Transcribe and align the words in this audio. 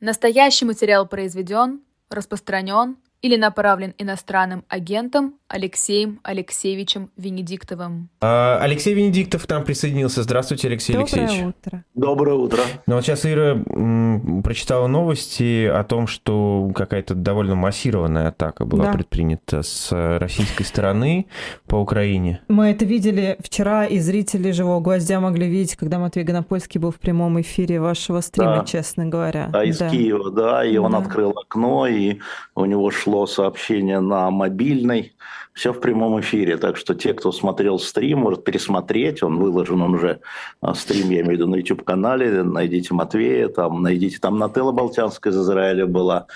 Настоящий 0.00 0.64
материал 0.64 1.06
произведен, 1.06 1.82
распространен 2.08 2.96
или 3.20 3.36
направлен 3.36 3.94
иностранным 3.98 4.64
агентом 4.68 5.38
Алексеем 5.50 6.20
Алексеевичем 6.22 7.10
Венедиктовым. 7.16 8.08
А, 8.20 8.58
Алексей 8.62 8.94
Венедиктов 8.94 9.46
к 9.46 9.50
нам 9.50 9.64
присоединился. 9.64 10.22
Здравствуйте, 10.22 10.68
Алексей 10.68 10.92
Доброе 10.92 11.22
Алексеевич. 11.24 11.54
утро. 11.64 11.84
Доброе 11.96 12.36
утро. 12.36 12.60
Ну 12.86 12.94
вот 12.94 13.04
сейчас 13.04 13.26
Ира 13.26 13.60
м, 13.68 14.42
прочитала 14.44 14.86
новости 14.86 15.66
о 15.66 15.82
том, 15.82 16.06
что 16.06 16.70
какая-то 16.72 17.14
довольно 17.16 17.56
массированная 17.56 18.28
атака 18.28 18.64
была 18.64 18.84
Да. 18.86 18.92
предпринята 18.92 19.62
с 19.64 19.90
российской 20.20 20.62
стороны 20.62 21.26
по 21.66 21.74
Украине. 21.76 22.40
Мы 22.46 22.68
это 22.70 22.84
видели 22.84 23.36
вчера, 23.42 23.86
и 23.86 23.98
зрители 23.98 24.52
«Живого 24.52 24.78
гвоздя» 24.80 25.18
могли 25.18 25.48
видеть, 25.48 25.74
когда 25.74 25.98
Матвей 25.98 26.24
Гонопольский 26.24 26.78
был 26.78 26.92
в 26.92 27.00
прямом 27.00 27.40
эфире 27.40 27.80
вашего 27.80 28.20
стрима, 28.20 28.58
Да. 28.58 28.64
честно 28.66 29.06
говоря. 29.06 29.50
А 29.52 29.64
из 29.64 29.78
Да. 29.78 29.90
Киева, 29.90 30.30
да, 30.30 30.64
и 30.64 30.76
он 30.76 30.92
Да. 30.92 30.98
открыл 30.98 31.30
окно, 31.30 31.88
и 31.88 32.18
у 32.54 32.64
него 32.66 32.88
шло 32.92 33.26
сообщение 33.26 33.98
на 33.98 34.30
мобильный. 34.30 35.12
Все 35.52 35.72
в 35.72 35.80
прямом 35.80 36.20
эфире, 36.20 36.56
так 36.56 36.76
что 36.76 36.94
те, 36.94 37.12
кто 37.12 37.32
смотрел 37.32 37.78
стрим, 37.78 38.20
может 38.20 38.44
пересмотреть, 38.44 39.22
он 39.22 39.38
выложен, 39.38 39.82
он 39.82 39.94
уже 39.94 40.20
а, 40.60 40.74
стрим, 40.74 41.10
я 41.10 41.20
имею 41.20 41.26
в 41.26 41.32
виду, 41.32 41.46
на 41.48 41.56
YouTube-канале, 41.56 42.44
найдите 42.44 42.94
Матвея, 42.94 43.48
там, 43.48 43.82
найдите, 43.82 44.18
там 44.20 44.38
Нателла 44.38 44.72
Болтянская 44.72 45.32
из 45.32 45.38
Израиля 45.38 45.86
была, 45.86 46.26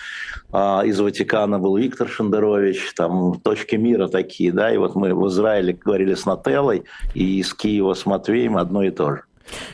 а, 0.52 0.82
из 0.84 0.98
Ватикана 0.98 1.60
был 1.60 1.76
Виктор 1.76 2.08
Шендерович, 2.08 2.92
там 2.94 3.40
точки 3.40 3.76
мира 3.76 4.08
такие, 4.08 4.52
да, 4.52 4.74
и 4.74 4.78
вот 4.78 4.96
мы 4.96 5.14
в 5.14 5.28
Израиле 5.28 5.72
говорили 5.72 6.14
с 6.14 6.26
Нателлой, 6.26 6.82
и 7.14 7.38
из 7.38 7.54
Киева 7.54 7.94
с 7.94 8.06
Матвеем 8.06 8.56
одно 8.56 8.82
и 8.82 8.90
то 8.90 9.12
же. 9.12 9.22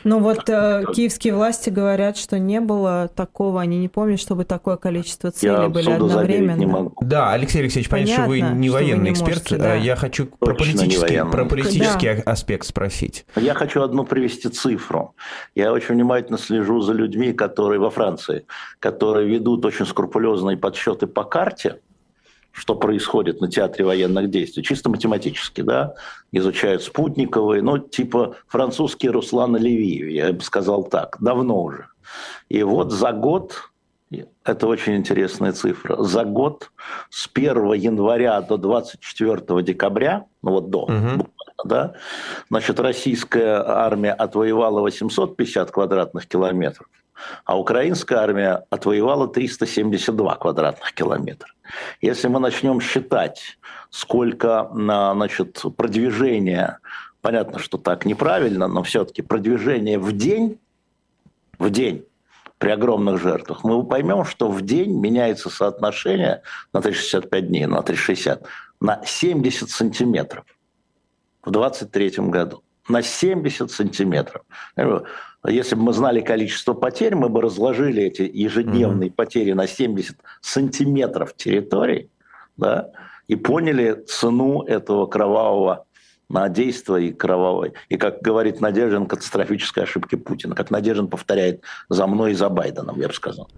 Ну 0.03 0.19
вот 0.19 0.49
э, 0.49 0.83
киевские 0.93 1.33
власти 1.35 1.69
говорят, 1.69 2.17
что 2.17 2.37
не 2.39 2.59
было 2.59 3.09
такого, 3.15 3.61
они 3.61 3.77
не 3.77 3.87
помнят, 3.87 4.19
чтобы 4.19 4.45
такое 4.45 4.77
количество 4.77 5.31
целей 5.31 5.53
Я 5.63 5.69
были 5.69 5.91
одновременно. 5.91 6.59
не 6.59 6.65
могу. 6.65 6.93
Да, 7.01 7.31
Алексей 7.31 7.59
Алексеевич, 7.59 7.89
понятно, 7.89 8.13
что 8.13 8.23
вы 8.23 8.41
не 8.41 8.67
что 8.67 8.77
вы 8.77 8.83
военный 8.83 9.03
не 9.05 9.11
эксперт. 9.11 9.29
можете, 9.37 9.57
да. 9.57 9.73
а 9.73 9.75
Я 9.75 9.95
хочу 9.95 10.25
про 10.27 10.53
Точно 10.53 10.71
не 10.71 10.77
политический, 10.77 11.01
военный. 11.01 11.31
про 11.31 11.45
политический 11.45 12.07
аспект 12.07 12.65
спросить. 12.65 13.25
Я 13.35 13.53
хочу 13.53 13.81
одну 13.81 14.03
привести 14.03 14.49
цифру. 14.49 15.15
Я 15.55 15.71
очень 15.73 15.95
внимательно 15.95 16.37
слежу 16.37 16.81
за 16.81 16.93
людьми, 16.93 17.33
которые 17.33 17.79
во 17.79 17.89
Франции, 17.89 18.45
которые 18.79 19.27
ведут 19.27 19.65
очень 19.65 19.85
скрупулезные 19.85 20.57
подсчеты 20.57 21.07
по 21.07 21.23
карте, 21.23 21.79
что 22.51 22.75
происходит 22.75 23.41
на 23.41 23.49
театре 23.49 23.85
военных 23.85 24.29
действий, 24.29 24.63
чисто 24.63 24.89
математически, 24.89 25.61
да, 25.61 25.95
изучают 26.31 26.83
спутниковые, 26.83 27.61
ну, 27.61 27.77
типа 27.77 28.35
французский 28.47 29.09
Руслан 29.09 29.55
Оливиев, 29.55 30.09
я 30.09 30.33
бы 30.33 30.41
сказал 30.41 30.83
так, 30.83 31.17
давно 31.19 31.61
уже. 31.61 31.87
И 32.49 32.61
вот 32.63 32.91
за 32.91 33.13
год, 33.13 33.71
это 34.43 34.67
очень 34.67 34.95
интересная 34.97 35.53
цифра, 35.53 36.03
за 36.03 36.25
год 36.25 36.71
с 37.09 37.29
1 37.33 37.73
января 37.73 38.41
до 38.41 38.57
24 38.57 39.63
декабря, 39.63 40.25
ну 40.41 40.51
вот 40.51 40.69
до, 40.69 40.81
буквально, 40.81 41.63
да, 41.63 41.93
значит, 42.49 42.79
российская 42.79 43.63
армия 43.65 44.11
отвоевала 44.11 44.81
850 44.81 45.71
квадратных 45.71 46.27
километров, 46.27 46.87
а 47.45 47.57
украинская 47.57 48.19
армия 48.19 48.65
отвоевала 48.69 49.27
372 49.27 50.35
квадратных 50.35 50.93
километра. 50.93 51.49
Если 52.01 52.27
мы 52.27 52.39
начнем 52.39 52.81
считать, 52.81 53.57
сколько 53.89 54.69
на, 54.73 55.13
значит, 55.13 55.63
продвижения, 55.77 56.79
понятно, 57.21 57.59
что 57.59 57.77
так 57.77 58.05
неправильно, 58.05 58.67
но 58.67 58.83
все-таки 58.83 59.21
продвижение 59.21 59.99
в 59.99 60.11
день, 60.11 60.59
в 61.59 61.69
день 61.69 62.05
при 62.57 62.69
огромных 62.69 63.21
жертвах, 63.21 63.63
мы 63.63 63.83
поймем, 63.83 64.25
что 64.25 64.49
в 64.49 64.61
день 64.61 64.99
меняется 64.99 65.49
соотношение 65.49 66.43
на 66.73 66.81
365 66.81 67.47
дней, 67.47 67.65
на 67.65 67.81
360, 67.81 68.43
на 68.79 69.01
70 69.05 69.69
сантиметров 69.69 70.45
в 71.43 71.51
23 71.51 72.13
году. 72.17 72.63
На 72.89 73.01
70 73.01 73.71
сантиметров. 73.71 74.41
Если 75.47 75.75
бы 75.75 75.81
мы 75.83 75.93
знали 75.93 76.21
количество 76.21 76.73
потерь, 76.73 77.15
мы 77.15 77.29
бы 77.29 77.41
разложили 77.41 78.03
эти 78.03 78.29
ежедневные 78.31 79.11
потери 79.11 79.53
на 79.53 79.67
70 79.67 80.15
сантиметров 80.39 81.35
территории, 81.35 82.09
да, 82.57 82.91
и 83.27 83.35
поняли 83.35 84.03
цену 84.07 84.61
этого 84.63 85.07
кровавого 85.07 85.85
действия 86.49 87.09
и 87.09 87.11
кровавой. 87.11 87.73
И, 87.89 87.97
как 87.97 88.21
говорит 88.21 88.61
Надеждин, 88.61 89.05
катастрофической 89.05 89.83
ошибки 89.83 90.15
Путина. 90.15 90.55
Как 90.55 90.71
Надеждин 90.71 91.07
повторяет 91.07 91.61
за 91.89 92.07
мной 92.07 92.31
и 92.31 92.35
за 92.35 92.47
Байденом, 92.49 92.99
я 93.01 93.07
бы 93.09 93.13
сказал. 93.13 93.49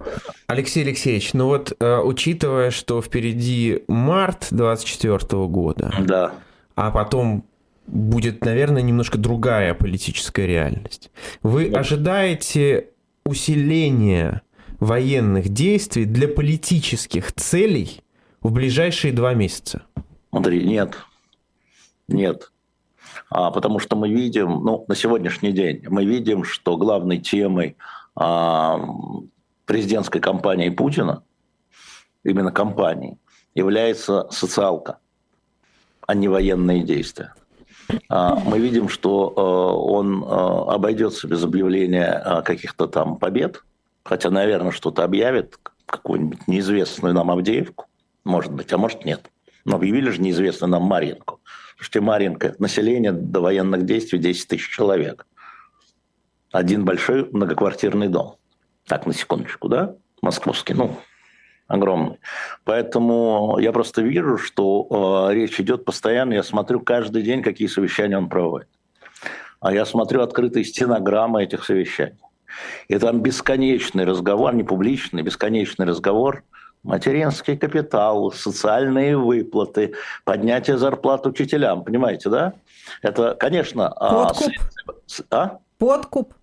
Алексей 0.47 0.83
Алексеевич, 0.83 1.33
ну 1.33 1.47
вот 1.47 1.73
э, 1.79 1.97
учитывая, 2.00 2.71
что 2.71 3.01
впереди 3.01 3.83
март 3.88 4.47
24 4.51 5.19
года, 5.47 5.94
Да. 6.00 6.31
а 6.75 6.89
потом 6.91 7.45
будет, 7.88 8.44
наверное, 8.45 8.81
немножко 8.81 9.17
другая 9.17 9.73
политическая 9.73 10.47
реальность. 10.47 11.11
Вы 11.41 11.69
Да. 11.69 11.79
ожидаете 11.79 12.89
усиления 13.25 14.41
военных 14.79 15.49
действий 15.49 16.05
для 16.05 16.27
политических 16.27 17.31
целей 17.33 18.01
в 18.41 18.51
ближайшие 18.51 19.13
два 19.13 19.33
месяца? 19.33 19.83
Смотри, 20.29 20.63
нет. 20.66 20.97
Нет. 22.07 22.51
А, 23.29 23.51
потому 23.51 23.79
что 23.79 23.95
мы 23.95 24.09
видим, 24.09 24.63
ну, 24.63 24.85
на 24.88 24.95
сегодняшний 24.95 25.51
день, 25.51 25.83
мы 25.88 26.05
видим, 26.05 26.44
что 26.44 26.77
главной 26.77 27.19
темой 27.19 27.77
а, 28.15 28.79
президентской 29.65 30.19
кампании 30.19 30.69
Путина, 30.69 31.23
именно 32.23 32.51
кампании, 32.51 33.17
является 33.55 34.27
социалка, 34.31 34.97
а 36.05 36.13
не 36.13 36.27
военные 36.27 36.83
действия. 36.83 37.33
А, 38.09 38.35
мы 38.35 38.59
видим, 38.59 38.89
что 38.89 39.33
а, 39.35 39.41
он 39.75 40.23
а, 40.25 40.73
обойдется 40.75 41.27
без 41.27 41.44
объявления 41.44 42.11
а, 42.11 42.41
каких-то 42.41 42.88
там 42.88 43.17
побед, 43.17 43.63
хотя, 44.03 44.29
наверное, 44.29 44.71
что-то 44.71 45.03
объявит, 45.03 45.59
какую-нибудь 45.85 46.47
неизвестную 46.47 47.13
нам 47.13 47.29
Авдеевку, 47.31 47.85
может 48.23 48.51
быть, 48.51 48.71
а 48.73 48.77
может 48.77 49.05
нет. 49.05 49.29
Но 49.66 49.75
объявили 49.75 50.09
же 50.09 50.21
неизвестно 50.21 50.67
нам 50.67 50.83
Маринку. 50.83 51.39
Слушайте, 51.75 52.01
Маринка, 52.01 52.55
население 52.59 53.11
до 53.11 53.41
военных 53.41 53.85
действий 53.85 54.19
10 54.19 54.47
тысяч 54.47 54.69
человек. 54.69 55.25
Один 56.51 56.85
большой 56.85 57.29
многоквартирный 57.31 58.07
дом. 58.07 58.35
Так, 58.85 59.05
на 59.05 59.13
секундочку, 59.13 59.69
да? 59.69 59.95
Московский, 60.21 60.73
ну, 60.73 60.97
огромный. 61.73 62.19
Поэтому 62.63 63.57
я 63.59 63.72
просто 63.72 64.01
вижу, 64.01 64.38
что 64.38 65.28
э, 65.29 65.34
речь 65.34 65.59
идет 65.59 65.85
постоянно. 65.85 66.34
Я 66.34 66.44
смотрю 66.44 66.79
каждый 66.79 67.23
день, 67.23 67.41
какие 67.41 67.67
совещания 67.67 68.17
он 68.17 68.29
проводит. 68.29 68.67
А 69.59 69.73
я 69.73 69.85
смотрю 69.85 70.22
открытые 70.22 70.66
стенограммы 70.66 71.44
этих 71.44 71.63
совещаний. 71.63 72.19
И 72.88 72.97
там 73.00 73.22
бесконечный 73.22 74.06
разговор, 74.06 74.53
не 74.53 74.63
публичный, 74.63 75.23
бесконечный 75.23 75.85
разговор 75.85 76.44
материнский 76.83 77.57
капитал, 77.57 78.31
социальные 78.31 79.17
выплаты, 79.17 79.94
поднятие 80.25 80.78
зарплат 80.78 81.25
учителям, 81.25 81.83
понимаете, 81.83 82.29
да? 82.29 82.53
Это, 83.01 83.35
конечно... 83.39 83.88
а, 83.88 84.25
Подкуп. 84.25 84.51
с- 85.07 85.23
а? 85.31 85.57
Подкуп. 85.78 86.33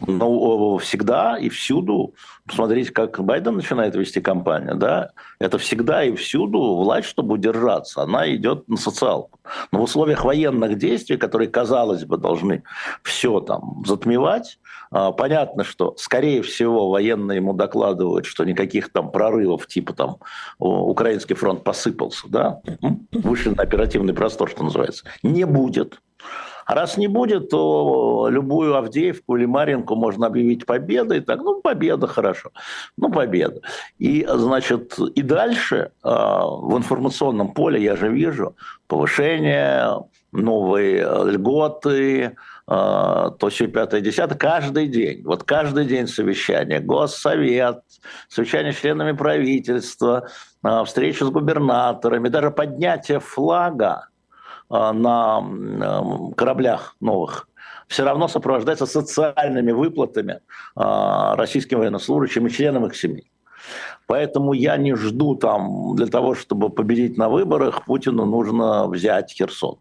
Ну, 0.00 0.76
всегда 0.78 1.38
и 1.38 1.48
всюду. 1.48 2.14
Посмотрите, 2.46 2.90
как 2.92 3.22
Байден 3.22 3.56
начинает 3.56 3.94
вести 3.94 4.20
кампанию, 4.20 4.74
да? 4.74 5.10
Это 5.38 5.58
всегда 5.58 6.04
и 6.04 6.14
всюду 6.14 6.58
власть, 6.76 7.08
чтобы 7.08 7.34
удержаться, 7.34 8.02
она 8.02 8.28
идет 8.34 8.68
на 8.68 8.76
социалку. 8.76 9.38
Но 9.72 9.78
в 9.78 9.82
условиях 9.82 10.24
военных 10.24 10.76
действий, 10.78 11.16
которые, 11.16 11.48
казалось 11.48 12.04
бы, 12.04 12.16
должны 12.16 12.64
все 13.02 13.40
там 13.40 13.82
затмевать, 13.86 14.58
а, 14.90 15.12
понятно, 15.12 15.64
что, 15.64 15.94
скорее 15.96 16.42
всего, 16.42 16.90
военные 16.90 17.36
ему 17.36 17.52
докладывают, 17.52 18.26
что 18.26 18.44
никаких 18.44 18.92
там 18.92 19.10
прорывов, 19.10 19.66
типа 19.66 19.92
там 19.92 20.16
украинский 20.58 21.34
фронт 21.34 21.64
посыпался, 21.64 22.28
да? 22.28 22.60
Вышли 23.12 23.50
на 23.50 23.62
оперативный 23.62 24.12
простор, 24.12 24.50
что 24.50 24.64
называется. 24.64 25.04
Не 25.22 25.44
будет. 25.44 26.00
А 26.66 26.74
раз 26.74 26.96
не 26.96 27.08
будет, 27.08 27.50
то 27.50 28.28
любую 28.30 28.76
Авдеевку 28.76 29.36
или 29.36 29.46
Маринку 29.46 29.94
можно 29.96 30.26
объявить 30.26 30.66
победой. 30.66 31.20
Так, 31.20 31.40
ну, 31.40 31.60
победа, 31.60 32.06
хорошо. 32.06 32.50
Ну, 32.96 33.10
победа. 33.10 33.60
И, 33.98 34.26
значит, 34.28 34.98
и 34.98 35.22
дальше 35.22 35.92
а, 36.02 36.46
в 36.46 36.76
информационном 36.76 37.52
поле 37.52 37.82
я 37.82 37.96
же 37.96 38.08
вижу 38.08 38.56
повышение, 38.86 40.04
новые 40.32 41.06
э, 41.06 41.30
льготы, 41.30 42.36
а, 42.66 43.30
то 43.30 43.48
все 43.48 43.66
пятое, 43.66 44.00
десятое, 44.00 44.36
каждый 44.36 44.88
день. 44.88 45.22
Вот 45.24 45.44
каждый 45.44 45.84
день 45.84 46.06
совещание. 46.06 46.80
Госсовет, 46.80 47.80
совещание 48.28 48.72
с 48.72 48.76
членами 48.76 49.12
правительства, 49.12 50.28
а, 50.62 50.84
встречи 50.84 51.22
с 51.22 51.28
губернаторами, 51.28 52.28
даже 52.28 52.50
поднятие 52.50 53.20
флага 53.20 54.08
на 54.92 55.38
м, 55.38 56.32
кораблях 56.34 56.96
новых 57.00 57.48
все 57.88 58.04
равно 58.04 58.28
сопровождается 58.28 58.86
социальными 58.86 59.72
выплатами 59.72 60.40
а, 60.74 61.36
российским 61.36 61.78
военнослужащим 61.78 62.46
и 62.46 62.50
членам 62.50 62.86
их 62.86 62.96
семей. 62.96 63.30
Поэтому 64.06 64.52
я 64.52 64.76
не 64.76 64.94
жду 64.94 65.34
там, 65.34 65.96
для 65.96 66.06
того, 66.06 66.34
чтобы 66.34 66.70
победить 66.70 67.16
на 67.16 67.28
выборах, 67.28 67.84
Путину 67.84 68.26
нужно 68.26 68.86
взять 68.86 69.32
Херсон 69.32 69.78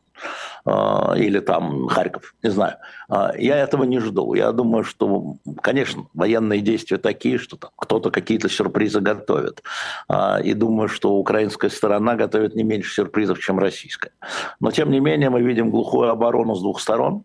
а, 0.65 1.13
или 1.17 1.39
там 1.39 1.87
Харьков, 1.87 2.33
не 2.41 2.49
знаю. 2.49 2.77
А, 3.09 3.33
я 3.37 3.57
этого 3.57 3.83
не 3.83 3.99
жду. 3.99 4.33
Я 4.33 4.51
думаю, 4.51 4.83
что, 4.83 5.35
конечно, 5.61 6.05
военные 6.13 6.61
действия 6.61 6.97
такие, 6.97 7.37
что 7.37 7.57
там 7.57 7.71
кто-то 7.75 8.11
какие-то 8.11 8.49
сюрпризы 8.49 9.01
готовит. 9.01 9.63
А, 10.07 10.39
и 10.41 10.53
думаю, 10.53 10.87
что 10.87 11.13
украинская 11.13 11.69
сторона 11.69 12.15
готовит 12.15 12.55
не 12.55 12.63
меньше 12.63 12.93
сюрпризов, 12.93 13.39
чем 13.39 13.59
российская. 13.59 14.11
Но, 14.59 14.71
тем 14.71 14.89
не 14.91 14.99
менее, 14.99 15.29
мы 15.29 15.41
видим 15.41 15.69
глухую 15.69 16.09
оборону 16.09 16.55
с 16.55 16.61
двух 16.61 16.79
сторон 16.79 17.23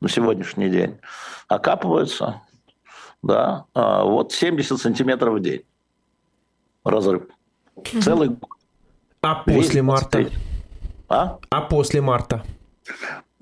на 0.00 0.08
сегодняшний 0.08 0.68
день. 0.68 0.98
Окапываются, 1.48 2.42
да, 3.22 3.64
вот 3.74 4.32
70 4.32 4.78
сантиметров 4.78 5.34
в 5.34 5.40
день 5.40 5.62
разрыв. 6.86 7.22
Целый 8.00 8.28
год. 8.28 8.50
А 9.22 9.34
после 9.34 9.82
марта? 9.82 10.26
А? 11.08 11.38
А 11.50 11.60
после 11.62 12.00
марта? 12.00 12.42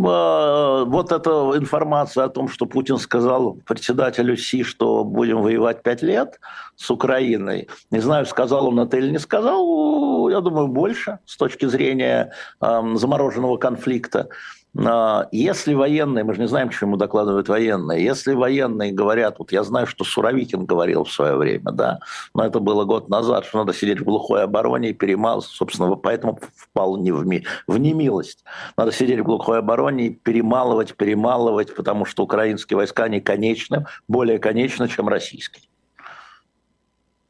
А, 0.02 0.84
вот 0.84 1.12
эта 1.12 1.30
информация 1.54 2.24
о 2.24 2.28
том, 2.28 2.48
что 2.48 2.66
Путин 2.66 2.98
сказал 2.98 3.58
председателю 3.66 4.36
Си, 4.36 4.62
что 4.62 5.04
будем 5.04 5.42
воевать 5.42 5.82
пять 5.82 6.02
лет 6.02 6.40
с 6.76 6.90
Украиной. 6.90 7.68
Не 7.90 8.00
знаю, 8.00 8.26
сказал 8.26 8.68
он 8.68 8.80
это 8.80 8.96
или 8.96 9.10
не 9.10 9.18
сказал, 9.18 10.28
я 10.30 10.40
думаю, 10.40 10.68
больше 10.68 11.18
с 11.26 11.36
точки 11.36 11.66
зрения 11.66 12.32
э, 12.60 12.82
замороженного 12.94 13.56
конфликта. 13.56 14.28
А, 14.76 15.28
если 15.30 15.74
военные, 15.74 16.24
мы 16.24 16.34
же 16.34 16.40
не 16.40 16.48
знаем, 16.48 16.70
чему 16.70 16.96
докладывают 16.96 17.48
военные, 17.48 18.04
если 18.04 18.34
военные 18.34 18.92
говорят, 18.92 19.38
вот 19.38 19.52
я 19.52 19.62
знаю, 19.62 19.86
что 19.86 20.04
Суровикин 20.04 20.64
говорил 20.64 21.04
в 21.04 21.12
свое 21.12 21.36
время, 21.36 21.70
да, 21.70 22.00
но 22.34 22.44
это 22.44 22.58
было 22.58 22.84
год 22.84 23.08
назад, 23.08 23.44
что 23.44 23.58
надо 23.58 23.72
сидеть 23.72 24.00
в 24.00 24.04
глухой 24.04 24.42
обороне 24.42 24.90
и 24.90 24.94
перемалывать, 24.94 25.46
собственно, 25.46 25.94
поэтому 25.94 26.40
впал 26.56 26.96
не 26.96 27.12
в, 27.12 27.24
ми, 27.24 27.44
в 27.66 27.78
немилость. 27.78 28.44
Надо 28.76 28.90
сидеть 28.90 29.20
в 29.20 29.24
глухой 29.24 29.58
обороне 29.58 30.06
и 30.06 30.10
перемалывать, 30.10 30.96
перемалывать, 30.96 31.74
потому 31.74 32.04
что 32.04 32.24
украинские 32.24 32.76
войска 32.76 33.08
не 33.08 33.20
конечны, 33.20 33.86
более 34.08 34.38
конечны, 34.38 34.88
чем 34.88 35.08
российские 35.08 35.64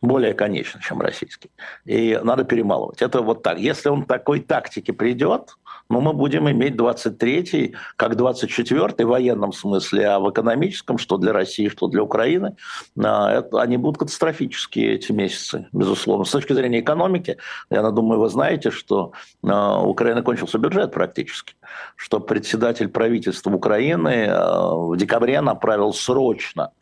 более 0.06 0.34
конечно, 0.34 0.80
чем 0.80 1.00
российский. 1.00 1.50
И 1.84 2.18
надо 2.22 2.44
перемалывать. 2.44 3.02
Это 3.02 3.22
вот 3.22 3.42
так. 3.42 3.58
Если 3.58 3.88
он 3.88 4.04
такой 4.04 4.40
тактике 4.40 4.92
придет, 4.92 5.56
ну, 5.90 6.00
мы 6.00 6.12
будем 6.14 6.50
иметь 6.50 6.74
23-й, 6.74 7.74
как 7.96 8.14
24-й 8.14 9.04
в 9.04 9.08
военном 9.08 9.52
смысле, 9.52 10.08
а 10.08 10.18
в 10.18 10.30
экономическом, 10.30 10.98
что 10.98 11.18
для 11.18 11.32
России, 11.32 11.68
что 11.68 11.88
для 11.88 12.02
Украины, 12.02 12.56
а, 12.98 13.30
это, 13.30 13.60
они 13.60 13.76
будут 13.76 13.98
катастрофические 13.98 14.94
эти 14.94 15.12
месяцы, 15.12 15.68
безусловно. 15.72 16.24
С 16.24 16.30
точки 16.30 16.54
зрения 16.54 16.80
экономики, 16.80 17.36
я 17.70 17.90
думаю, 17.90 18.20
вы 18.20 18.28
знаете, 18.30 18.70
что 18.70 19.12
а, 19.46 19.82
у 19.82 19.90
Украины 19.90 20.22
кончился 20.22 20.58
бюджет 20.58 20.92
практически, 20.92 21.54
что 21.96 22.18
председатель 22.18 22.88
правительства 22.88 23.50
Украины 23.50 24.26
а, 24.28 24.74
в 24.74 24.96
декабре 24.96 25.40
направил 25.42 25.92
срочно 25.92 26.72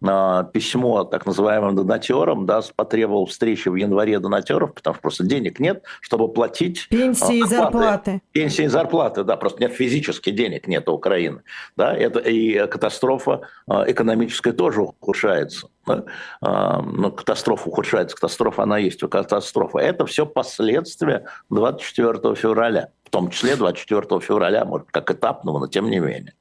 письмо 0.00 1.04
так 1.04 1.26
называемым 1.26 1.76
донатерам, 1.76 2.46
да, 2.46 2.62
потребовал 2.74 3.26
встречи 3.26 3.68
в 3.68 3.74
январе 3.74 4.18
донатеров, 4.18 4.74
потому 4.74 4.94
что 4.94 5.02
просто 5.02 5.24
денег 5.24 5.60
нет, 5.60 5.84
чтобы 6.00 6.32
платить... 6.32 6.88
Пенсии 6.88 7.38
и 7.38 7.44
зарплаты. 7.44 8.22
Пенсии 8.32 8.64
и 8.64 8.68
зарплаты, 8.68 9.24
да, 9.24 9.36
просто 9.36 9.62
нет 9.62 9.72
физически 9.72 10.30
денег 10.30 10.66
нет 10.66 10.88
у 10.88 10.92
Украины. 10.92 11.42
Да, 11.76 11.94
это, 11.94 12.20
и 12.20 12.66
катастрофа 12.66 13.42
а, 13.66 13.84
экономическая 13.90 14.52
тоже 14.52 14.82
ухудшается. 14.82 15.68
Да? 15.86 16.04
А, 16.40 16.80
но 16.80 17.10
катастрофа 17.10 17.68
ухудшается, 17.68 18.16
катастрофа 18.16 18.62
она 18.62 18.78
есть, 18.78 19.00
катастрофа. 19.00 19.78
Это 19.80 20.06
все 20.06 20.24
последствия 20.24 21.26
24 21.50 22.34
февраля 22.34 22.88
в 23.04 23.12
том 23.12 23.28
числе 23.28 23.56
24 23.56 24.20
февраля, 24.20 24.64
может, 24.64 24.86
как 24.92 25.10
этапного, 25.10 25.58
но 25.58 25.66
тем 25.66 25.90
не 25.90 25.98
менее. 25.98 26.34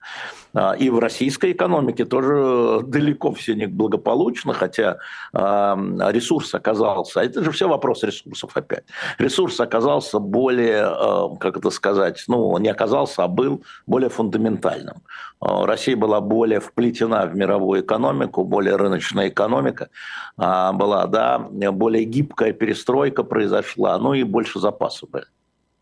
А, 0.54 0.74
и 0.74 0.90
в 0.90 1.00
российской 1.00 1.51
экономике 1.51 2.06
тоже 2.06 2.81
далеко 2.84 3.31
все 3.34 3.54
не 3.54 3.68
благополучно, 3.68 4.54
хотя 4.54 4.98
а, 5.34 5.78
ресурс 6.10 6.54
оказался, 6.56 7.22
а 7.22 7.24
это 7.24 7.44
же 7.44 7.51
все 7.51 7.68
вопрос 7.68 8.04
ресурсов 8.04 8.51
опять, 8.56 8.86
ресурс 9.18 9.60
оказался 9.60 10.19
более, 10.19 10.86
а, 10.86 11.36
как 11.40 11.57
это 11.57 11.69
сказать, 11.69 12.24
ну, 12.28 12.57
не 12.57 12.69
оказался, 12.69 13.24
а 13.24 13.28
был 13.28 13.63
более 13.86 14.10
фундаментальным. 14.10 14.96
Россия 15.42 15.96
была 15.96 16.19
более 16.19 16.60
вплетена 16.60 17.25
в 17.25 17.36
мировую 17.36 17.81
экономику, 17.81 18.44
более 18.44 18.75
рыночная 18.75 19.30
экономика 19.30 19.90
была, 20.36 21.07
да, 21.07 21.40
более 21.40 22.04
гибкая 22.04 22.51
перестройка 22.51 23.24
произошла, 23.24 23.98
ну 24.00 24.13
и 24.13 24.24
больше 24.24 24.60
запасов 24.60 25.10
были, 25.12 25.25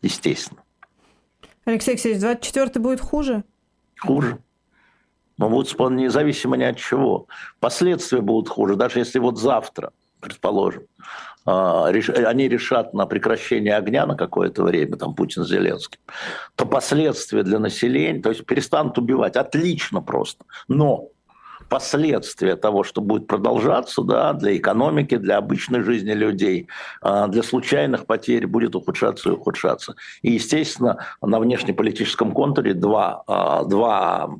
естественно. 0.00 0.62
Алексей 1.64 1.92
Алексеевич, 1.92 2.20
24 2.20 2.80
будет 2.80 3.00
хуже? 3.00 3.42
Хуже. 4.00 4.38
Будут 5.38 5.78
независимо 5.90 6.56
ни 6.56 6.64
от 6.64 6.76
чего. 6.76 7.26
Последствия 7.60 8.20
будут 8.20 8.48
хуже. 8.48 8.74
Даже 8.74 8.98
если 8.98 9.20
вот 9.20 9.38
завтра, 9.38 9.92
предположим, 10.20 10.82
а, 11.46 11.86
они 11.86 12.48
решат 12.48 12.92
на 12.92 13.06
прекращение 13.06 13.76
огня 13.76 14.04
на 14.04 14.16
какое-то 14.16 14.64
время, 14.64 14.96
там 14.96 15.14
Путин 15.14 15.44
с 15.44 15.48
Зеленским, 15.48 16.00
то 16.56 16.66
последствия 16.66 17.42
для 17.42 17.58
населения, 17.58 18.20
то 18.20 18.30
есть 18.30 18.44
перестанут 18.44 18.98
убивать. 18.98 19.36
Отлично 19.36 20.02
просто. 20.02 20.44
Но 20.66 21.08
последствия 21.68 22.56
того, 22.56 22.82
что 22.82 23.00
будет 23.00 23.26
продолжаться, 23.26 24.02
да, 24.02 24.32
для 24.32 24.56
экономики, 24.56 25.16
для 25.16 25.36
обычной 25.36 25.82
жизни 25.82 26.12
людей, 26.12 26.68
а, 27.00 27.28
для 27.28 27.42
случайных 27.42 28.06
потерь 28.06 28.46
будет 28.46 28.74
ухудшаться 28.74 29.30
и 29.30 29.32
ухудшаться. 29.32 29.94
И, 30.22 30.32
естественно, 30.32 30.98
на 31.22 31.38
внешнеполитическом 31.38 32.32
контуре 32.32 32.74
два, 32.74 33.22
а, 33.26 33.64
два 33.64 34.30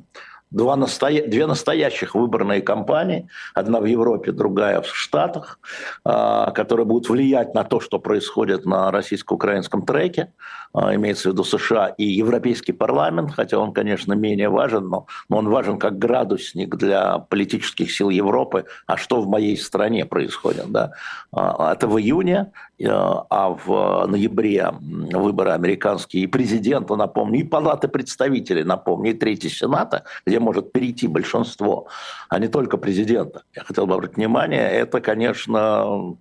два 0.51 0.75
настоя... 0.75 1.27
две 1.27 1.45
настоящих 1.45 2.15
выборные 2.15 2.61
кампании, 2.61 3.27
одна 3.53 3.79
в 3.79 3.85
Европе, 3.85 4.31
другая 4.31 4.81
в 4.81 4.95
Штатах, 4.95 5.59
а, 6.03 6.51
которые 6.51 6.85
будут 6.85 7.09
влиять 7.09 7.53
на 7.53 7.63
то, 7.63 7.79
что 7.79 7.99
происходит 7.99 8.65
на 8.65 8.91
российско-украинском 8.91 9.85
треке, 9.85 10.31
имеется 10.73 11.29
в 11.29 11.33
виду 11.33 11.43
США 11.43 11.87
и 11.87 12.03
Европейский 12.03 12.73
парламент, 12.73 13.31
хотя 13.35 13.57
он, 13.57 13.73
конечно, 13.73 14.13
менее 14.13 14.49
важен, 14.49 14.87
но, 14.89 15.07
он 15.29 15.49
важен 15.49 15.79
как 15.79 15.97
градусник 15.97 16.75
для 16.75 17.19
политических 17.19 17.91
сил 17.91 18.09
Европы, 18.09 18.65
а 18.85 18.97
что 18.97 19.21
в 19.21 19.27
моей 19.27 19.57
стране 19.57 20.05
происходит. 20.05 20.71
Да? 20.71 20.91
А, 21.31 21.73
это 21.73 21.87
в 21.87 21.99
июне, 21.99 22.51
а 22.87 23.49
в 23.65 24.07
ноябре 24.07 24.71
выборы 24.79 25.51
американские 25.51 26.23
и 26.23 26.27
президента, 26.27 26.95
напомню, 26.95 27.39
и 27.41 27.43
палаты 27.43 27.87
представителей, 27.87 28.63
напомню, 28.63 29.11
и 29.11 29.13
Третий 29.13 29.49
Сената, 29.49 30.03
где 30.25 30.39
может 30.39 30.71
перейти 30.71 31.07
большинство, 31.07 31.87
а 32.29 32.39
не 32.39 32.47
только 32.47 32.77
президента. 32.77 33.43
Я 33.55 33.63
хотел 33.63 33.87
бы 33.87 33.95
обратить 33.95 34.17
внимание, 34.17 34.69
это, 34.69 35.01
конечно, 35.01 36.15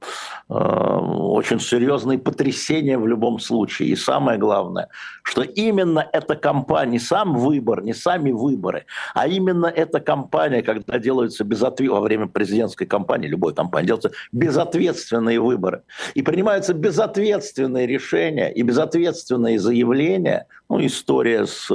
э, 0.48 0.54
очень 0.54 1.60
серьезные 1.60 2.18
потрясения 2.18 2.98
в 2.98 3.06
любом 3.06 3.38
случае. 3.38 3.90
И 3.90 3.96
самое 3.96 4.38
главное, 4.38 4.88
что 5.22 5.42
именно 5.42 6.08
эта 6.12 6.34
кампания, 6.34 6.98
сам 6.98 7.34
выбор, 7.34 7.82
не 7.82 7.92
сами 7.92 8.32
выборы, 8.32 8.86
а 9.14 9.28
именно 9.28 9.66
эта 9.66 10.00
кампания, 10.00 10.62
когда 10.62 10.98
делаются 10.98 11.44
безответ... 11.44 11.90
во 11.90 12.00
время 12.00 12.26
президентской 12.26 12.86
кампании, 12.86 13.28
любой 13.28 13.54
кампании, 13.54 13.88
делаются 13.88 14.12
безответственные 14.32 15.40
выборы. 15.40 15.82
И 16.14 16.22
принимаются 16.22 16.72
безответственные 16.72 17.86
решения 17.86 18.50
и 18.50 18.62
безответственные 18.62 19.58
заявления, 19.58 20.46
ну, 20.70 20.84
история 20.84 21.46
с 21.46 21.70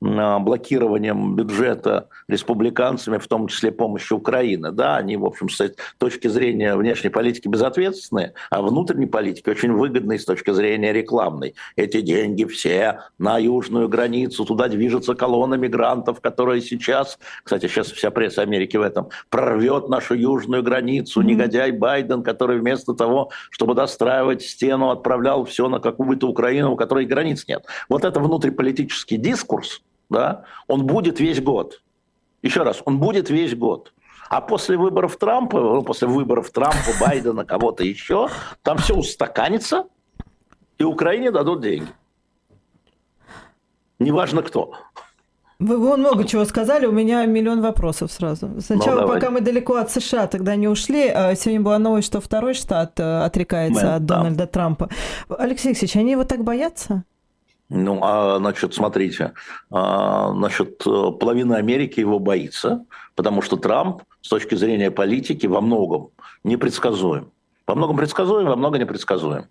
блокированием 0.00 1.36
бюджета 1.36 2.08
республиканцами, 2.28 3.18
в 3.18 3.26
том 3.26 3.48
числе 3.48 3.65
помощью 3.70 4.18
Украины. 4.18 4.72
Да, 4.72 4.96
они, 4.96 5.16
в 5.16 5.24
общем, 5.24 5.48
с 5.48 5.72
точки 5.98 6.28
зрения 6.28 6.76
внешней 6.76 7.10
политики 7.10 7.48
безответственные, 7.48 8.34
а 8.50 8.62
внутренней 8.62 9.06
политики 9.06 9.48
очень 9.48 9.72
выгодные 9.72 10.18
с 10.18 10.24
точки 10.24 10.50
зрения 10.50 10.92
рекламной. 10.92 11.54
Эти 11.76 12.00
деньги 12.00 12.44
все 12.44 13.00
на 13.18 13.38
южную 13.38 13.88
границу, 13.88 14.44
туда 14.44 14.68
движется 14.68 15.14
колонна 15.14 15.54
мигрантов, 15.54 16.20
которая 16.20 16.60
сейчас, 16.60 17.18
кстати, 17.42 17.66
сейчас 17.66 17.90
вся 17.92 18.10
пресса 18.10 18.42
Америки 18.42 18.76
в 18.76 18.82
этом, 18.82 19.08
прорвет 19.30 19.88
нашу 19.88 20.14
южную 20.14 20.62
границу, 20.62 21.22
негодяй 21.22 21.72
Байден, 21.72 22.22
который 22.22 22.60
вместо 22.60 22.94
того, 22.94 23.30
чтобы 23.50 23.74
достраивать 23.74 24.42
стену, 24.42 24.90
отправлял 24.90 25.44
все 25.44 25.68
на 25.68 25.80
какую-то 25.80 26.28
Украину, 26.28 26.72
у 26.72 26.76
которой 26.76 27.06
границ 27.06 27.46
нет. 27.48 27.64
Вот 27.88 28.04
это 28.04 28.20
внутриполитический 28.20 29.16
дискурс, 29.16 29.82
да, 30.10 30.44
он 30.68 30.86
будет 30.86 31.20
весь 31.20 31.40
год. 31.40 31.80
Еще 32.46 32.62
раз, 32.62 32.80
он 32.84 33.00
будет 33.00 33.28
весь 33.28 33.56
год. 33.56 33.92
А 34.28 34.40
после 34.40 34.76
выборов 34.76 35.16
Трампа, 35.16 35.58
ну, 35.58 35.82
после 35.82 36.06
выборов 36.06 36.50
Трампа, 36.50 36.92
Байдена, 37.00 37.44
кого-то 37.44 37.82
еще, 37.82 38.28
там 38.62 38.78
все 38.78 38.94
устаканится, 38.94 39.86
и 40.78 40.84
Украине 40.84 41.32
дадут 41.32 41.62
деньги. 41.62 41.88
Неважно 43.98 44.42
кто. 44.42 44.74
Вы 45.58 45.76
вон 45.78 46.00
много 46.00 46.24
чего 46.24 46.44
сказали, 46.44 46.86
у 46.86 46.92
меня 46.92 47.26
миллион 47.26 47.62
вопросов 47.62 48.12
сразу. 48.12 48.60
Сначала, 48.60 49.00
Ну, 49.00 49.08
пока 49.08 49.30
мы 49.30 49.40
далеко 49.40 49.74
от 49.74 49.90
США 49.90 50.28
тогда 50.28 50.54
не 50.54 50.68
ушли, 50.68 51.08
а 51.08 51.34
сегодня 51.34 51.62
была 51.62 51.78
новость, 51.80 52.06
что 52.06 52.20
второй 52.20 52.54
штат 52.54 53.00
э, 53.00 53.24
отрекается 53.24 53.86
Мэн, 53.86 53.94
от 53.94 54.04
да. 54.04 54.16
Дональда 54.18 54.46
Трампа. 54.46 54.88
Алексей 55.28 55.70
Алексеевич, 55.70 55.96
они 55.96 56.12
его 56.12 56.22
так 56.24 56.44
боятся? 56.44 57.02
Ну, 57.68 57.98
а, 58.02 58.38
значит, 58.38 58.74
смотрите, 58.74 59.32
а, 59.70 60.32
значит, 60.32 60.82
э, 60.86 61.10
половина 61.18 61.56
Америки 61.56 61.98
его 61.98 62.20
боится, 62.20 62.84
потому 63.16 63.42
что 63.42 63.56
Трамп 63.56 64.02
с 64.20 64.28
точки 64.28 64.54
зрения 64.54 64.92
политики 64.92 65.46
во 65.46 65.60
многом 65.60 66.10
непредсказуем. 66.44 67.32
Во 67.66 67.74
многом 67.74 67.96
предсказуем, 67.96 68.46
во 68.46 68.56
многом 68.56 68.80
непредсказуем. 68.80 69.46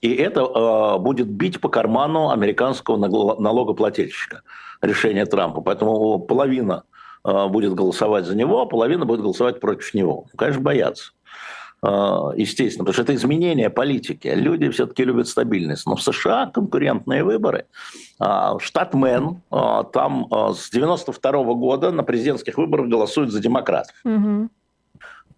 И 0.00 0.14
это 0.14 0.42
э, 0.42 0.98
будет 0.98 1.28
бить 1.28 1.60
по 1.60 1.68
карману 1.68 2.30
американского 2.30 2.96
налогоплательщика 2.96 4.42
решение 4.80 5.26
Трампа. 5.26 5.60
Поэтому 5.60 6.20
половина 6.20 6.84
э, 7.24 7.48
будет 7.48 7.74
голосовать 7.74 8.24
за 8.26 8.36
него, 8.36 8.62
а 8.62 8.66
половина 8.66 9.04
будет 9.04 9.22
голосовать 9.22 9.58
против 9.58 9.92
него. 9.94 10.26
Ну, 10.32 10.36
Конечно, 10.36 10.62
боятся. 10.62 11.12
Э, 11.82 12.30
Естественно, 12.36 12.84
потому 12.84 12.92
что 12.94 13.02
это 13.02 13.14
изменение 13.14 13.70
политики. 13.70 14.28
Люди 14.28 14.68
все-таки 14.70 15.04
любят 15.04 15.28
стабильность. 15.28 15.86
Но 15.86 15.96
в 15.96 16.02
США 16.02 16.46
конкурентные 16.46 17.24
выборы. 17.24 17.66
А, 18.18 18.58
Штат 18.58 18.94
Мэн, 18.94 19.40
а, 19.50 19.84
там 19.84 20.26
а, 20.30 20.52
с 20.52 20.70
92 20.70 21.54
года 21.54 21.90
на 21.90 22.02
президентских 22.02 22.58
выборах 22.58 22.88
голосуют 22.88 23.30
за 23.30 23.40
демократов. 23.40 23.94
Мгм. 24.04 24.50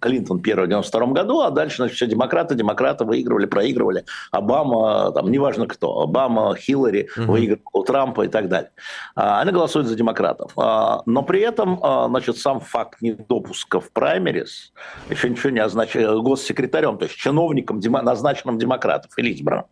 Клинтон 0.01 0.41
первый 0.41 0.65
в 0.67 0.69
92 0.69 1.07
году, 1.09 1.41
а 1.41 1.51
дальше, 1.51 1.77
значит, 1.77 1.97
все 1.97 2.07
демократы, 2.07 2.55
демократы 2.55 3.05
выигрывали, 3.05 3.47
проигрывали. 3.47 4.05
Обама, 4.33 5.13
там, 5.13 5.31
неважно 5.31 5.67
кто, 5.67 6.01
Обама, 6.01 6.55
Хиллари 6.57 7.09
Мгм. 7.17 7.27
выигрывал 7.27 7.63
у 7.73 7.83
Трампа 7.85 8.23
и 8.23 8.29
так 8.29 8.49
далее. 8.49 8.71
А, 9.15 9.41
Они 9.41 9.53
голосуют 9.53 9.87
за 9.89 9.95
демократов. 9.95 10.53
А, 10.57 11.03
Но 11.07 11.23
при 11.23 11.41
этом, 11.41 11.79
а, 11.83 12.09
значит, 12.09 12.39
сам 12.39 12.61
факт 12.61 13.03
недопуска 13.03 13.81
в 13.81 13.91
праймерис 13.93 14.73
еще 15.11 15.29
ничего 15.29 15.51
не 15.51 15.61
означает 15.61 16.11
госсекретарем, 16.23 16.99
то 16.99 17.05
есть 17.05 17.17
чиновником, 17.17 17.81
назначенным 17.81 18.59
демократов 18.59 19.13
или 19.19 19.31
избранным. 19.31 19.67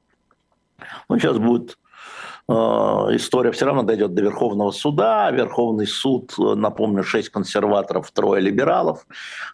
Он 1.08 1.18
сейчас 1.18 1.38
будет 1.38 1.78
история 2.50 3.52
все 3.52 3.66
равно 3.66 3.82
дойдет 3.82 4.14
до 4.14 4.22
Верховного 4.22 4.70
суда. 4.70 5.30
Верховный 5.30 5.86
суд, 5.86 6.32
э, 6.38 6.54
напомню, 6.54 7.04
шесть 7.04 7.28
консерваторов, 7.28 8.10
трое 8.10 8.40
либералов. 8.40 9.06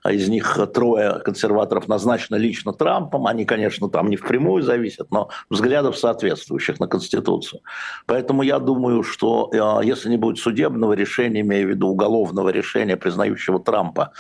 А 0.04 0.12
из 0.12 0.28
них 0.28 0.58
трое 0.72 1.20
консерваторов 1.24 1.88
назначено 1.88 2.36
лично 2.36 2.72
Трампом. 2.72 3.26
Они, 3.26 3.44
конечно, 3.44 3.88
там 3.88 4.08
не 4.08 4.16
впрямую 4.16 4.62
зависят, 4.62 5.10
но 5.10 5.28
взглядов 5.50 5.98
соответствующих 5.98 6.78
на 6.78 6.86
Конституцию. 6.86 7.62
Поэтому 8.06 8.42
я 8.42 8.60
думаю, 8.60 9.02
что 9.02 9.50
э, 9.52 9.84
если 9.84 10.08
не 10.08 10.16
будет 10.16 10.38
судебного 10.38 10.92
решения, 10.92 11.40
имею 11.40 11.66
в 11.66 11.70
виду 11.70 11.88
уголовного 11.88 12.50
решения, 12.50 12.96
признающего 12.96 13.58
Трампа 13.58 14.12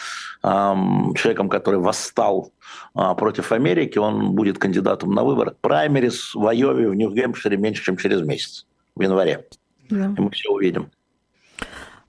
человеком, 0.42 1.48
который 1.48 1.80
восстал 1.80 2.50
против 2.92 3.52
Америки, 3.52 3.98
он 3.98 4.34
будет 4.34 4.58
кандидатом 4.58 5.14
на 5.14 5.24
выборы. 5.24 5.54
Праймерис 5.60 6.34
в 6.34 6.46
Айове, 6.46 6.88
в 6.88 6.94
Нью-Гэмпшире 6.94 7.56
меньше, 7.56 7.82
чем 7.82 7.96
через 7.96 8.22
месяц, 8.22 8.66
в 8.94 9.02
январе. 9.02 9.46
Да. 9.90 10.14
И 10.16 10.20
мы 10.20 10.30
все 10.30 10.50
увидим. 10.50 10.90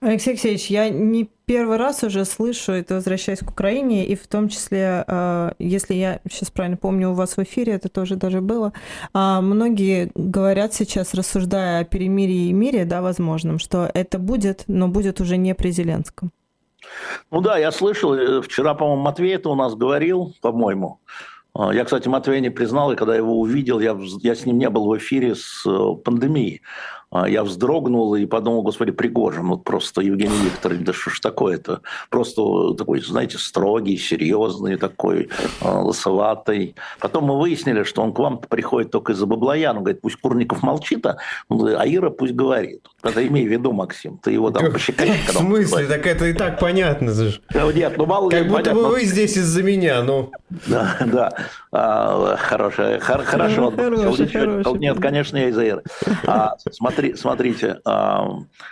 Алексей 0.01 0.31
Алексеевич, 0.31 0.67
я 0.67 0.89
не 0.89 1.29
первый 1.45 1.77
раз 1.77 2.03
уже 2.03 2.25
слышу 2.25 2.73
это, 2.73 2.95
возвращаясь 2.95 3.39
к 3.39 3.49
Украине, 3.49 4.05
и 4.05 4.15
в 4.15 4.27
том 4.27 4.49
числе, 4.49 5.03
э, 5.07 5.51
если 5.57 5.93
я 5.93 6.19
сейчас 6.29 6.51
правильно 6.51 6.77
помню, 6.77 7.09
у 7.09 7.13
вас 7.13 7.37
в 7.37 7.39
эфире 7.43 7.73
это 7.73 7.89
тоже 7.89 8.15
даже 8.15 8.41
было, 8.41 8.73
а, 9.13 9.41
многие 9.41 10.11
говорят 10.13 10.73
сейчас, 10.73 11.13
рассуждая 11.13 11.81
о 11.81 11.85
перемирии 11.85 12.49
и 12.49 12.53
мире, 12.53 12.85
да, 12.85 13.01
возможном, 13.01 13.57
что 13.57 13.89
это 13.93 14.19
будет, 14.19 14.65
но 14.67 14.87
будет 14.89 15.21
уже 15.21 15.37
не 15.37 15.55
при 15.55 15.71
Зеленском. 15.71 16.31
Ну 17.31 17.41
да, 17.41 17.57
я 17.57 17.71
слышал, 17.71 18.13
э, 18.13 18.41
вчера, 18.41 18.73
по-моему, 18.73 19.01
Матвей 19.01 19.35
это 19.35 19.49
у 19.49 19.55
нас 19.55 19.75
говорил, 19.75 20.33
по-моему. 20.41 20.99
А, 21.53 21.73
Я, 21.73 21.85
кстати, 21.85 22.07
Матвея 22.07 22.41
не 22.41 22.49
признал, 22.49 22.91
и 22.91 22.95
когда 22.95 23.15
его 23.15 23.39
увидел, 23.39 23.79
я, 23.79 23.97
я 24.21 24.35
с 24.35 24.45
ним 24.45 24.57
не 24.57 24.69
был 24.69 24.87
в 24.87 24.97
эфире 24.97 25.35
с 25.35 25.65
э, 25.65 25.95
пандемией. 26.03 26.61
А, 27.15 27.29
Я 27.29 27.43
вздрогнул 27.43 28.13
и 28.15 28.25
подумал, 28.25 28.61
господи, 28.61 28.91
Пригожин, 28.91 29.47
вот 29.47 29.63
просто 29.63 30.01
Евгений 30.01 30.37
Викторович, 30.43 30.81
да 30.85 30.91
что 30.93 31.11
ж 31.11 31.19
такое-то? 31.21 31.79
Просто 32.09 32.73
такой, 32.73 32.99
знаете, 33.01 33.37
строгий, 33.37 33.97
серьезный 33.97 34.75
такой, 34.75 35.29
э, 35.61 35.67
лысоватый. 35.67 36.75
Потом 36.99 37.23
мы 37.25 37.39
выяснили, 37.39 37.83
что 37.83 38.01
он 38.01 38.13
к 38.13 38.19
вам 38.19 38.39
приходит 38.39 38.91
только 38.91 39.13
из-за 39.13 39.25
Баблояна. 39.27 39.79
Он 39.79 39.83
говорит, 39.85 40.01
пусть 40.01 40.17
Курников 40.17 40.61
молчит, 40.61 41.05
а, 41.05 41.17
а 41.49 41.87
Ира 41.87 42.09
пусть 42.09 42.33
говорит. 42.33 42.81
Это 43.01 43.25
имей 43.25 43.47
в 43.47 43.51
виду, 43.51 43.71
Максим, 43.71 44.17
ты 44.17 44.31
его 44.31 44.51
там 44.51 44.63
Как- 44.63 44.73
пощекочи, 44.73 45.11
В 45.27 45.31
смысле? 45.31 45.85
Так 45.87 46.05
это 46.07 46.25
и 46.25 46.33
так 46.33 46.59
понятно 46.59 47.13
же. 47.13 47.39
Ну, 47.53 47.71
Нет, 47.71 47.93
ну 47.97 48.05
мало 48.05 48.29
ли 48.29 48.37
Как 48.39 48.47
будто 48.47 48.63
понятно. 48.71 48.81
бы 48.83 48.89
вы 48.89 49.05
здесь 49.05 49.37
из-за 49.37 49.63
меня, 49.63 50.03
ну. 50.03 50.31
Да, 50.67 50.97
да. 51.05 51.31
А, 51.71 52.35
хорошо, 52.37 52.99
хор- 52.99 53.23
хорошо. 53.23 53.71
Хороший, 53.71 54.27
хороший. 54.27 54.79
Нет, 54.79 54.99
конечно, 54.99 55.37
я 55.37 55.49
из 55.49 55.57
Иры. 55.57 55.83
А, 56.25 56.55
смотри, 56.71 57.04
смотрите, 57.13 57.79
а, 57.85 58.27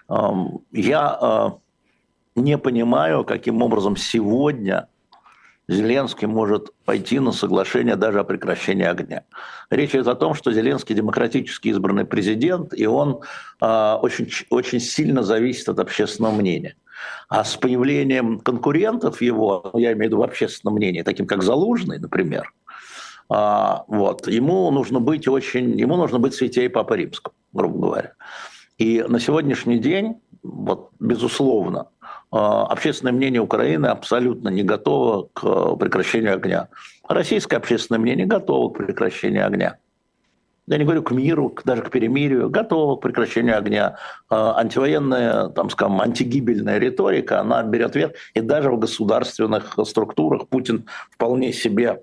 ам, 0.08 0.60
я 0.72 1.18
а, 1.22 1.58
не 2.36 2.58
понимаю, 2.58 3.24
каким 3.24 3.62
образом 3.62 3.96
сегодня 3.96 4.88
Зеленский 5.68 6.28
может 6.28 6.74
пойти 6.86 7.20
на 7.20 7.32
соглашение 7.32 7.96
даже 7.96 8.20
о 8.20 8.24
прекращении 8.24 8.86
огня. 8.86 9.24
Речь 9.70 9.92
идет 9.92 10.08
о 10.08 10.16
том, 10.16 10.34
что 10.34 10.52
Зеленский 10.52 10.96
демократически 10.96 11.70
избранный 11.70 12.06
президент, 12.06 12.74
и 12.74 12.86
он 12.86 13.22
а, 13.62 13.98
очень, 14.02 14.30
очень 14.50 14.80
сильно 14.80 15.24
зависит 15.24 15.70
от 15.70 15.80
общественного 15.80 16.34
мнения. 16.34 16.76
А 17.30 17.44
с 17.44 17.56
появлением 17.56 18.40
конкурентов 18.40 19.22
его, 19.22 19.72
я 19.74 19.94
имею 19.94 19.98
в 19.98 20.02
виду 20.08 20.18
в 20.20 20.24
общественном 20.24 20.76
мнении, 20.76 21.02
таким 21.02 21.28
как 21.28 21.44
Залужный, 21.44 22.00
например, 22.00 22.54
а, 23.30 23.84
вот, 23.88 24.28
ему 24.28 24.70
нужно 24.72 25.00
быть 25.00 25.28
очень, 25.28 25.80
ему 25.80 25.96
нужно 25.96 26.20
быть 26.20 26.34
святей 26.34 26.70
Папы 26.70 26.98
Римского, 26.98 27.34
грубо 27.52 27.80
говоря. 27.80 28.14
И 28.78 29.04
на 29.08 29.20
сегодняшний 29.20 29.78
день, 29.78 30.22
вот, 30.42 30.90
безусловно, 31.00 31.88
а, 32.32 32.66
общественное 32.66 33.14
мнение 33.14 33.42
Украины 33.42 33.88
абсолютно 33.88 34.50
не 34.50 34.64
готово 34.64 35.30
к 35.34 35.76
прекращению 35.76 36.36
огня. 36.36 36.70
Российское 37.08 37.58
общественное 37.58 38.00
мнение 38.00 38.26
готово 38.26 38.70
к 38.70 38.78
прекращению 38.78 39.46
огня. 39.46 39.78
Я 40.66 40.78
не 40.78 40.86
говорю 40.86 41.04
к 41.04 41.12
миру, 41.12 41.54
даже 41.66 41.82
к 41.82 41.90
перемирию, 41.90 42.50
готово 42.50 42.96
к 42.96 43.02
прекращению 43.02 43.58
огня. 43.58 43.98
А, 44.30 44.58
Антивоенная, 44.60 45.50
там, 45.50 45.70
скажем, 45.70 46.00
антигибельная 46.02 46.78
риторика, 46.78 47.42
она 47.42 47.62
берет 47.64 47.96
верх. 47.96 48.14
И 48.34 48.42
даже 48.42 48.72
в 48.72 48.80
государственных 48.80 49.78
структурах 49.86 50.48
Путин 50.48 50.88
вполне 51.12 51.52
себе 51.52 52.02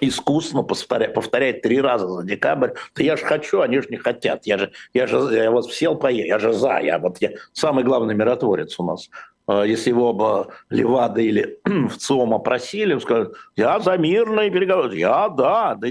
искусно 0.00 0.62
повторяет, 0.62 1.14
повторяет 1.14 1.62
три 1.62 1.80
раза 1.80 2.08
за 2.08 2.24
декабрь. 2.24 2.70
Да 2.94 3.02
я 3.02 3.16
же 3.16 3.24
хочу, 3.24 3.60
они 3.60 3.80
же 3.80 3.88
не 3.90 3.96
хотят. 3.96 4.46
Я 4.46 4.58
же, 4.58 4.72
я 4.94 5.06
же 5.06 5.18
я 5.34 5.50
вот 5.50 5.72
сел 5.72 5.96
поел, 5.96 6.26
я 6.26 6.38
же 6.38 6.52
за. 6.52 6.78
Я, 6.78 6.98
вот, 6.98 7.18
я 7.20 7.30
самый 7.52 7.84
главный 7.84 8.14
миротворец 8.14 8.78
у 8.78 8.84
нас. 8.84 9.08
А, 9.46 9.62
Если 9.64 9.90
его 9.90 10.12
бы 10.12 10.48
Левада 10.70 11.20
или 11.20 11.58
в 11.64 11.96
ЦИОМа 11.96 12.38
просили, 12.38 12.94
он 12.94 13.00
скажет, 13.00 13.34
я 13.56 13.80
за 13.80 13.96
мирные 13.96 14.50
переговоры. 14.50 14.96
Я, 14.96 15.28
да. 15.28 15.74
да 15.74 15.88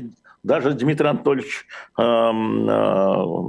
даже 0.47 0.71
Дмитрий 0.71 1.09
Анатольевич 1.09 1.65
эм, 1.97 2.69
э, 2.69 2.73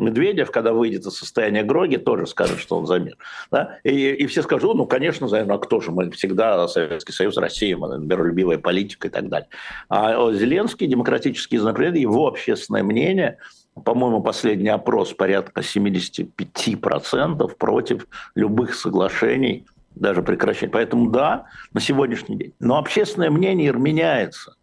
Медведев, 0.03 0.51
когда 0.51 0.73
выйдет 0.73 1.07
из 1.07 1.17
состояния 1.17 1.63
Гроги, 1.63 1.97
тоже 1.97 2.27
скажет, 2.27 2.59
что 2.59 2.77
он 2.77 2.87
за 2.87 2.99
мир. 2.99 3.17
Да? 3.53 3.79
И, 3.85 4.11
и 4.11 4.27
все 4.27 4.43
скажут, 4.43 4.75
ну, 4.75 4.85
конечно, 4.85 5.29
за 5.29 5.39
мир. 5.39 5.47
Ну, 5.47 5.55
а 5.55 5.59
кто 5.59 5.81
же? 5.81 5.93
Мы 5.93 6.11
всегда 6.11 6.67
Советский 6.67 7.13
Союз, 7.13 7.37
Россия, 7.37 7.77
мы, 7.77 7.99
миролюбивая 7.99 8.59
политика 8.59 9.07
и 9.07 9.11
так 9.11 9.29
далее. 9.29 9.49
А 9.89 10.33
Зеленский, 10.33 10.89
демократический 10.89 11.59
знакомый, 11.59 12.01
его 12.01 12.27
общественное 12.27 12.83
мнение, 12.83 13.39
по-моему, 13.85 14.21
последний 14.21 14.71
опрос 14.71 15.13
порядка 15.13 15.61
75% 15.61 17.55
против 17.57 18.09
любых 18.35 18.75
соглашений, 18.75 19.65
даже 19.95 20.23
прекращения. 20.23 20.73
Поэтому 20.73 21.11
да, 21.11 21.47
на 21.73 21.81
сегодняшний 21.81 22.37
день. 22.37 22.55
Но 22.59 22.77
общественное 22.77 23.31
мнение 23.31 23.73
меняется 23.73 24.58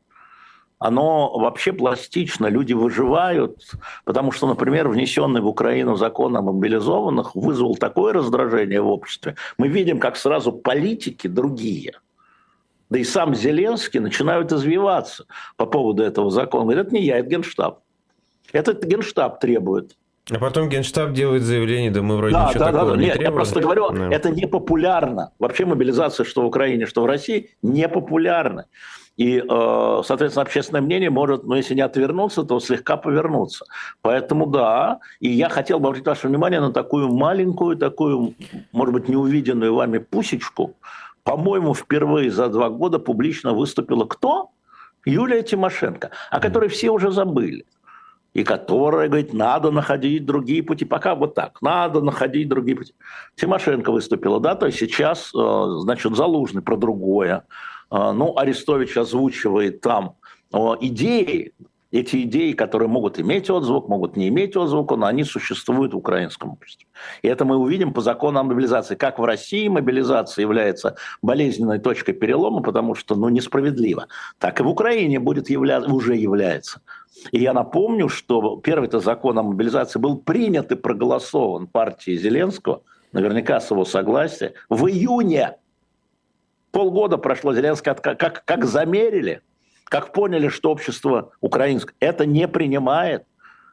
оно 0.80 1.38
вообще 1.38 1.74
пластично, 1.74 2.48
люди 2.48 2.74
выживают, 2.74 3.72
потому 4.04 4.32
что, 4.32 4.48
например, 4.48 4.90
внесенный 4.90 5.42
в 5.42 5.48
Украину 5.48 5.96
закон 5.96 6.36
о 6.36 6.42
мобилизованных 6.42 7.36
вызвал 7.36 7.76
такое 7.76 8.14
раздражение 8.14 8.82
в 8.82 8.88
обществе. 8.88 9.36
Мы 9.58 9.68
видим, 9.68 10.00
как 10.00 10.18
сразу 10.18 10.52
политики 10.52 11.28
другие, 11.28 11.94
да 12.90 13.00
и 13.00 13.04
сам 13.04 13.34
Зеленский 13.34 14.00
начинают 14.00 14.52
извиваться 14.52 15.26
по 15.58 15.66
поводу 15.66 16.04
этого 16.04 16.30
закона. 16.30 16.66
Говорят, 16.66 16.88
это 16.88 16.96
не 16.96 17.04
я, 17.04 17.20
это 17.20 17.30
Генштаб. 17.30 17.80
Этот 18.52 18.84
Генштаб 18.84 19.40
требует. 19.40 19.98
А 20.32 20.40
потом 20.40 20.70
Генштаб 20.70 21.14
делает 21.14 21.44
заявление, 21.44 21.92
да 21.92 22.02
мы 22.02 22.18
вроде 22.18 22.34
Да, 22.34 22.48
ничего 22.50 22.60
да, 22.60 22.66
да, 22.66 22.72
такого 22.72 22.92
да. 22.92 22.98
не 22.98 23.04
Нет, 23.06 23.10
я 23.16 23.20
требуем. 23.20 23.36
просто 23.36 23.60
говорю, 23.60 23.92
Да. 23.92 24.10
это 24.10 24.30
не 24.32 24.48
популярно. 24.48 25.32
Вообще 25.38 25.66
мобилизация, 25.66 26.24
что 26.24 26.42
в 26.42 26.46
Украине, 26.46 26.88
что 26.88 27.04
в 27.04 27.06
России, 27.06 27.52
не 27.62 27.88
популярна. 27.88 28.66
И, 29.18 29.38
э, 29.38 30.02
соответственно, 30.04 30.42
общественное 30.42 30.82
мнение 30.82 31.12
может, 31.12 31.44
ну, 31.44 31.54
если 31.56 31.76
не 31.76 31.82
отвернуться, 31.82 32.44
то 32.44 32.60
слегка 32.60 32.98
повернуться. 32.98 33.66
Поэтому 34.02 34.48
да, 34.48 35.00
и 35.20 35.30
я 35.30 35.48
хотел 35.48 35.80
бы 35.80 35.90
обратить 35.90 36.08
ваше 36.08 36.28
внимание 36.28 36.60
на 36.60 36.74
такую 36.74 37.08
маленькую, 37.14 37.78
такую, 37.78 38.34
может 38.72 38.94
быть, 38.96 39.08
неувиденную 39.08 39.76
вами 39.76 40.00
пусечку. 40.00 40.74
По-моему, 41.24 41.76
впервые 41.76 42.32
за 42.32 42.48
два 42.50 42.70
года 42.70 42.98
публично 42.98 43.54
выступила 43.54 44.06
кто? 44.06 44.50
Юлия 45.06 45.44
Тимошенко, 45.44 46.10
о 46.32 46.40
которой 46.40 46.68
все 46.68 46.90
уже 46.90 47.12
забыли 47.12 47.66
и 48.36 48.44
которая 48.44 49.08
говорит, 49.08 49.34
надо 49.34 49.72
находить 49.72 50.26
другие 50.26 50.62
пути. 50.62 50.84
Пока 50.84 51.16
вот 51.16 51.36
так, 51.36 51.62
надо 51.62 52.02
находить 52.02 52.50
другие 52.50 52.78
пути. 52.78 52.94
Тимошенко 53.36 53.92
выступила, 53.94 54.42
да, 54.42 54.56
то 54.56 54.66
есть 54.66 54.78
сейчас, 54.78 55.32
э, 55.34 55.66
значит, 55.80 56.16
Залужный 56.16 56.62
про 56.62 56.76
другое. 56.76 57.46
Э, 57.90 58.12
ну, 58.12 58.38
Арестович 58.38 58.98
озвучивает 58.98 59.80
там 59.80 60.18
э, 60.54 60.58
идеи, 60.82 61.54
эти 61.92 62.24
идеи, 62.24 62.52
которые 62.52 62.90
могут 62.90 63.20
иметь 63.20 63.50
отзвук, 63.50 63.88
могут 63.88 64.18
не 64.18 64.28
иметь 64.28 64.58
отзвука, 64.58 64.98
но 64.98 65.06
они 65.06 65.24
существуют 65.24 65.94
в 65.94 65.98
украинском 65.98 66.52
обществе. 66.52 66.88
И 67.22 67.30
это 67.30 67.46
мы 67.46 67.56
увидим 67.56 67.94
по 67.94 68.02
закону 68.02 68.40
о 68.40 68.44
мобилизации. 68.44 68.96
Как 68.96 69.18
в 69.18 69.24
России 69.24 69.70
мобилизация 69.70 70.42
является 70.42 70.98
болезненной 71.22 71.80
точкой 71.80 72.12
перелома, 72.12 72.62
потому 72.62 72.96
что 72.96 73.16
ну, 73.16 73.30
несправедливо, 73.30 74.08
так 74.40 74.60
и 74.60 74.64
в 74.64 74.68
Украине 74.68 75.20
будет 75.20 75.50
являться, 75.50 75.90
уже 75.90 76.16
является. 76.16 76.82
И 77.32 77.40
я 77.40 77.54
напомню, 77.54 78.10
что 78.10 78.58
первый-то 78.58 79.00
закон 79.00 79.38
о 79.40 79.44
мобилизации 79.44 80.00
был 80.00 80.18
принят 80.18 80.72
и 80.72 80.76
проголосован 80.76 81.68
партией 81.68 82.18
Зеленского, 82.18 82.82
наверняка 83.12 83.60
с 83.60 83.72
его 83.72 83.86
согласия, 83.86 84.54
в 84.70 84.88
июне. 84.88 85.58
Полгода 86.72 87.18
прошло, 87.18 87.54
Зеленский 87.54 87.94
как, 87.94 88.02
как, 88.02 88.46
как 88.46 88.66
замерили– 88.66 89.42
как 89.86 90.12
поняли, 90.12 90.50
что 90.50 90.72
общество 90.72 91.32
украинское 91.42 91.96
это 92.00 92.26
не 92.26 92.48
принимает, 92.48 93.26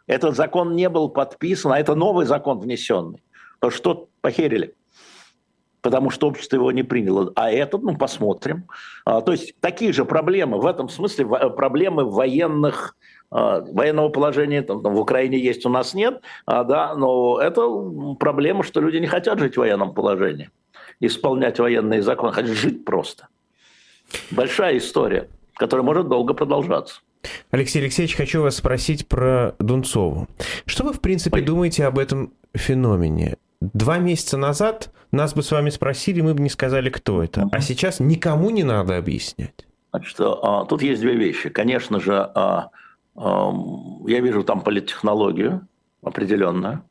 этот 0.06 0.36
закон 0.36 0.76
не 0.76 0.88
был 0.88 1.08
подписан, 1.08 1.72
а 1.72 1.80
это 1.80 1.94
новый 1.94 2.26
закон 2.26 2.60
внесенный, 2.60 3.22
то 3.60 3.70
что 3.70 4.08
похерили? 4.20 4.74
потому 5.80 6.10
что 6.10 6.28
общество 6.28 6.54
его 6.54 6.70
не 6.70 6.84
приняло. 6.84 7.32
А 7.34 7.50
этот, 7.50 7.82
ну, 7.82 7.96
посмотрим. 7.96 8.68
А, 9.04 9.20
то 9.20 9.32
есть 9.32 9.58
такие 9.58 9.92
же 9.92 10.04
проблемы, 10.04 10.60
в 10.60 10.66
этом 10.66 10.88
смысле 10.88 11.26
проблемы 11.26 12.04
военных, 12.04 12.96
военного 13.32 14.08
положения 14.10 14.62
там, 14.62 14.82
там, 14.82 14.94
в 14.94 15.00
Украине 15.00 15.38
есть, 15.38 15.64
у 15.66 15.68
нас 15.68 15.94
нет, 15.94 16.20
а, 16.46 16.64
да, 16.64 16.94
но 16.94 17.40
это 17.40 17.62
проблема, 18.18 18.62
что 18.62 18.80
люди 18.80 18.98
не 18.98 19.06
хотят 19.06 19.38
жить 19.38 19.54
в 19.54 19.58
военном 19.58 19.94
положении, 19.94 20.50
исполнять 21.00 21.58
военные 21.58 22.02
законы, 22.02 22.32
хотят 22.32 22.56
жить 22.56 22.84
просто. 22.84 23.28
Большая 24.30 24.76
история 24.76 25.28
который 25.62 25.82
может 25.82 26.08
долго 26.08 26.34
продолжаться. 26.34 27.00
Алексей 27.50 27.80
Алексеевич, 27.80 28.16
хочу 28.16 28.42
вас 28.42 28.56
спросить 28.56 29.06
про 29.06 29.54
Дунцову. 29.60 30.26
Что 30.66 30.84
вы, 30.84 30.92
в 30.92 31.00
принципе, 31.00 31.36
Ой. 31.36 31.42
думаете 31.44 31.84
об 31.86 31.98
этом 31.98 32.32
феномене? 32.52 33.36
Два 33.60 33.98
месяца 33.98 34.36
назад 34.36 34.90
нас 35.12 35.34
бы 35.34 35.42
с 35.42 35.52
вами 35.52 35.70
спросили, 35.70 36.20
мы 36.20 36.34
бы 36.34 36.40
не 36.40 36.48
сказали, 36.48 36.90
кто 36.90 37.22
это. 37.22 37.48
А 37.52 37.60
сейчас 37.60 38.00
никому 38.00 38.50
не 38.50 38.64
надо 38.64 38.96
объяснять. 38.96 39.66
Значит, 39.92 40.16
а, 40.18 40.64
тут 40.64 40.82
есть 40.82 41.00
две 41.00 41.14
вещи. 41.14 41.48
Конечно 41.48 42.00
же, 42.00 42.12
а, 42.14 42.32
а, 42.34 42.70
я 43.16 44.20
вижу 44.20 44.42
там 44.42 44.62
политтехнологию 44.62 45.66
определенную. 46.02 46.82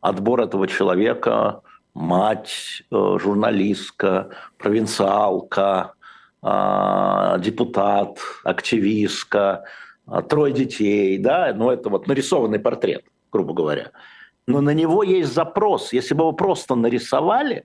Отбор 0.00 0.40
этого 0.40 0.66
человека, 0.66 1.62
мать, 1.94 2.82
э, 2.90 3.16
журналистка, 3.18 4.30
провинциалка, 4.56 5.94
а, 6.42 7.36
депутат, 7.38 8.18
активистка, 8.44 9.64
а, 10.06 10.22
трое 10.22 10.54
детей, 10.54 11.18
да, 11.18 11.52
ну 11.54 11.70
это 11.70 11.90
вот 11.90 12.06
нарисованный 12.06 12.58
портрет, 12.58 13.04
грубо 13.30 13.52
говоря. 13.52 13.90
Но 14.46 14.62
на 14.62 14.72
него 14.72 15.02
есть 15.02 15.34
запрос. 15.34 15.92
Если 15.92 16.14
бы 16.14 16.22
его 16.22 16.32
просто 16.32 16.74
нарисовали, 16.76 17.64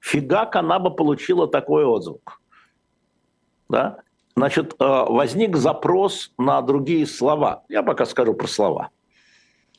фигак 0.00 0.56
она 0.56 0.78
бы 0.78 0.90
получила 0.90 1.46
такой 1.46 1.84
отзвук. 1.84 2.40
Да? 3.68 3.98
Значит, 4.36 4.74
а, 4.78 5.04
возник 5.04 5.56
запрос 5.56 6.32
на 6.38 6.62
другие 6.62 7.06
слова. 7.06 7.64
Я 7.68 7.82
пока 7.82 8.06
скажу 8.06 8.34
про 8.34 8.46
слова. 8.46 8.90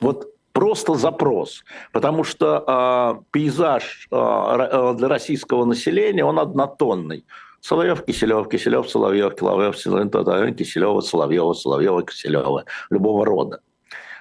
Вот 0.00 0.28
просто 0.52 0.94
запрос, 0.94 1.64
потому 1.92 2.24
что 2.24 3.16
э, 3.16 3.24
пейзаж 3.30 4.06
э, 4.10 4.94
для 4.96 5.08
российского 5.08 5.64
населения, 5.64 6.24
он 6.24 6.38
однотонный. 6.38 7.24
Соловьев, 7.60 8.04
Киселев, 8.04 8.48
Киселев, 8.48 8.90
Соловьев, 8.90 9.34
Киловьев, 9.36 9.76
Татарин, 10.10 10.54
Киселева, 10.54 11.00
Соловьева, 11.00 11.52
Соловьева, 11.52 12.02
Киселева, 12.02 12.64
любого 12.90 13.24
рода. 13.24 13.60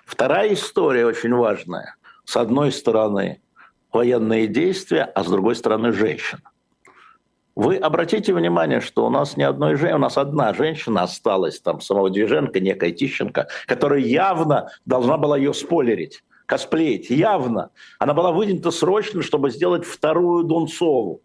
Вторая 0.06 0.53
история 0.53 1.06
очень 1.06 1.34
важная. 1.34 1.95
С 2.23 2.38
одной 2.38 2.71
стороны 2.71 3.41
военные 3.91 4.47
действия, 4.47 5.03
а 5.03 5.23
с 5.23 5.27
другой 5.27 5.56
стороны 5.56 5.91
женщина. 5.91 6.50
Вы 7.55 7.77
обратите 7.77 8.33
внимание, 8.33 8.79
что 8.79 9.05
у 9.05 9.09
нас 9.09 9.35
ни 9.35 9.43
одной 9.43 9.75
женщины, 9.75 9.95
у 9.97 10.01
нас 10.01 10.17
одна 10.17 10.53
женщина 10.53 11.03
осталась, 11.03 11.59
там, 11.59 11.81
самого 11.81 12.09
Движенко, 12.09 12.59
некая 12.59 12.91
Тищенко, 12.91 13.47
которая 13.67 13.99
явно 13.99 14.69
должна 14.85 15.17
была 15.17 15.37
ее 15.37 15.53
спойлерить, 15.53 16.23
косплеить, 16.45 17.09
явно. 17.09 17.71
Она 17.99 18.13
была 18.13 18.31
выдвинута 18.31 18.71
срочно, 18.71 19.21
чтобы 19.21 19.51
сделать 19.51 19.85
вторую 19.85 20.45
Дунцову. 20.45 21.21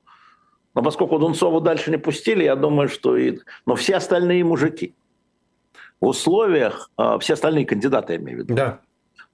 Но 0.75 0.83
поскольку 0.83 1.19
Дунцову 1.19 1.61
дальше 1.61 1.91
не 1.91 1.97
пустили, 1.97 2.45
я 2.45 2.57
думаю, 2.57 2.89
что 2.89 3.17
и... 3.17 3.39
Но 3.65 3.77
все 3.77 3.97
остальные 3.97 4.45
мужики. 4.45 4.95
В 6.01 6.09
условиях, 6.09 6.91
а, 6.97 7.19
все 7.19 7.35
остальные 7.35 7.65
кандидаты, 7.67 8.15
я 8.15 8.19
имею 8.19 8.39
в 8.39 8.43
виду, 8.43 8.55
да. 8.55 8.81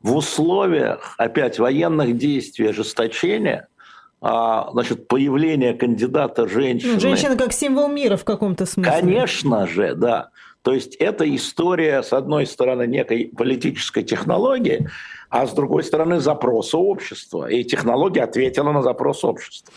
в 0.00 0.14
условиях, 0.14 1.14
опять, 1.18 1.59
военных 1.59 2.16
действий, 2.16 2.68
ожесточения, 2.68 3.66
а, 4.23 4.71
значит, 4.71 5.09
появление 5.09 5.75
кандидата 5.75 6.47
женщины... 6.47 6.95
Ну, 6.95 7.01
женщина 7.01 7.37
как 7.37 7.53
символ 7.53 7.89
мира 7.89 8.17
в 8.17 8.25
каком-то 8.25 8.67
смысле. 8.67 8.93
Конечно 8.93 9.67
же, 9.67 9.97
да. 9.97 10.31
То 10.63 10.73
есть 10.73 10.95
это 10.95 11.25
история, 11.35 12.05
с 12.05 12.13
одной 12.13 12.47
стороны, 12.47 12.87
некой 12.87 13.33
политической 13.37 14.05
технологии, 14.05 14.89
а 15.29 15.47
с 15.49 15.53
другой 15.53 15.83
стороны, 15.83 16.21
запроса 16.21 16.79
общества. 16.79 17.49
И 17.49 17.65
технология 17.65 18.23
ответила 18.23 18.71
на 18.71 18.83
запрос 18.83 19.25
общества. 19.25 19.75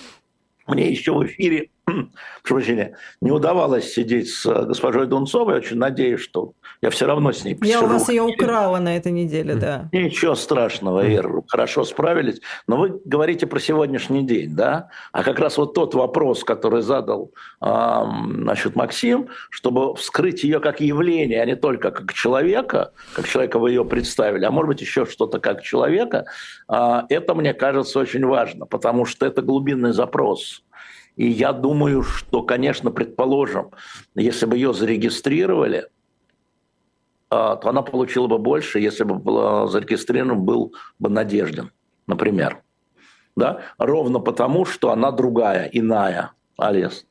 Мне 0.68 0.92
еще 0.92 1.14
в 1.14 1.26
эфире, 1.26 1.72
прошу 1.86 2.56
прощения, 2.56 2.98
не 3.22 3.32
удавалось 3.32 3.94
сидеть 3.94 4.30
с 4.30 4.46
э, 4.46 4.66
госпожой 4.66 5.08
Дунцовой. 5.08 5.56
Очень 5.56 5.78
надеюсь, 5.78 6.22
что 6.22 6.54
я 6.82 6.90
все 6.90 7.06
равно 7.06 7.32
с 7.32 7.44
ней 7.44 7.56
посижу. 7.56 7.80
Я 7.80 7.86
у 7.86 7.88
вас 7.88 8.10
ее 8.10 8.24
украла 8.24 8.78
на 8.80 8.98
этой 8.98 9.12
неделе, 9.12 9.56
да. 9.56 9.90
Ничего 9.92 10.36
страшного, 10.36 11.06
Ир, 11.08 11.30
хорошо 11.48 11.84
справились. 11.84 12.42
Но 12.68 12.78
вы 12.78 13.02
говорите 13.06 13.48
про 13.48 13.60
сегодняшний 13.60 14.24
день, 14.24 14.56
да? 14.56 14.90
А 15.12 15.24
как 15.24 15.40
раз 15.40 15.58
вот 15.58 15.74
тот 15.74 15.94
вопрос, 15.96 16.44
который 16.44 16.82
задал 16.82 17.32
значит, 17.60 18.76
Максим, 18.76 19.30
чтобы 19.50 19.96
вскрыть 19.96 20.44
ее 20.44 20.60
как 20.60 20.82
явление, 20.82 21.42
а 21.42 21.46
не 21.46 21.56
только 21.56 21.92
как 21.92 22.14
человека, 22.14 22.92
как 23.14 23.28
человека 23.28 23.60
вы 23.60 23.72
ее 23.72 23.86
представили, 23.86 24.46
а 24.46 24.52
может 24.52 24.68
быть 24.70 24.82
еще 24.82 25.06
что-то 25.06 25.40
как 25.40 25.62
человека, 25.62 26.26
а, 26.68 27.06
это, 27.10 27.34
мне 27.36 27.54
кажется, 27.54 28.00
очень 28.00 28.26
важно, 28.26 28.66
потому 28.66 29.06
что 29.06 29.26
это 29.26 29.42
глубинный 29.42 29.94
запрос 29.94 30.64
и 31.16 31.28
я 31.28 31.54
думаю, 31.54 32.04
что, 32.04 32.44
конечно, 32.44 32.92
предположим, 32.92 33.72
если 34.16 34.46
бы 34.46 34.56
ее 34.56 34.74
зарегистрировали, 34.74 35.88
а, 37.30 37.56
то 37.56 37.70
она 37.70 37.82
получила 37.82 38.28
бы 38.28 38.38
больше, 38.38 38.80
если 38.80 39.04
бы 39.04 39.16
была 39.16 39.68
зарегистрирован 39.68 40.42
был 40.42 40.74
бы 41.00 41.10
Надеждин, 41.10 41.72
например. 42.08 42.62
Да? 43.36 43.62
Ровно 43.78 44.20
потому, 44.20 44.66
что 44.66 44.92
она 44.92 45.12
другая, 45.12 45.70
иная, 45.72 46.32
Алис. 46.58 47.06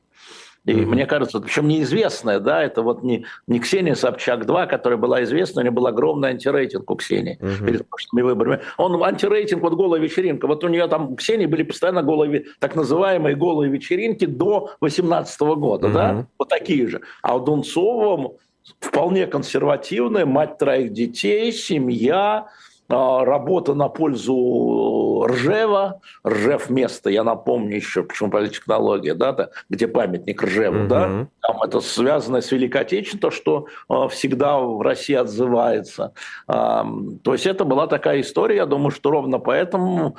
И 0.65 0.71
mm-hmm. 0.71 0.85
мне 0.85 1.05
кажется, 1.05 1.39
причем 1.39 1.67
неизвестная, 1.67 2.39
да, 2.39 2.63
это 2.63 2.81
вот 2.81 3.03
не, 3.03 3.25
не 3.47 3.59
Ксения 3.59 3.93
Собчак-2, 3.93 4.67
которая 4.67 4.97
была 4.97 5.23
известна, 5.23 5.61
у 5.61 5.63
нее 5.63 5.71
был 5.71 5.85
огромный 5.85 6.29
антирейтинг 6.29 6.89
у 6.89 6.95
Ксении 6.95 7.37
mm-hmm. 7.39 7.65
перед 7.65 7.87
прошлыми 7.87 8.23
выборами. 8.23 8.61
Он 8.77 9.01
антирейтинг, 9.03 9.61
вот 9.61 9.73
голая 9.73 10.01
вечеринка. 10.01 10.47
Вот 10.47 10.63
у 10.63 10.67
нее 10.67 10.87
там, 10.87 11.11
у 11.11 11.15
Ксении 11.15 11.45
были 11.45 11.63
постоянно 11.63 12.01
голые, 12.01 12.45
так 12.59 12.75
называемые 12.75 13.35
голые 13.35 13.71
вечеринки 13.71 14.25
до 14.25 14.71
18 14.81 15.39
года, 15.41 15.87
mm-hmm. 15.87 15.93
да, 15.93 16.27
вот 16.39 16.49
такие 16.49 16.87
же. 16.87 17.01
А 17.21 17.35
у 17.35 17.39
Дунцова 17.39 18.33
вполне 18.79 19.27
консервативная, 19.27 20.25
мать 20.25 20.57
троих 20.57 20.93
детей, 20.93 21.51
семья, 21.51 22.47
работа 22.89 23.73
на 23.73 23.89
пользу 23.89 25.25
Ржева, 25.27 26.01
Ржев 26.27 26.69
место, 26.69 27.09
я 27.09 27.23
напомню 27.23 27.75
еще, 27.75 28.03
почему 28.03 28.29
политтехнология, 28.29 29.15
да, 29.15 29.49
где 29.69 29.87
памятник 29.87 30.41
Ржеву, 30.43 30.81
угу. 30.81 30.87
да, 30.87 31.27
там 31.41 31.63
это 31.63 31.79
связано 31.81 32.41
с 32.41 32.51
Великой 32.51 32.81
Отечественной, 32.81 33.21
то, 33.21 33.31
что 33.31 33.67
а, 33.87 34.07
всегда 34.07 34.59
в 34.59 34.81
России 34.81 35.15
отзывается. 35.15 36.13
А, 36.47 36.85
то 37.23 37.33
есть 37.33 37.45
это 37.45 37.65
была 37.65 37.87
такая 37.87 38.21
история, 38.21 38.57
я 38.57 38.65
думаю, 38.65 38.91
что 38.91 39.11
ровно 39.11 39.39
поэтому 39.39 40.17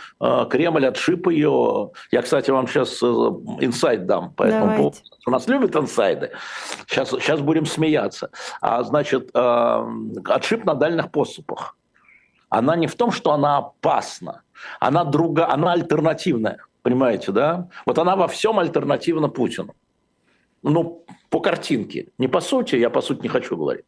Кремль 0.51 0.87
отшиб 0.87 1.29
ее. 1.29 1.91
Я, 2.11 2.23
кстати, 2.23 2.51
вам 2.51 2.67
сейчас 2.67 3.03
э, 3.03 3.07
инсайт 3.07 4.07
дам 4.07 4.33
по 4.33 4.45
этому 4.45 4.77
поводу. 4.77 4.97
У 5.27 5.31
нас 5.31 5.47
любят 5.49 5.75
инсайды. 5.77 6.31
Сейчас, 6.87 7.11
сейчас 7.11 7.41
будем 7.41 7.67
смеяться. 7.67 8.31
А, 8.61 8.83
значит, 8.83 9.31
отшиб 9.35 10.65
на 10.65 10.75
дальних 10.75 11.11
поступах 11.11 11.77
она 12.49 12.77
не 12.77 12.87
в 12.87 12.95
том, 12.95 13.11
что 13.11 13.33
она 13.33 13.59
опасна, 13.59 14.43
она 14.81 15.05
друга, 15.05 15.51
она 15.51 15.73
альтернативная, 15.73 16.59
понимаете, 16.83 17.33
да? 17.33 17.69
Вот 17.85 17.99
она 17.99 18.17
во 18.17 18.29
всем 18.29 18.59
альтернативна 18.59 19.29
Путину. 19.29 19.75
Ну, 20.63 21.05
по 21.31 21.41
картинке, 21.41 22.09
не 22.19 22.29
по 22.29 22.41
сути, 22.41 22.77
я 22.77 22.91
по 22.91 23.01
сути 23.01 23.23
не 23.23 23.29
хочу 23.29 23.57
говорить, 23.57 23.85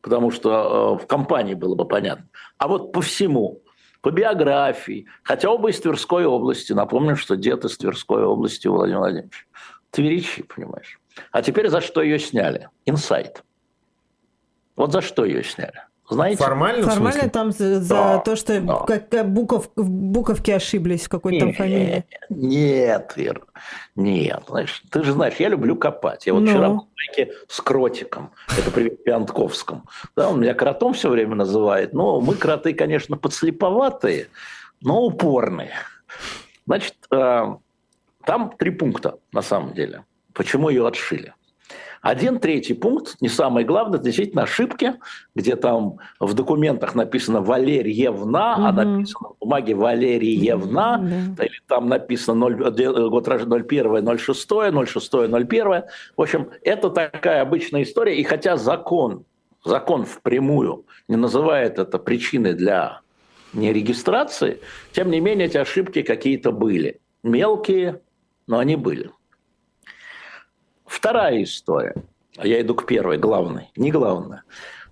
потому 0.00 0.30
что 0.30 0.96
э, 0.98 1.04
в 1.04 1.06
компании 1.06 1.54
было 1.54 1.74
бы 1.74 1.86
понятно. 1.86 2.26
А 2.58 2.68
вот 2.68 2.92
по 2.92 3.00
всему, 3.00 3.62
по 4.00 4.10
биографии, 4.10 5.06
хотя 5.22 5.50
оба 5.50 5.70
из 5.70 5.80
Тверской 5.80 6.24
области, 6.24 6.72
напомню, 6.72 7.16
что 7.16 7.36
дед 7.36 7.64
из 7.64 7.76
Тверской 7.76 8.24
области 8.24 8.66
Владимир 8.66 8.98
Владимирович. 8.98 9.46
Тверичи, 9.90 10.42
понимаешь. 10.42 10.98
А 11.30 11.42
теперь 11.42 11.68
за 11.68 11.80
что 11.80 12.02
ее 12.02 12.18
сняли? 12.18 12.68
Инсайт. 12.86 13.44
Вот 14.74 14.92
за 14.92 15.02
что 15.02 15.24
ее 15.24 15.44
сняли? 15.44 15.82
Знаете? 16.08 16.42
Формально? 16.42 16.88
Формально 16.88 17.28
там 17.28 17.52
за, 17.52 17.80
за 17.80 17.94
да, 17.94 18.18
то, 18.18 18.36
что 18.36 18.60
да. 18.60 18.84
как, 18.86 19.28
буков, 19.30 19.70
буковки 19.76 20.50
ошиблись 20.50 21.04
в 21.04 21.08
какой-то 21.08 21.46
там 21.46 21.54
фамилии. 21.54 22.04
Нет, 22.28 23.12
Вера, 23.16 23.40
нет. 23.94 24.42
Знаешь, 24.48 24.82
ты 24.90 25.04
же 25.04 25.12
знаешь, 25.12 25.34
я 25.36 25.48
люблю 25.48 25.76
копать. 25.76 26.26
Я 26.26 26.34
вот 26.34 26.40
ну. 26.40 26.46
вчера 26.46 26.68
был 26.68 26.88
с 27.48 27.60
кротиком, 27.60 28.32
это 28.58 28.70
при 28.70 28.90
Пиантковском. 28.90 29.84
Да, 30.16 30.30
он 30.30 30.40
меня 30.40 30.54
кротом 30.54 30.92
все 30.92 31.08
время 31.08 31.34
называет. 31.34 31.92
Но 31.92 32.20
мы 32.20 32.34
кроты, 32.34 32.74
конечно, 32.74 33.16
подслеповатые, 33.16 34.28
но 34.80 35.02
упорные. 35.02 35.72
Значит, 36.66 36.94
э, 37.10 37.56
там 38.24 38.54
три 38.58 38.70
пункта 38.70 39.18
на 39.32 39.42
самом 39.42 39.74
деле. 39.74 40.04
Почему 40.32 40.68
ее 40.68 40.86
отшили? 40.86 41.34
Один 42.02 42.40
третий 42.40 42.74
пункт, 42.74 43.16
не 43.20 43.28
самый 43.28 43.62
главный, 43.62 44.00
действительно 44.00 44.42
ошибки, 44.42 44.94
где 45.36 45.54
там 45.54 45.98
в 46.18 46.34
документах 46.34 46.96
написано 46.96 47.40
Валерьевна, 47.40 48.54
угу. 48.54 48.64
а 48.64 48.72
написано 48.72 49.28
в 49.28 49.36
бумаге 49.38 49.74
Валерьевна, 49.74 50.98
да. 50.98 51.44
или 51.44 51.60
там 51.68 51.88
написано 51.88 52.50
0, 52.50 53.08
год 53.08 53.28
рождения 53.28 53.54
01, 53.54 54.18
06, 54.18 54.48
06, 54.86 55.14
01. 55.14 55.82
В 56.16 56.20
общем, 56.20 56.50
это 56.64 56.90
такая 56.90 57.40
обычная 57.40 57.84
история. 57.84 58.16
И 58.16 58.24
хотя 58.24 58.56
закон, 58.56 59.24
закон 59.64 60.04
впрямую 60.04 60.84
не 61.06 61.14
называет 61.14 61.78
это 61.78 62.00
причиной 62.00 62.54
для 62.54 63.00
нерегистрации, 63.52 64.58
тем 64.90 65.08
не 65.08 65.20
менее 65.20 65.46
эти 65.46 65.56
ошибки 65.56 66.02
какие-то 66.02 66.50
были. 66.50 67.00
Мелкие, 67.22 68.00
но 68.48 68.58
они 68.58 68.74
были. 68.74 69.12
Вторая 70.92 71.42
история. 71.42 71.94
Я 72.42 72.60
иду 72.60 72.74
к 72.74 72.86
первой, 72.86 73.16
главной. 73.16 73.70
Не 73.76 73.90
главная. 73.90 74.42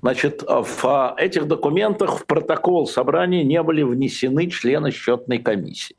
Значит, 0.00 0.42
в 0.42 1.14
этих 1.18 1.46
документах 1.46 2.20
в 2.20 2.24
протокол 2.24 2.86
собрания 2.86 3.44
не 3.44 3.62
были 3.62 3.82
внесены 3.82 4.48
члены 4.48 4.92
счетной 4.92 5.38
комиссии. 5.38 5.96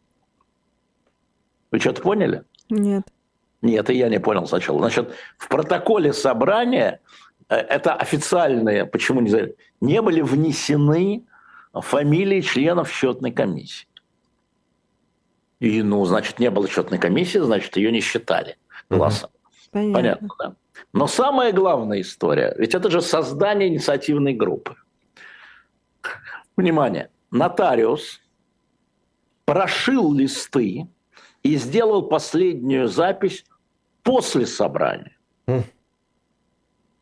Вы 1.70 1.80
что-то 1.80 2.02
поняли? 2.02 2.44
Нет. 2.70 3.04
Нет, 3.62 3.92
и 3.92 3.94
я 3.94 4.10
не 4.10 4.20
понял 4.20 4.48
сначала. 4.48 4.80
Значит, 4.80 5.14
в 5.38 5.48
протоколе 5.48 6.14
собрания, 6.14 7.00
э, 7.48 7.56
это 7.56 7.94
официальные, 7.94 8.88
почему 8.88 9.22
не 9.22 9.54
не 9.82 10.02
были 10.02 10.22
внесены 10.22 11.28
фамилии 11.74 12.42
членов 12.42 12.92
счетной 12.92 13.32
комиссии. 13.32 13.88
И, 15.60 15.84
ну, 15.84 16.04
значит, 16.06 16.40
не 16.40 16.50
было 16.50 16.68
счетной 16.68 16.98
комиссии, 16.98 17.38
значит, 17.38 17.78
ее 17.78 17.92
не 17.92 18.02
считали 18.02 18.58
голосом. 18.90 19.30
Угу. 19.30 19.41
Понятно. 19.72 19.94
Понятно, 19.94 20.30
да. 20.40 20.56
Но 20.94 21.08
самая 21.08 21.52
главная 21.52 22.02
история, 22.02 22.54
ведь 22.58 22.76
это 22.76 22.90
же 22.90 23.02
создание 23.02 23.70
инициативной 23.70 24.34
группы. 24.34 24.76
Внимание, 26.58 27.10
нотариус 27.32 28.22
прошил 29.46 30.14
листы 30.14 30.88
и 31.44 31.56
сделал 31.56 32.04
последнюю 32.04 32.88
запись 32.88 33.46
после 34.04 34.46
собрания. 34.46 35.18
Mm. 35.48 35.64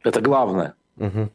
Это 0.03 0.21
главное. 0.21 0.75
Mm-hmm. 0.97 1.29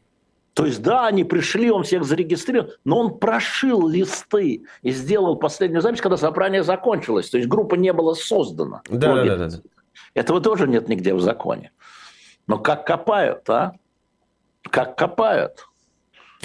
То 0.55 0.67
есть, 0.67 0.83
да, 0.83 1.07
они 1.07 1.25
пришли, 1.25 1.71
он 1.71 1.83
всех 1.83 2.05
зарегистрировал, 2.05 2.71
но 2.85 3.01
он 3.01 3.19
прошил 3.19 3.89
листы 3.89 4.65
и 4.83 4.91
сделал 4.93 5.37
последнюю 5.37 5.83
запись, 5.83 6.01
когда 6.01 6.17
собрание 6.17 6.63
закончилось. 6.63 7.29
То 7.29 7.39
есть 7.39 7.49
группа 7.49 7.75
не 7.75 7.93
была 7.93 8.15
создана. 8.15 8.83
Да, 8.89 9.25
да, 9.25 9.37
да, 9.37 9.49
да. 9.49 9.61
Этого 10.15 10.41
тоже 10.41 10.67
нет 10.67 10.89
нигде 10.89 11.15
в 11.15 11.21
законе. 11.21 11.73
Но 12.47 12.59
как 12.59 12.87
копают, 12.87 13.49
а? 13.49 13.75
Как 14.63 14.97
копают? 14.97 15.69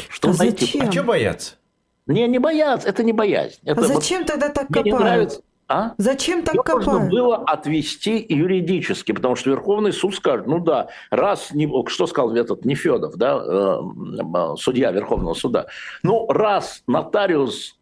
Что 0.10 0.30
а 0.30 0.34
найти? 0.34 0.66
Зачем? 0.66 0.88
А 0.88 0.92
что 0.92 1.04
бояться? 1.04 1.56
Не, 2.08 2.28
не 2.28 2.40
бояться, 2.40 2.88
это 2.88 3.04
не 3.04 3.14
боязнь. 3.14 3.60
Это 3.64 3.82
а 3.82 3.84
зачем 3.84 4.20
вот, 4.20 4.28
тогда 4.28 4.50
так 4.50 4.68
копают? 4.68 4.86
Мне 4.86 4.92
не 4.92 4.98
нравится. 4.98 5.42
А? 5.68 5.94
Зачем 6.00 6.42
так 6.42 6.56
Ее 6.56 6.64
копают? 6.64 6.88
Нужно 6.88 7.10
было 7.10 7.38
отвести 7.38 8.26
юридически, 8.28 9.12
потому 9.12 9.36
что 9.36 9.52
Верховный 9.52 9.94
суд 9.94 10.16
скажет, 10.16 10.48
ну 10.48 10.60
да, 10.60 10.88
раз, 11.12 11.52
не, 11.52 11.70
что 11.88 12.08
сказал 12.08 12.34
этот 12.36 12.66
Нефедов, 12.66 13.16
да, 13.18 13.38
э, 13.38 13.80
э, 13.80 14.56
судья 14.58 14.92
Верховного 14.92 15.36
суда, 15.36 15.68
ну 16.02 16.26
раз 16.28 16.82
нотариус 16.88 17.79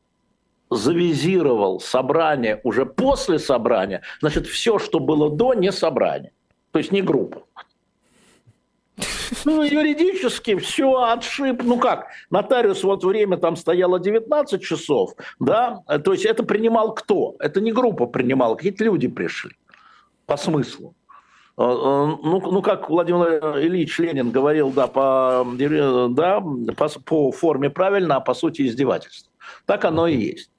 завизировал 0.69 1.79
собрание 1.79 2.59
уже 2.63 2.85
после 2.85 3.39
собрания, 3.39 4.01
значит, 4.19 4.47
все, 4.47 4.79
что 4.79 4.99
было 4.99 5.29
до, 5.29 5.53
не 5.53 5.71
собрание. 5.71 6.31
То 6.71 6.79
есть 6.79 6.91
не 6.91 7.01
группа. 7.01 7.43
Ну, 9.45 9.61
юридически 9.63 10.55
все 10.55 11.03
отшиб. 11.03 11.61
Ну 11.63 11.77
как, 11.77 12.07
нотариус 12.29 12.83
вот 12.83 13.03
время 13.03 13.37
там 13.37 13.55
стояло 13.55 13.99
19 13.99 14.61
часов, 14.61 15.13
да, 15.39 15.83
то 16.03 16.13
есть 16.13 16.25
это 16.25 16.43
принимал 16.43 16.93
кто? 16.93 17.35
Это 17.39 17.61
не 17.61 17.71
группа 17.71 18.05
принимала, 18.07 18.55
какие-то 18.55 18.83
люди 18.83 19.07
пришли 19.07 19.51
по 20.25 20.37
смыслу. 20.37 20.93
Э, 21.57 21.63
э, 21.63 21.65
ну, 21.65 22.51
ну, 22.51 22.61
как 22.61 22.89
Владимир 22.89 23.57
Ильич 23.57 23.97
Ленин 23.97 24.29
говорил, 24.29 24.69
да, 24.69 24.87
по, 24.87 25.45
да, 26.09 26.41
по, 26.75 26.89
по 27.03 27.31
форме 27.31 27.69
правильно, 27.71 28.17
а 28.17 28.19
по 28.19 28.35
сути 28.35 28.67
издевательство. 28.67 29.31
Так 29.65 29.85
оно 29.85 30.05
и 30.05 30.15
есть. 30.15 30.51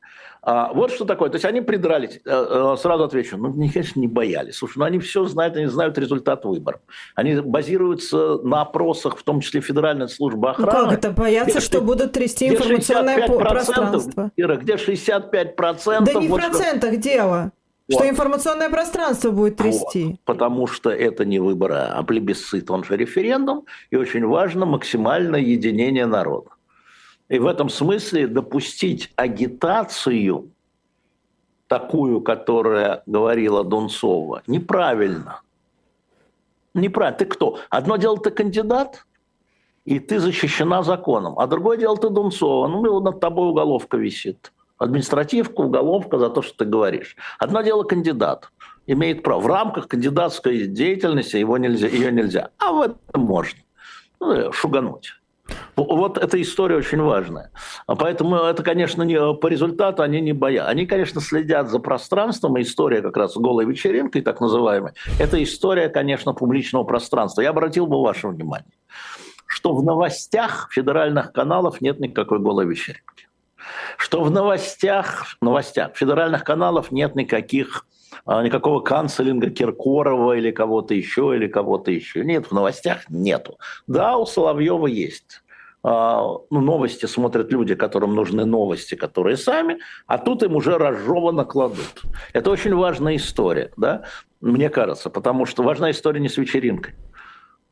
А, 0.51 0.73
вот 0.73 0.91
что 0.93 1.05
такое. 1.05 1.29
То 1.29 1.35
есть 1.35 1.45
они 1.45 1.61
придрались. 1.61 2.21
Э, 2.25 2.73
э, 2.73 2.77
сразу 2.79 3.05
отвечу. 3.05 3.37
Ну, 3.37 3.53
они, 3.53 3.69
конечно, 3.69 4.01
не 4.01 4.07
боялись. 4.07 4.57
Слушай, 4.57 4.79
ну 4.79 4.85
они 4.87 4.99
все 4.99 5.27
знают, 5.27 5.57
они 5.57 5.67
знают 5.67 5.99
результат 5.99 6.47
выборов. 6.47 6.81
Они 7.15 7.35
базируются 7.35 8.39
на 8.39 8.63
опросах, 8.63 9.19
в 9.19 9.23
том 9.25 9.43
числе 9.43 9.61
Федеральной 9.61 10.09
службы 10.09 10.49
охраны. 10.49 10.73
Ну 10.73 10.85
как 10.89 10.99
это? 10.99 11.11
Боятся, 11.11 11.61
что 11.61 11.83
будут 11.83 12.13
трясти 12.13 12.49
информационное 12.49 13.29
пространство? 13.29 14.31
Ира, 14.39 14.57
где 14.57 14.77
65%? 14.77 16.05
Да 16.07 16.15
не 16.15 16.29
в 16.29 16.35
процентах 16.35 16.93
что... 16.93 17.03
дело. 17.03 17.53
Вот. 17.87 17.99
Что 17.99 18.09
информационное 18.09 18.71
пространство 18.71 19.31
будет 19.31 19.57
трясти. 19.57 20.05
Вот. 20.05 20.21
Потому 20.25 20.67
что 20.67 20.89
это 20.89 21.27
не 21.27 21.41
выборы, 21.41 21.75
а 21.75 22.03
плебисцит, 22.05 22.71
он 22.71 22.85
же 22.85 22.97
референдум. 22.97 23.67
И 23.91 23.97
очень 23.97 24.25
важно 24.25 24.65
максимальное 24.65 25.41
единение 25.41 26.07
народа. 26.07 26.49
И 27.29 27.38
в 27.38 27.47
этом 27.47 27.69
смысле 27.69 28.27
допустить 28.27 29.12
агитацию, 29.17 30.51
такую, 31.67 32.23
которая 32.23 33.03
говорила 33.07 33.64
Дунцова, 33.64 34.43
неправильно. 34.47 35.43
Неправильно. 36.75 37.19
Ты 37.19 37.27
кто? 37.27 37.59
Одно 37.69 37.97
дело, 37.97 38.19
ты 38.19 38.31
кандидат, 38.31 39.05
и 39.85 39.99
ты 39.99 40.21
защищена 40.21 40.83
законом. 40.83 41.38
А 41.38 41.47
другое 41.47 41.77
дело, 41.77 41.97
ты 41.97 42.09
Дунцова. 42.09 42.69
Ну, 42.69 43.01
над 43.01 43.21
тобой 43.21 43.49
уголовка 43.49 43.97
висит. 43.97 44.53
Административка, 44.79 45.61
уголовка 45.61 46.19
за 46.19 46.31
то, 46.31 46.41
что 46.41 46.59
ты 46.59 46.64
говоришь. 46.64 47.17
Одно 47.38 47.62
дело 47.62 47.83
кандидат. 47.83 48.51
Имеет 48.87 49.23
право. 49.23 49.41
В 49.41 49.47
рамках 49.47 49.88
кандидатской 49.88 50.67
деятельности 50.67 51.37
его 51.37 51.59
нельзя, 51.59 51.88
ее 51.88 52.11
нельзя. 52.12 52.51
А 52.59 52.73
в 52.73 52.81
этом 52.81 53.23
можно. 53.23 53.59
Ну, 54.21 54.53
шугануть. 54.53 55.18
Вот 55.77 56.19
эта 56.19 56.41
история 56.43 56.77
очень 56.77 57.01
важная. 57.01 57.53
А 57.87 57.95
поэтому 57.95 58.37
это, 58.37 58.63
конечно, 58.63 59.03
не, 59.03 59.19
по 59.35 59.47
результату 59.47 60.03
они 60.03 60.21
не 60.21 60.33
боятся. 60.33 60.71
Они, 60.71 60.87
конечно, 60.87 61.21
следят 61.21 61.71
за 61.71 61.79
пространством. 61.79 62.61
История 62.61 63.01
как 63.01 63.17
раз 63.17 63.37
голой 63.37 63.65
вечеринкой, 63.65 64.23
так 64.23 64.41
называемой, 64.41 64.93
это 65.19 65.43
история, 65.43 65.89
конечно, 65.89 66.35
публичного 66.35 66.85
пространства. 66.85 67.43
Я 67.43 67.51
обратил 67.51 67.87
бы 67.87 68.03
ваше 68.03 68.29
внимание, 68.29 68.73
что 69.47 69.75
в 69.75 69.85
новостях 69.85 70.69
федеральных 70.73 71.33
каналов 71.33 71.81
нет 71.81 72.01
никакой 72.01 72.41
голой 72.41 72.67
вечеринки. 72.67 73.29
Что 73.97 74.23
в 74.23 74.31
новостях, 74.31 75.37
новостях 75.41 75.97
федеральных 75.97 76.45
каналов 76.45 76.91
нет 76.91 77.15
никаких 77.15 77.87
никакого 78.27 78.81
канцелинга 78.81 79.51
Киркорова 79.51 80.35
или 80.35 80.51
кого-то 80.51 80.95
еще, 80.95 81.35
или 81.35 81.47
кого-то 81.47 81.91
еще. 81.91 82.25
Нет, 82.25 82.47
в 82.47 82.53
новостях 82.53 83.09
нету. 83.09 83.59
Да, 83.87 84.17
у 84.17 84.27
Соловьева 84.27 84.87
есть. 84.87 85.43
А, 85.83 86.23
ну, 86.51 86.61
новости 86.61 87.07
смотрят 87.07 87.53
люди, 87.53 87.75
которым 87.75 88.15
нужны 88.15 88.45
новости, 88.45 88.95
которые 88.95 89.37
сами, 89.37 89.79
а 90.07 90.19
тут 90.19 90.43
им 90.43 90.57
уже 90.57 90.77
разжевано 90.77 91.45
кладут. 91.45 92.03
Это 92.33 92.51
очень 92.51 92.75
важная 92.75 93.17
история, 93.17 93.71
да, 93.77 94.03
мне 94.41 94.71
кажется, 94.71 95.09
потому 95.09 95.47
что 95.47 95.63
важная 95.63 95.93
история 95.93 96.21
не 96.21 96.29
с 96.29 96.37
вечеринкой. 96.37 96.95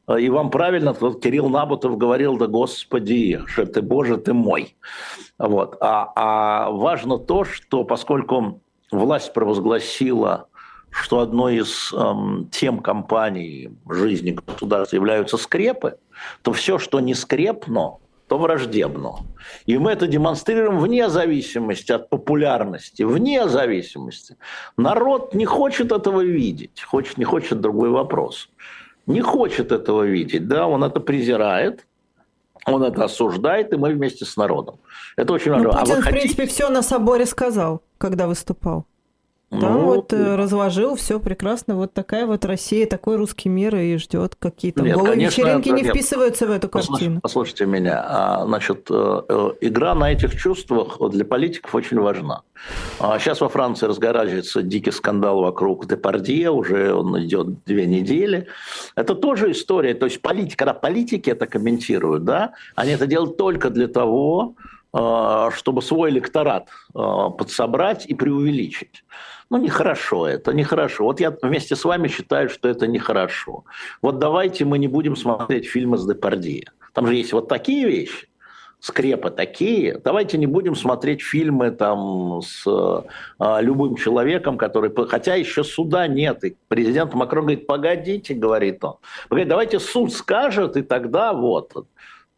А, 0.07 0.19
и 0.21 0.29
вам 0.29 0.51
правильно, 0.51 0.93
вот 0.93 1.21
Кирилл 1.21 1.49
Набутов 1.49 1.99
говорил, 1.99 2.37
да 2.37 2.47
господи, 2.47 3.43
что 3.47 3.67
ты, 3.67 3.83
боже, 3.83 4.19
ты 4.19 4.33
мой. 4.33 4.77
Вот. 5.39 5.77
А, 5.81 6.13
а 6.15 6.71
важно 6.71 7.19
то, 7.19 7.45
что 7.45 7.85
поскольку 7.85 8.63
власть 8.91 9.33
провозгласила, 9.33 10.49
что 10.91 11.21
одной 11.21 11.57
из 11.57 11.93
эм, 11.93 12.49
тем 12.51 12.79
компаний 12.79 13.71
жизни 13.89 14.31
государства 14.31 14.97
являются 14.97 15.37
скрепы, 15.37 15.99
то 16.43 16.53
все, 16.53 16.79
что 16.79 17.01
не 17.01 17.15
скрепно, 17.15 17.99
то 18.29 18.39
враждебно. 18.39 19.17
И 19.67 19.79
мы 19.79 19.93
это 19.93 20.07
демонстрируем 20.07 20.79
вне 20.79 21.09
зависимости 21.09 21.93
от 21.93 22.09
популярности, 22.09 23.03
вне 23.03 23.49
зависимости. 23.49 24.37
Народ 24.77 25.35
не 25.35 25.45
хочет 25.45 25.93
этого 25.93 26.23
видеть, 26.23 26.83
хочет, 26.83 27.19
не 27.19 27.25
хочет 27.25 27.61
другой 27.61 27.91
вопрос. 27.91 28.49
Не 29.07 29.21
хочет 29.21 29.71
этого 29.71 30.03
видеть, 30.03 30.49
да, 30.49 30.67
он 30.67 30.83
это 30.83 30.99
презирает, 30.99 31.87
он 32.67 32.83
это 32.83 33.05
осуждает, 33.05 33.73
и 33.73 33.77
мы 33.77 33.93
вместе 33.93 34.25
с 34.25 34.37
народом. 34.37 34.79
Это 35.17 35.33
очень 35.33 35.53
важно. 35.53 35.69
Ну, 35.69 35.79
Путин, 35.79 35.95
а 35.95 36.01
в 36.01 36.03
хотите... 36.03 36.21
принципе, 36.21 36.47
все 36.47 36.69
на 36.69 36.83
соборе 36.83 37.27
сказал, 37.27 37.83
когда 37.99 38.27
выступал. 38.27 38.87
Да, 39.49 39.71
ну, 39.71 39.85
вот 39.85 40.13
э, 40.13 40.35
разложил, 40.35 40.97
все 40.97 41.21
прекрасно. 41.21 41.77
Вот 41.77 41.93
такая 41.93 42.27
вот 42.27 42.45
Россия, 42.45 42.85
такой 42.85 43.15
русский 43.17 43.49
мир 43.49 43.77
и 43.77 43.97
ждет 43.97 44.35
какие-то 44.35 44.83
нет, 44.83 44.97
голые 44.97 45.13
конечно, 45.13 45.41
вечеринки 45.43 45.69
не 45.69 45.83
нет. 45.83 45.95
вписываются 45.95 46.49
в 46.49 46.51
эту 46.51 46.69
картину. 46.69 47.21
Послушайте 47.23 47.65
меня, 47.67 48.05
а, 48.05 48.45
значит, 48.45 48.89
э, 48.91 49.23
э, 49.29 49.51
игра 49.61 49.95
на 49.95 50.11
этих 50.11 50.35
чувствах 50.35 50.99
для 51.13 51.25
политиков 51.25 51.73
очень 51.77 52.01
важна. 52.01 52.43
Сейчас 52.99 53.41
а, 53.41 53.45
во 53.45 53.49
Франции 53.49 53.87
разгораживается 53.87 54.63
дикий 54.63 54.91
скандал 54.91 55.41
вокруг 55.41 55.87
Депардье, 55.87 56.51
уже 56.51 56.93
он 56.93 57.17
идет 57.25 57.63
две 57.65 57.87
недели. 57.87 58.49
Это 58.97 59.15
тоже 59.15 59.53
история, 59.53 59.95
то 59.95 60.07
есть 60.07 60.23
политика, 60.23 60.65
когда 60.65 60.75
политики 60.75 61.31
это 61.31 61.47
комментируют, 61.47 62.25
да, 62.25 62.55
они 62.75 62.91
это 62.93 63.07
делают 63.07 63.37
только 63.37 63.71
для 63.71 63.87
того, 63.87 64.57
чтобы 64.97 65.83
свой 65.83 66.11
электорат 66.11 66.69
подсобрать 66.93 68.07
и 68.07 68.15
преувеличить. 68.15 69.05
Ну, 69.51 69.59
нехорошо 69.59 70.27
это, 70.27 70.53
нехорошо. 70.53 71.05
Вот 71.05 71.21
я 71.21 71.37
вместе 71.43 71.77
с 71.77 71.85
вами 71.85 72.09
считаю, 72.09 72.49
что 72.49 72.69
это 72.69 72.87
нехорошо. 72.87 73.65
Вот 74.03 74.19
давайте 74.19 74.65
мы 74.65 74.79
не 74.79 74.89
будем 74.89 75.17
смотреть 75.17 75.67
фильмы 75.67 75.99
с 75.99 76.07
Депардье. 76.07 76.65
Там 76.93 77.07
же 77.07 77.15
есть 77.15 77.33
вот 77.33 77.47
такие 77.47 77.87
вещи, 77.87 78.29
скрепы 78.81 79.31
такие. 79.31 80.01
Давайте 80.03 80.39
не 80.39 80.47
будем 80.47 80.75
смотреть 80.75 81.23
фильмы 81.23 81.71
там 81.71 82.41
с 82.43 82.65
а, 83.39 83.61
любым 83.61 83.97
человеком, 83.97 84.59
который... 84.59 84.91
Хотя 85.07 85.35
еще 85.35 85.63
суда 85.63 86.09
нет. 86.09 86.43
И 86.45 86.57
президент 86.69 87.15
Макрон 87.15 87.45
говорит, 87.45 87.67
погодите, 87.67 88.35
говорит 88.35 88.83
он. 88.83 88.97
Говорит, 89.29 89.49
давайте 89.49 89.79
суд 89.79 90.13
скажет, 90.13 90.77
и 90.77 90.83
тогда 90.83 91.33
вот. 91.33 91.73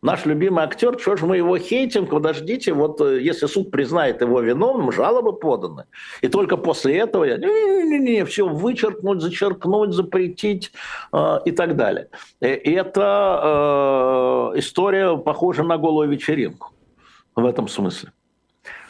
Наш 0.01 0.27
любимый 0.27 0.63
актер, 0.63 0.97
что 0.99 1.17
же 1.17 1.27
мы 1.27 1.39
его 1.39 1.59
хейтим, 1.59 2.07
подождите, 2.07 2.73
вот 2.73 3.01
э, 3.01 3.21
если 3.21 3.47
суд 3.47 3.73
признает 3.73 4.21
его 4.21 4.41
виновным, 4.41 4.93
жалобы 4.93 5.33
поданы. 5.33 5.87
И 6.23 6.29
только 6.29 6.57
после 6.57 6.99
этого 6.99 7.25
я, 7.25 7.37
не-не-не, 7.37 8.25
все 8.25 8.47
вычеркнуть, 8.47 9.21
зачеркнуть, 9.21 9.93
запретить 9.93 10.71
э, 11.13 11.39
и 11.45 11.51
так 11.51 11.75
далее. 11.75 12.11
И 12.41 12.47
это 12.47 14.53
э, 14.55 14.59
история 14.61 15.17
похожа 15.17 15.65
на 15.65 15.79
голую 15.79 16.09
вечеринку 16.09 16.71
в 17.35 17.45
этом 17.45 17.67
смысле. 17.67 18.13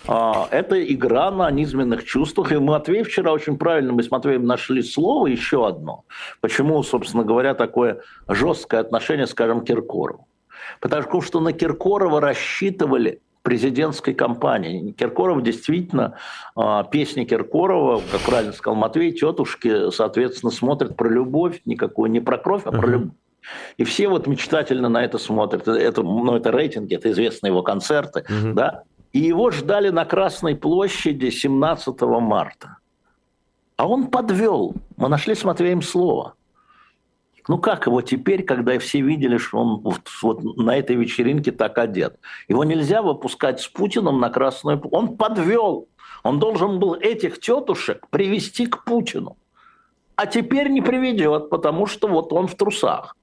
А, 0.07 0.47
это 0.51 0.77
игра 0.93 1.31
на 1.31 1.51
низменных 1.51 2.05
чувствах. 2.05 2.53
И 2.53 2.59
Матвей 2.59 3.03
вчера 3.03 3.33
очень 3.33 3.57
правильно, 3.57 3.95
мы 3.95 4.03
с 4.03 4.11
Матвеем 4.11 4.45
нашли 4.45 4.83
слово 4.83 5.29
еще 5.29 5.67
одно. 5.67 6.05
Почему, 6.41 6.83
собственно 6.83 7.25
говоря, 7.25 7.55
такое 7.55 8.03
жесткое 8.29 8.81
отношение, 8.81 9.27
скажем, 9.27 9.63
к 9.63 9.67
Киркорову. 9.67 10.28
Потому 10.81 11.23
что 11.23 11.41
на 11.41 11.53
Киркорова 11.53 12.21
рассчитывали 12.21 13.21
президентской 13.43 14.13
кампании. 14.13 14.93
Киркоров 14.93 15.43
действительно, 15.43 16.17
а, 16.55 16.85
песни 16.85 17.25
Киркорова, 17.25 18.03
как 18.13 18.21
правильно 18.21 18.53
сказал 18.53 18.77
Матвей, 18.77 19.13
тетушки, 19.13 19.91
соответственно, 19.91 20.53
смотрят 20.53 20.97
про 20.97 21.09
любовь, 21.09 21.63
никакую 21.65 22.11
не 22.11 22.21
про 22.21 22.37
кровь, 22.37 22.63
а 22.67 22.73
про 22.73 22.87
любовь. 22.87 23.13
И 23.79 23.85
все 23.85 24.09
вот 24.09 24.27
мечтательно 24.27 24.89
на 24.89 25.05
это 25.05 25.19
смотрят. 25.19 25.67
Это, 25.67 26.03
ну, 26.03 26.35
это 26.35 26.51
рейтинги, 26.51 26.95
это 26.95 27.11
известные 27.11 27.51
его 27.51 27.63
концерты. 27.63 28.27
uh 28.29 28.53
Да? 28.53 28.83
И 29.13 29.21
его 29.21 29.51
ждали 29.51 29.89
на 29.89 30.05
Красной 30.05 30.55
площади 30.55 31.31
17 31.31 32.01
марта. 32.03 32.77
А 33.77 33.89
он 33.89 34.09
подвел. 34.09 34.75
Мы 34.97 35.09
нашли 35.09 35.35
с 35.35 35.45
Матвеем 35.45 35.81
слово. 35.81 36.35
Ну 37.49 37.59
как 37.59 37.87
его 37.87 38.03
теперь, 38.03 38.45
когда 38.45 38.79
все 38.79 39.01
видели, 39.01 39.39
что 39.39 39.59
он 39.59 39.81
вот, 39.81 40.03
вот 40.23 40.45
на 40.59 40.77
этой 40.77 40.97
вечеринке 40.97 41.51
так 41.51 41.79
одет? 41.79 42.21
Его 42.47 42.63
нельзя 42.63 43.01
выпускать 43.03 43.61
с 43.61 43.67
Путиным 43.67 44.21
на 44.21 44.29
Красную 44.29 44.81
Он 44.91 45.17
подвел. 45.17 45.89
Он 46.23 46.39
должен 46.39 46.79
был 46.79 46.95
этих 46.95 47.41
тетушек 47.41 48.07
привести 48.11 48.67
к 48.67 48.85
Путину. 48.85 49.39
А 50.15 50.27
теперь 50.27 50.69
не 50.69 50.83
приведет, 50.83 51.49
потому 51.49 51.87
что 51.87 52.09
вот 52.09 52.33
он 52.33 52.49
в 52.49 52.55
трусах. 52.55 53.17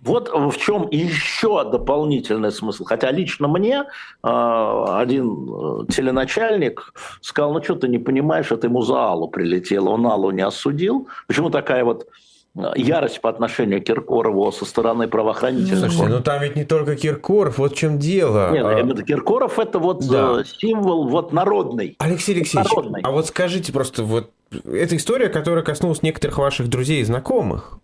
Вот 0.00 0.30
в 0.32 0.56
чем 0.58 0.88
еще 0.90 1.68
дополнительный 1.68 2.52
смысл. 2.52 2.84
Хотя 2.84 3.10
лично 3.10 3.48
мне 3.48 3.84
э, 3.84 3.84
один 4.22 5.86
теленачальник 5.88 6.92
сказал, 7.22 7.54
ну 7.54 7.62
что 7.62 7.74
ты 7.74 7.88
не 7.88 7.98
понимаешь, 7.98 8.52
это 8.52 8.66
ему 8.66 8.82
за 8.82 9.02
Аллу 9.02 9.28
прилетело, 9.28 9.88
он 9.88 10.06
Аллу 10.06 10.30
не 10.30 10.42
осудил. 10.42 11.08
Почему 11.26 11.48
такая 11.48 11.84
вот 11.84 12.06
ярость 12.54 13.20
по 13.20 13.28
отношению 13.28 13.82
к 13.82 13.84
Киркорову 13.84 14.50
со 14.52 14.64
стороны 14.64 15.08
правоохранительных. 15.08 15.92
Слушайте, 15.92 16.16
ну 16.16 16.22
там 16.22 16.42
ведь 16.42 16.56
не 16.56 16.64
только 16.64 16.96
Киркоров, 16.96 17.58
вот 17.58 17.72
в 17.72 17.76
чем 17.76 17.98
дело. 17.98 18.52
Нет, 18.52 18.64
а... 18.64 18.72
это 18.72 19.02
Киркоров 19.02 19.58
это 19.58 19.78
вот 19.78 20.06
да. 20.06 20.40
Э, 20.40 20.44
символ 20.44 21.08
вот 21.08 21.32
народный. 21.32 21.96
Алексей 21.98 22.36
Алексеевич, 22.36 22.70
народный. 22.70 23.00
а 23.02 23.10
вот 23.10 23.26
скажите 23.26 23.72
просто, 23.72 24.04
вот 24.04 24.30
эта 24.64 24.96
история, 24.96 25.28
которая 25.28 25.64
коснулась 25.64 26.02
некоторых 26.02 26.38
ваших 26.38 26.68
друзей 26.68 27.00
и 27.00 27.04
знакомых. 27.04 27.78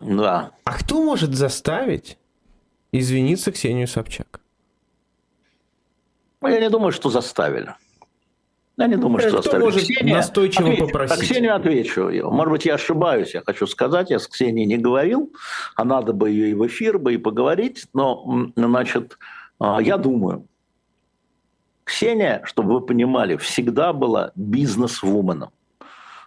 Да. 0.00 0.52
А 0.64 0.72
кто 0.74 1.02
может 1.02 1.34
заставить 1.34 2.18
извиниться 2.92 3.50
Ксению 3.50 3.88
Собчак? 3.88 4.40
Ну, 6.40 6.48
я 6.48 6.60
не 6.60 6.70
думаю, 6.70 6.92
что 6.92 7.10
заставили. 7.10 7.74
Я 8.78 8.88
не 8.88 8.96
думаю, 8.96 9.26
что 9.26 9.40
Кто 9.40 9.58
может 9.58 9.82
Ксения, 9.82 10.16
настойчиво 10.16 10.68
отвечу, 10.68 10.86
попросить? 10.86 11.20
Ксению 11.20 11.56
отвечу. 11.56 12.10
Может 12.30 12.52
быть, 12.52 12.66
я 12.66 12.74
ошибаюсь, 12.74 13.34
я 13.34 13.42
хочу 13.44 13.66
сказать, 13.66 14.10
я 14.10 14.18
с 14.18 14.28
Ксенией 14.28 14.66
не 14.66 14.76
говорил, 14.76 15.32
а 15.76 15.84
надо 15.84 16.12
бы 16.12 16.30
ее 16.30 16.50
и 16.50 16.54
в 16.54 16.66
эфир 16.66 16.98
бы 16.98 17.14
и 17.14 17.16
поговорить, 17.16 17.86
но, 17.94 18.50
значит, 18.54 19.18
а, 19.58 19.80
я 19.80 19.96
думаю, 19.96 20.46
Ксения, 21.84 22.42
чтобы 22.44 22.74
вы 22.74 22.80
понимали, 22.82 23.36
всегда 23.36 23.92
была 23.92 24.32
бизнес-вуменом. 24.34 25.50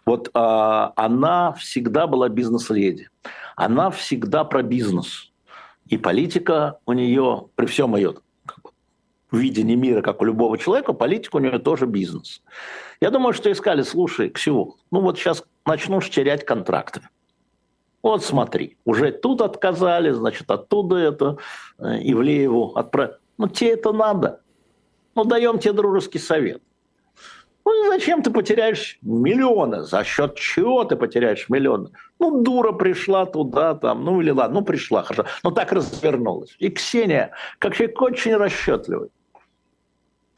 Вот 0.05 0.31
а, 0.33 0.93
она 0.95 1.53
всегда 1.53 2.07
была 2.07 2.29
бизнес-леди. 2.29 3.09
Она 3.55 3.91
всегда 3.91 4.43
про 4.43 4.63
бизнес. 4.63 5.31
И 5.85 5.97
политика 5.97 6.79
у 6.85 6.93
нее, 6.93 7.47
при 7.55 7.65
всем 7.67 7.95
ее 7.95 8.15
видении 9.37 9.75
мира, 9.75 10.01
как 10.01 10.21
у 10.21 10.25
любого 10.25 10.57
человека, 10.57 10.93
политика 10.93 11.37
у 11.37 11.39
него 11.39 11.59
тоже 11.59 11.85
бизнес. 11.85 12.41
Я 13.01 13.11
думаю, 13.11 13.33
что 13.33 13.51
искали, 13.51 13.81
слушай, 13.81 14.29
Ксю, 14.29 14.77
ну 14.91 15.01
вот 15.01 15.17
сейчас 15.17 15.43
начнешь 15.65 16.09
терять 16.09 16.45
контракты. 16.45 17.01
Вот 18.01 18.23
смотри, 18.23 18.77
уже 18.85 19.11
тут 19.11 19.41
отказали, 19.41 20.11
значит, 20.11 20.49
оттуда 20.49 20.97
это 20.97 21.37
э, 21.77 21.99
Ивлееву 22.01 22.71
отправили. 22.75 23.17
Ну, 23.37 23.47
тебе 23.47 23.71
это 23.71 23.91
надо. 23.91 24.41
Ну, 25.15 25.25
даем 25.25 25.59
тебе 25.59 25.73
дружеский 25.73 26.19
совет. 26.19 26.61
Ну, 27.65 27.89
зачем 27.89 28.23
ты 28.23 28.31
потеряешь 28.31 28.97
миллионы? 29.01 29.83
За 29.83 30.03
счет 30.03 30.35
чего 30.35 30.85
ты 30.85 30.95
потеряешь 30.95 31.49
миллионы? 31.49 31.89
Ну, 32.19 32.41
дура 32.41 32.71
пришла 32.71 33.25
туда, 33.25 33.75
там, 33.75 34.03
ну, 34.03 34.21
или 34.21 34.31
ладно, 34.31 34.59
ну, 34.59 34.65
пришла, 34.65 35.03
хорошо. 35.03 35.25
Ну, 35.43 35.51
так 35.51 35.71
развернулась. 35.71 36.55
И 36.59 36.69
Ксения, 36.69 37.31
как 37.59 37.75
человек 37.75 38.01
очень 38.01 38.35
расчетливый, 38.35 39.09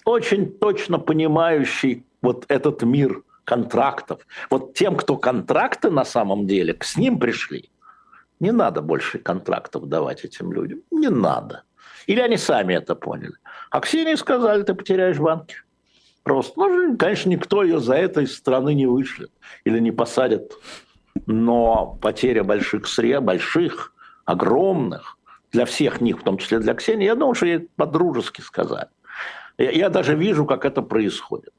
очень 0.05 0.51
точно 0.51 0.99
понимающий 0.99 2.05
вот 2.21 2.45
этот 2.47 2.83
мир 2.83 3.23
контрактов. 3.43 4.25
Вот 4.49 4.73
тем, 4.73 4.95
кто 4.95 5.17
контракты 5.17 5.89
на 5.89 6.05
самом 6.05 6.47
деле, 6.47 6.77
с 6.81 6.97
ним 6.97 7.19
пришли. 7.19 7.69
Не 8.39 8.51
надо 8.51 8.81
больше 8.81 9.19
контрактов 9.19 9.87
давать 9.87 10.23
этим 10.25 10.51
людям. 10.51 10.81
Не 10.91 11.09
надо. 11.09 11.63
Или 12.07 12.19
они 12.21 12.37
сами 12.37 12.73
это 12.73 12.95
поняли. 12.95 13.33
А 13.69 13.79
Ксении 13.79 14.15
сказали, 14.15 14.63
ты 14.63 14.73
потеряешь 14.73 15.19
банки. 15.19 15.55
Просто. 16.23 16.53
Ну, 16.59 16.97
конечно, 16.97 17.29
никто 17.29 17.63
ее 17.63 17.79
за 17.79 17.95
это 17.95 18.21
из 18.21 18.35
страны 18.35 18.73
не 18.73 18.85
вышлет 18.85 19.31
или 19.63 19.79
не 19.79 19.91
посадит. 19.91 20.53
Но 21.25 21.97
потеря 22.01 22.43
больших 22.43 22.87
средств, 22.87 23.25
больших, 23.25 23.93
огромных, 24.25 25.17
для 25.51 25.65
всех 25.65 26.01
них, 26.01 26.19
в 26.19 26.23
том 26.23 26.37
числе 26.37 26.59
для 26.59 26.73
Ксении, 26.73 27.05
я 27.05 27.15
думаю, 27.15 27.35
что 27.35 27.45
ей 27.45 27.69
по-дружески 27.75 28.41
сказали. 28.41 28.87
Я, 29.61 29.71
я 29.71 29.89
даже 29.89 30.15
вижу, 30.15 30.45
как 30.45 30.65
это 30.65 30.81
происходит. 30.81 31.53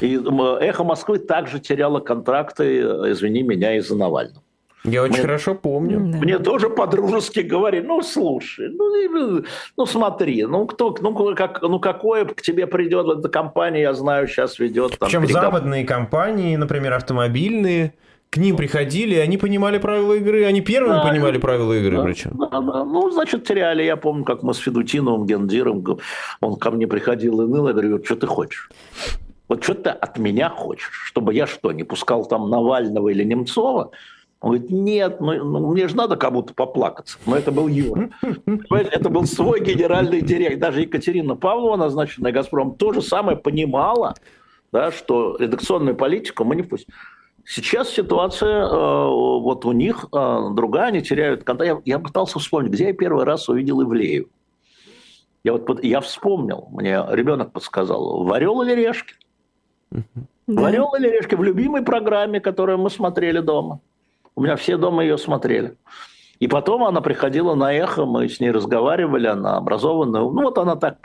И 0.00 0.20
«Эхо 0.60 0.84
Москвы» 0.84 1.18
также 1.18 1.60
теряло 1.60 2.00
контракты, 2.00 2.80
извини 3.10 3.42
меня, 3.42 3.76
из-за 3.76 3.96
Навального. 3.96 4.42
Я 4.84 5.02
очень 5.02 5.14
мне, 5.14 5.22
хорошо 5.22 5.54
помню. 5.54 6.00
Мне 6.00 6.38
тоже 6.38 6.68
по-дружески 6.68 7.40
говорили, 7.40 7.86
ну, 7.86 8.02
слушай, 8.02 8.68
ну, 8.68 9.44
ну 9.76 9.86
смотри, 9.86 10.44
ну, 10.44 10.66
кто, 10.66 10.96
ну, 11.00 11.34
как, 11.36 11.62
ну, 11.62 11.78
какое 11.78 12.24
к 12.24 12.42
тебе 12.42 12.66
придет 12.66 13.18
эта 13.18 13.28
компания, 13.28 13.82
я 13.82 13.94
знаю, 13.94 14.26
сейчас 14.26 14.58
ведет... 14.58 14.98
Там, 14.98 15.08
Причем 15.08 15.22
перегов... 15.22 15.42
западные 15.42 15.84
компании, 15.84 16.56
например, 16.56 16.94
автомобильные, 16.94 17.94
к 18.32 18.38
ним 18.38 18.56
приходили, 18.56 19.16
они 19.16 19.36
понимали 19.36 19.76
правила 19.76 20.14
игры, 20.14 20.46
они 20.46 20.62
первыми 20.62 20.94
да, 20.94 21.06
понимали 21.06 21.36
правила 21.36 21.74
игры 21.74 21.98
да, 21.98 22.02
причем. 22.02 22.30
Да, 22.32 22.48
да. 22.48 22.82
Ну, 22.82 23.10
значит, 23.10 23.46
теряли. 23.46 23.82
Я 23.82 23.98
помню, 23.98 24.24
как 24.24 24.42
мы 24.42 24.54
с 24.54 24.56
Федутиновым, 24.56 25.26
Гендиром, 25.26 25.84
он 26.40 26.56
ко 26.56 26.70
мне 26.70 26.86
приходил 26.86 27.42
и 27.42 27.46
ныл, 27.46 27.68
я 27.68 27.74
говорю, 27.74 28.02
что 28.02 28.16
ты 28.16 28.26
хочешь? 28.26 28.70
Вот 29.48 29.62
что 29.62 29.74
ты 29.74 29.90
от 29.90 30.16
меня 30.16 30.48
хочешь? 30.48 31.02
Чтобы 31.04 31.34
я 31.34 31.46
что, 31.46 31.72
не 31.72 31.84
пускал 31.84 32.24
там 32.24 32.48
Навального 32.48 33.10
или 33.10 33.22
Немцова? 33.22 33.90
Он 34.40 34.50
говорит, 34.52 34.70
нет, 34.70 35.20
ну, 35.20 35.34
ну 35.44 35.70
мне 35.70 35.86
же 35.86 35.94
надо 35.94 36.16
кому-то 36.16 36.54
поплакаться. 36.54 37.18
Но 37.26 37.36
это 37.36 37.52
был 37.52 37.68
Юра. 37.68 38.08
Это 38.70 39.10
был 39.10 39.26
свой 39.26 39.60
генеральный 39.60 40.22
директор. 40.22 40.58
Даже 40.58 40.80
Екатерина 40.80 41.36
Павлова, 41.36 41.76
назначенная 41.76 42.32
«Газпром», 42.32 42.76
то 42.76 42.94
же 42.94 43.02
самое 43.02 43.36
понимала, 43.36 44.14
да, 44.72 44.90
что 44.90 45.36
редакционную 45.38 45.96
политику 45.96 46.44
мы 46.44 46.56
не 46.56 46.62
пустим. 46.62 46.94
Сейчас 47.44 47.90
ситуация 47.90 48.66
э, 48.66 48.68
вот 48.70 49.64
у 49.64 49.72
них 49.72 50.06
э, 50.12 50.48
другая, 50.52 50.88
они 50.88 51.02
теряют 51.02 51.44
контакт. 51.44 51.68
Я, 51.68 51.96
я 51.96 51.98
пытался 51.98 52.38
вспомнить, 52.38 52.72
где 52.72 52.88
я 52.88 52.92
первый 52.92 53.24
раз 53.24 53.48
увидел 53.48 53.82
Ивлеев. 53.82 54.26
Я 55.44 55.54
вот 55.54 55.82
я 55.82 56.00
вспомнил, 56.00 56.68
мне 56.70 57.04
ребенок 57.10 57.52
подсказал, 57.52 58.22
в 58.22 58.32
«Орел 58.32 58.62
или 58.62 58.74
решки». 58.74 59.14
Да. 59.90 60.02
В 60.46 60.64
«Орел 60.64 60.94
или 60.96 61.08
решки» 61.08 61.34
в 61.34 61.42
любимой 61.42 61.82
программе, 61.82 62.40
которую 62.40 62.78
мы 62.78 62.90
смотрели 62.90 63.40
дома. 63.40 63.80
У 64.36 64.42
меня 64.42 64.56
все 64.56 64.76
дома 64.76 65.02
ее 65.02 65.18
смотрели. 65.18 65.76
И 66.38 66.48
потом 66.48 66.82
она 66.82 67.00
приходила 67.00 67.54
на 67.54 67.72
эхо, 67.72 68.04
мы 68.04 68.28
с 68.28 68.40
ней 68.40 68.50
разговаривали, 68.50 69.28
она 69.28 69.58
образованная. 69.58 70.22
Ну 70.22 70.42
вот 70.42 70.58
она 70.58 70.74
так, 70.74 70.98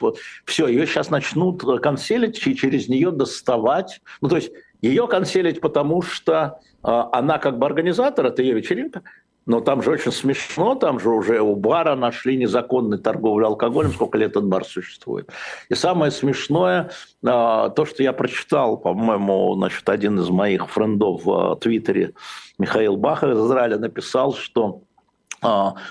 все, 0.45 0.67
ее 0.67 0.87
сейчас 0.87 1.11
начнут 1.11 1.63
канцелить 1.79 2.41
и 2.47 2.55
через 2.55 2.87
нее 2.87 3.11
доставать. 3.11 4.01
Ну 4.19 4.29
то 4.29 4.37
есть 4.37 4.51
ее 4.81 5.07
канцелить, 5.07 5.61
потому 5.61 6.01
что 6.01 6.59
э, 6.83 7.03
она 7.11 7.37
как 7.37 7.57
бы 7.57 7.65
организатор, 7.65 8.25
это 8.25 8.41
ее 8.41 8.53
вечеринка, 8.53 9.03
но 9.47 9.61
там 9.61 9.81
же 9.81 9.91
очень 9.91 10.11
смешно, 10.11 10.75
там 10.75 10.99
же 10.99 11.09
уже 11.09 11.39
у 11.39 11.55
бара 11.55 11.95
нашли 11.95 12.35
незаконный 12.37 12.97
торговлю 12.97 13.47
алкоголем, 13.47 13.91
сколько 13.91 14.17
лет 14.17 14.31
этот 14.31 14.45
бар 14.45 14.65
существует. 14.65 15.29
И 15.69 15.73
самое 15.73 16.11
смешное, 16.11 16.91
а, 17.25 17.69
то, 17.69 17.85
что 17.85 18.03
я 18.03 18.11
прочитал, 18.11 18.77
по-моему, 18.77 19.55
значит, 19.55 19.87
один 19.87 20.19
из 20.19 20.29
моих 20.29 20.69
френдов 20.69 21.23
в 21.23 21.55
Твиттере, 21.61 22.13
Михаил 22.59 22.97
Бахов 22.97 23.31
из 23.31 23.39
Израиля, 23.39 23.77
написал, 23.77 24.33
что 24.33 24.81
а, 24.81 24.86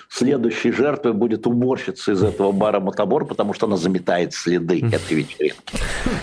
следующей 0.08 0.72
жертвой 0.72 1.12
будет 1.12 1.46
уборщица 1.46 2.12
из 2.12 2.22
этого 2.22 2.52
бара 2.52 2.80
Мотобор, 2.80 3.26
потому 3.26 3.54
что 3.54 3.66
она 3.66 3.76
заметает 3.76 4.34
следы 4.34 4.84
этой 4.86 5.14
вечеринки. 5.14 5.76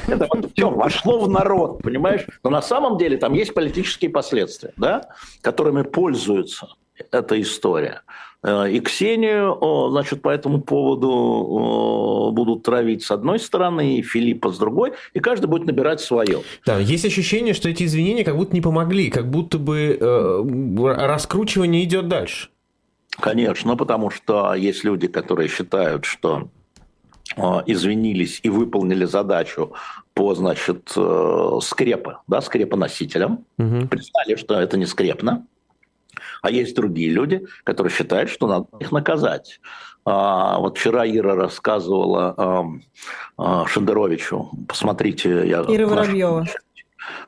Это 0.07 0.27
вот 0.29 0.51
все 0.53 0.69
вошло 0.69 1.19
в 1.19 1.29
народ, 1.29 1.81
понимаешь? 1.81 2.25
Но 2.43 2.49
на 2.49 2.61
самом 2.61 2.97
деле 2.97 3.17
там 3.17 3.33
есть 3.33 3.53
политические 3.53 4.11
последствия, 4.11 4.73
да, 4.77 5.09
которыми 5.41 5.83
пользуются 5.83 6.67
эта 7.11 7.39
история. 7.41 8.01
Э, 8.43 8.69
и 8.69 8.79
Ксению, 8.79 9.89
значит, 9.91 10.21
по 10.21 10.29
этому 10.29 10.61
поводу 10.61 12.31
будут 12.33 12.63
травить 12.63 13.03
с 13.03 13.11
одной 13.11 13.39
стороны, 13.39 13.97
и 13.97 14.01
Филиппа 14.01 14.51
с 14.51 14.57
другой, 14.57 14.93
и 15.13 15.19
каждый 15.19 15.47
будет 15.47 15.65
набирать 15.65 16.01
свое. 16.01 16.41
Да, 16.65 16.77
есть 16.77 17.05
ощущение, 17.05 17.53
что 17.53 17.69
эти 17.69 17.83
извинения 17.83 18.23
как 18.23 18.35
будто 18.35 18.53
не 18.53 18.61
помогли, 18.61 19.09
как 19.09 19.29
будто 19.29 19.57
бы 19.57 19.97
э, 19.99 20.95
раскручивание 20.95 21.83
идет 21.83 22.07
дальше. 22.07 22.49
Конечно, 23.19 23.75
потому 23.75 24.09
что 24.09 24.53
есть 24.53 24.83
люди, 24.83 25.07
которые 25.07 25.47
считают, 25.47 26.05
что 26.05 26.49
э, 27.37 27.41
извинились 27.67 28.39
и 28.43 28.49
выполнили 28.49 29.05
задачу 29.05 29.73
по, 30.13 30.33
значит, 30.35 30.91
э, 30.95 31.59
скрепы, 31.61 32.17
да, 32.27 32.41
скрепоносителям, 32.41 33.45
угу. 33.57 33.87
признали, 33.87 34.35
что 34.35 34.59
это 34.59 34.77
не 34.77 34.85
скрепно, 34.85 35.45
а 36.41 36.51
есть 36.51 36.75
другие 36.75 37.09
люди, 37.09 37.45
которые 37.63 37.91
считают, 37.91 38.29
что 38.29 38.47
надо 38.47 38.67
их 38.79 38.91
наказать. 38.91 39.59
А, 40.05 40.59
вот 40.59 40.77
вчера 40.77 41.07
Ира 41.07 41.35
рассказывала 41.35 42.33
а, 42.37 42.65
а, 43.37 43.67
Шендеровичу, 43.67 44.51
посмотрите, 44.67 45.47
я 45.47 45.61
Ира 45.61 45.87
Воробьева. 45.87 46.45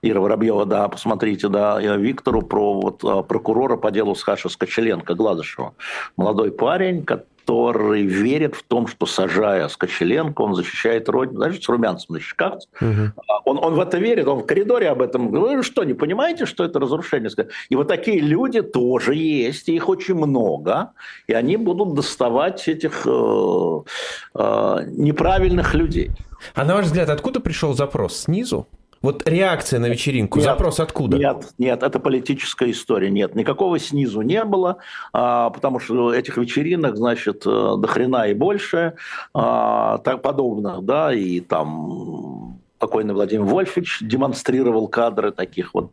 Ира 0.02 0.20
Воробьева, 0.20 0.66
да, 0.66 0.88
посмотрите, 0.88 1.48
да, 1.50 1.80
Виктору 1.80 2.42
про 2.42 2.74
вот, 2.74 3.04
а, 3.04 3.24
прокурора 3.24 3.78
по 3.78 3.92
делу 3.92 4.16
с 4.16 4.24
Хаша 4.24 4.50
Скочеленко, 4.50 5.16
Гладышева. 5.16 5.74
Молодой 6.18 6.52
парень, 6.52 7.04
который 7.04 8.04
верит 8.04 8.56
в 8.56 8.64
том, 8.64 8.88
что 8.88 9.06
сажая 9.06 9.68
Скочеленко, 9.68 10.42
он 10.42 10.56
защищает 10.56 11.10
Родину, 11.10 11.38
знаешь, 11.38 11.62
с 11.62 11.70
румянцем 11.70 12.16
на 12.16 12.20
щеках. 12.20 12.60
Угу. 12.82 13.12
Он, 13.46 13.64
он 13.64 13.74
в 13.76 13.80
это 13.80 13.98
верит, 13.98 14.28
он 14.28 14.40
в 14.40 14.46
коридоре 14.46 14.90
об 14.90 15.02
этом 15.02 15.30
говорит, 15.30 15.58
вы 15.58 15.64
что, 15.64 15.84
не 15.84 15.94
понимаете, 15.94 16.46
что 16.46 16.64
это 16.64 16.80
разрушение? 16.80 17.30
И 17.70 17.76
вот 17.76 17.88
такие 17.88 18.20
люди 18.20 18.62
тоже 18.62 19.16
есть, 19.16 19.70
их 19.70 19.90
очень 19.90 20.16
много, 20.16 20.92
и 21.28 21.34
они 21.34 21.58
будут 21.58 21.94
доставать 21.94 22.68
этих 22.68 23.06
э, 23.06 23.80
э, 24.36 24.78
неправильных 24.88 25.74
людей. 25.76 26.12
А 26.54 26.66
на 26.66 26.76
ваш 26.76 26.86
взгляд, 26.86 27.10
откуда 27.10 27.40
пришел 27.40 27.74
запрос? 27.74 28.18
Снизу? 28.18 28.68
Вот 29.06 29.30
реакция 29.30 29.80
на 29.80 29.86
вечеринку, 29.86 30.40
нет, 30.40 30.46
запрос 30.46 30.80
откуда? 30.80 31.20
Нет, 31.20 31.54
нет, 31.60 31.84
это 31.84 32.00
политическая 32.00 32.72
история. 32.72 33.12
Нет, 33.12 33.36
никакого 33.36 33.78
снизу 33.78 34.22
не 34.22 34.44
было, 34.44 34.78
а, 35.14 35.52
потому 35.52 35.80
что 35.80 36.12
этих 36.12 36.38
вечеринок, 36.38 36.98
значит, 36.98 37.44
э, 37.46 37.76
до 37.78 37.88
хрена 37.88 38.30
и 38.30 38.34
больше, 38.34 38.96
а, 39.36 40.00
так 40.00 40.24
подобных, 40.24 40.82
да, 40.82 41.14
и 41.14 41.40
там 41.40 42.58
покойный 42.80 43.14
Владимир 43.14 43.44
Вольфович 43.44 44.00
демонстрировал 44.02 44.88
кадры 44.88 45.32
таких 45.32 45.76
вот 45.76 45.92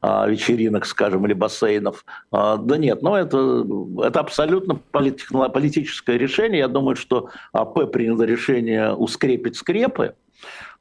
а, 0.00 0.28
вечеринок, 0.28 0.86
скажем, 0.86 1.26
или 1.26 1.32
бассейнов. 1.32 2.04
А, 2.30 2.58
да 2.58 2.78
нет, 2.78 3.02
ну 3.02 3.16
это, 3.16 3.66
это 4.04 4.20
абсолютно 4.20 4.76
политическое 4.92 6.16
решение. 6.16 6.60
Я 6.60 6.68
думаю, 6.68 6.94
что 6.94 7.28
АП 7.52 7.90
приняло 7.90 8.22
решение 8.22 8.94
ускрепить 8.94 9.56
скрепы, 9.56 10.14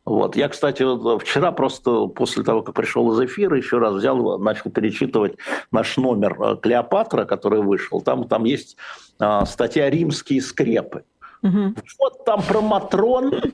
вот. 0.06 0.36
Я, 0.36 0.50
кстати, 0.50 0.84
вот 0.84 1.22
вчера 1.22 1.52
просто 1.52 2.08
после 2.08 2.44
того, 2.44 2.64
как 2.64 2.76
пришел 2.76 3.12
из 3.14 3.30
эфира, 3.30 3.56
еще 3.56 3.78
раз 3.78 3.96
взял, 3.96 4.40
начал 4.40 4.72
перечитывать 4.72 5.38
наш 5.72 5.98
номер 5.98 6.38
э, 6.42 6.58
Клеопатра, 6.58 7.26
который 7.26 7.62
вышел. 7.62 8.02
Там, 8.02 8.28
там 8.28 8.46
есть 8.46 8.78
а, 9.20 9.46
статья 9.46 9.90
«Римские 9.90 10.42
скрепы». 10.42 11.04
Угу. 11.44 11.76
Вот 12.00 12.26
там 12.26 12.42
про 12.42 12.62
Матрон, 12.62 13.54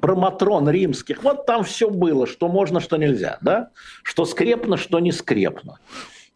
про 0.00 0.14
Матрон 0.14 0.68
римских, 0.68 1.22
вот 1.22 1.46
там 1.46 1.62
все 1.62 1.88
было, 1.90 2.26
что 2.26 2.48
можно, 2.48 2.80
что 2.80 2.96
нельзя, 2.96 3.38
да? 3.40 3.70
Что 4.02 4.24
скрепно, 4.24 4.76
что 4.76 4.98
не 4.98 5.12
скрепно. 5.12 5.78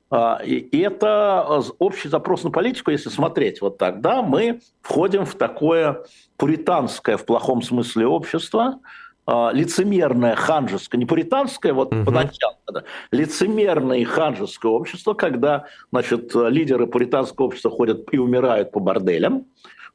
А, 0.08 0.40
и 0.44 0.78
это 0.78 1.44
э, 1.48 1.70
общий 1.78 2.08
запрос 2.08 2.44
на 2.44 2.50
политику, 2.50 2.92
если 2.92 3.08
смотреть 3.08 3.60
вот 3.60 3.78
так, 3.78 4.00
да, 4.00 4.22
мы 4.22 4.60
входим 4.80 5.24
в 5.24 5.34
такое 5.34 6.04
пуританское 6.36 7.16
в 7.16 7.24
плохом 7.24 7.62
смысле 7.62 8.06
общество, 8.06 8.78
а, 9.26 9.50
лицемерное 9.52 10.36
ханжеское, 10.36 10.98
не 11.00 11.04
пуританское, 11.04 11.72
вот 11.72 11.92
угу. 11.92 12.04
поначалу, 12.04 12.56
да, 12.72 12.84
лицемерное 13.10 14.04
ханжеское 14.04 14.70
общество, 14.70 15.14
когда 15.14 15.64
значит, 15.90 16.32
лидеры 16.34 16.86
пуританского 16.86 17.46
общества 17.46 17.70
ходят 17.70 18.06
и 18.12 18.18
умирают 18.18 18.70
по 18.70 18.78
борделям, 18.78 19.46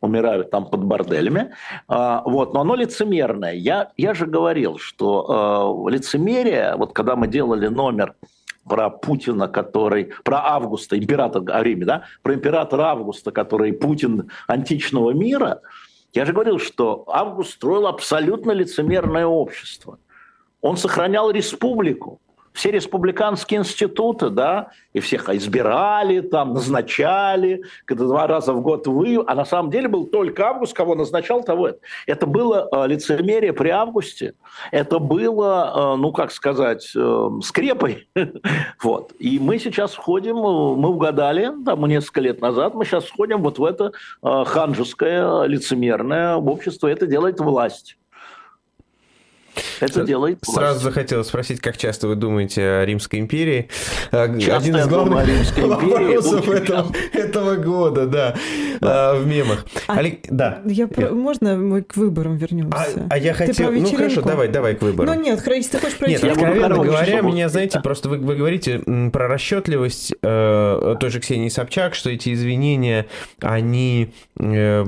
умирают 0.02 0.52
там 0.52 0.66
под 0.66 0.84
борделями, 0.84 1.52
а, 1.88 2.24
вот, 2.26 2.54
но 2.54 2.62
оно 2.62 2.76
лицемерное. 2.76 3.54
Я, 3.54 3.92
я 3.96 4.14
же 4.14 4.26
говорил, 4.26 4.78
что 4.80 5.88
э, 5.88 5.92
лицемерие, 5.92 6.76
вот 6.76 6.92
когда 6.92 7.16
мы 7.16 7.28
делали 7.28 7.68
номер 7.68 8.16
про 8.68 8.90
Путина, 8.90 9.48
который, 9.48 10.12
про 10.24 10.40
Августа, 10.40 10.98
императора 10.98 11.54
о 11.54 11.64
Риме, 11.64 11.86
да, 11.86 12.04
про 12.22 12.34
императора 12.34 12.88
Августа, 12.88 13.32
который 13.32 13.72
Путин 13.72 14.30
античного 14.48 15.12
мира– 15.12 15.62
я 16.14 16.26
же 16.26 16.34
говорил, 16.34 16.60
что 16.60 17.06
Август 17.08 17.54
строил 17.54 17.88
абсолютно 17.88 18.52
лицемерное 18.52 19.26
общество. 19.26 20.00
Он 20.62 20.78
сохранял 20.78 21.32
республику, 21.32 22.20
все 22.54 22.72
республиканские 22.72 23.62
институты, 23.62 24.30
да, 24.30 24.72
и 24.94 25.00
всех 25.00 25.30
избирали, 25.30 26.22
там, 26.22 26.54
назначали, 26.54 27.64
когда 27.86 28.06
два 28.06 28.28
раза 28.28 28.54
в 28.54 28.62
год 28.62 28.88
вы, 28.88 29.24
а 29.26 29.36
на 29.36 29.46
самом 29.46 29.72
деле 29.72 29.88
был 29.88 30.06
только 30.06 30.48
август, 30.48 30.74
кого 30.74 30.96
назначал, 30.96 31.44
того 31.44 31.70
это. 31.70 31.80
Это 32.08 32.26
было 32.26 32.68
э, 32.72 32.88
лицемерие 32.88 33.54
при 33.54 33.70
августе, 33.70 34.34
это 34.72 35.00
было, 35.00 35.94
э, 35.94 35.98
ну, 35.98 36.12
как 36.12 36.32
сказать, 36.32 36.92
э, 36.96 37.30
скрепой, 37.44 38.08
вот. 38.84 39.14
И 39.20 39.40
мы 39.40 39.60
сейчас 39.60 39.94
входим, 39.94 40.38
э, 40.38 40.76
мы 40.76 40.90
угадали, 40.90 41.52
там, 41.66 41.86
несколько 41.86 42.22
лет 42.22 42.42
назад, 42.42 42.74
мы 42.74 42.86
сейчас 42.86 43.06
входим 43.06 43.42
вот 43.42 43.60
в 43.60 43.64
это 43.64 43.92
э, 44.24 44.44
ханжеское, 44.46 45.44
лицемерное 45.44 46.36
общество, 46.36 46.88
это 46.88 47.08
делает 47.08 47.40
власть. 47.40 47.98
Это 49.80 50.04
делает 50.04 50.40
власть. 50.46 50.58
Сразу 50.58 50.80
захотелось 50.82 51.28
спросить, 51.28 51.60
как 51.60 51.78
часто 51.78 52.08
вы 52.08 52.16
думаете 52.16 52.62
о 52.62 52.86
Римской 52.86 53.20
империи? 53.20 53.70
А, 54.12 54.28
часто 54.40 54.58
Один 54.58 54.78
из 54.78 54.88
главных 54.88 55.58
вопросов 55.58 56.50
этого, 56.50 56.92
этого 57.14 57.56
года, 57.56 58.06
да, 58.08 58.36
да. 58.80 59.16
в 59.16 59.26
мемах. 59.26 59.66
А, 59.88 59.98
Олег, 59.98 60.20
да. 60.30 60.62
Я 60.66 60.88
про... 60.88 61.10
Можно 61.10 61.56
мы 61.56 61.82
к 61.84 61.96
выборам 61.96 62.38
вернемся? 62.38 62.78
А, 62.78 63.08
а 63.10 63.18
я 63.18 63.34
хотел... 63.34 63.72
Ну 63.72 63.86
хорошо, 63.96 64.22
давай, 64.22 64.48
давай 64.48 64.76
к 64.76 64.82
выборам. 64.82 65.16
Ну 65.16 65.22
нет, 65.22 65.42
если 65.46 65.72
ты 65.72 65.80
хочешь 65.80 65.98
про 65.98 66.08
Нет, 66.08 66.24
откровенно 66.24 66.76
говоря, 66.76 67.22
меня, 67.22 67.50
знаете, 67.50 67.80
просто 67.80 68.10
вы, 68.10 68.18
вы 68.18 68.36
говорите 68.36 68.80
про 69.12 69.28
расчетливость 69.28 70.14
э, 70.22 70.96
той 71.00 71.10
же 71.10 71.20
Ксении 71.20 71.50
Собчак, 71.50 71.96
что 71.96 72.10
эти 72.10 72.34
извинения, 72.34 73.08
они 73.42 74.14
э, 74.38 74.84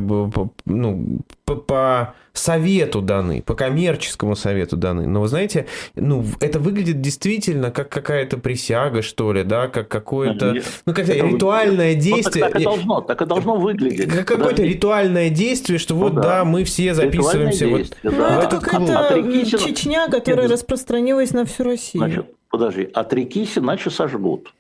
ну, 0.66 1.20
по, 1.46 1.56
по 1.56 2.16
совету 2.34 3.02
даны, 3.02 3.44
по 3.44 3.54
коммерческому 3.54 4.36
совету 4.36 4.76
даны. 4.76 5.08
Но 5.08 5.22
вы 5.22 5.28
знаете, 5.28 5.68
ну, 5.96 6.26
это 6.40 6.60
выглядит 6.60 7.00
действительно 7.00 7.70
как 7.72 7.90
какая-то 7.90 8.38
присяга, 8.38 9.04
что 9.04 9.32
ли, 9.34 9.44
да, 9.44 9.68
как 9.68 9.88
какое-то, 9.88 10.56
ну, 10.86 10.94
как 10.94 11.08
ритуальное 11.08 11.94
действие. 11.94 12.46
Вот 12.46 12.54
так, 12.54 12.54
так, 12.54 12.62
и 12.62 12.64
должно, 12.64 13.02
так 13.02 13.22
и 13.22 13.26
должно 13.26 13.56
выглядеть. 13.56 14.10
Как 14.10 14.28
какое-то 14.28 14.64
ритуальное 14.64 15.30
действие, 15.30 15.78
что 15.78 15.94
вот, 15.96 16.14
ну, 16.14 16.22
да. 16.22 16.40
да, 16.40 16.46
мы 16.46 16.64
все 16.64 16.94
записываемся 16.96 17.68
вот 17.68 17.96
да. 18.02 18.10
в 18.10 18.80
ну. 18.80 18.94
Это 18.94 19.60
Чечня, 19.60 20.08
которая 20.10 20.48
распространилась 20.48 21.32
на 21.32 21.46
всю 21.46 21.64
Россию. 21.64 22.04
Значит, 22.04 22.26
подожди, 22.50 22.90
отрекись, 22.94 23.58
иначе 23.58 23.92
сожгут. 23.92 24.52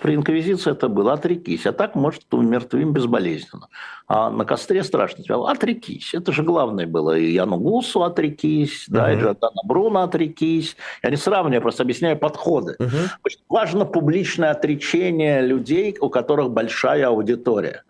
При 0.00 0.14
инквизиции 0.14 0.70
это 0.72 0.88
было 0.88 1.14
«отрекись», 1.14 1.66
а 1.66 1.72
так, 1.72 1.94
может, 1.94 2.22
умертвим 2.32 2.92
безболезненно. 2.92 3.68
А 4.06 4.30
на 4.30 4.44
костре 4.44 4.84
страшно 4.84 5.24
сказал 5.24 5.46
«отрекись». 5.46 6.14
Это 6.14 6.32
же 6.32 6.42
главное 6.42 6.86
было. 6.86 7.16
И 7.16 7.32
Яну 7.32 7.56
Гусу 7.56 8.02
«отрекись», 8.02 8.86
uh-huh. 8.88 8.92
да, 8.92 9.12
и 9.12 9.16
Джордана 9.16 9.62
Бруно 9.64 10.02
«отрекись». 10.02 10.76
Я 11.02 11.10
не 11.10 11.16
сравниваю, 11.16 11.62
просто 11.62 11.82
объясняю 11.82 12.16
подходы. 12.18 12.76
Uh-huh. 12.78 13.08
Очень 13.24 13.40
важно 13.48 13.84
публичное 13.84 14.50
отречение 14.50 15.40
людей, 15.40 15.96
у 16.00 16.08
которых 16.08 16.50
большая 16.50 17.08
аудитория. 17.08 17.82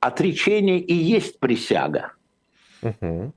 Отречение 0.00 0.78
и 0.78 0.94
есть 0.94 1.40
присяга. 1.40 2.12
Uh-huh. 2.82 3.32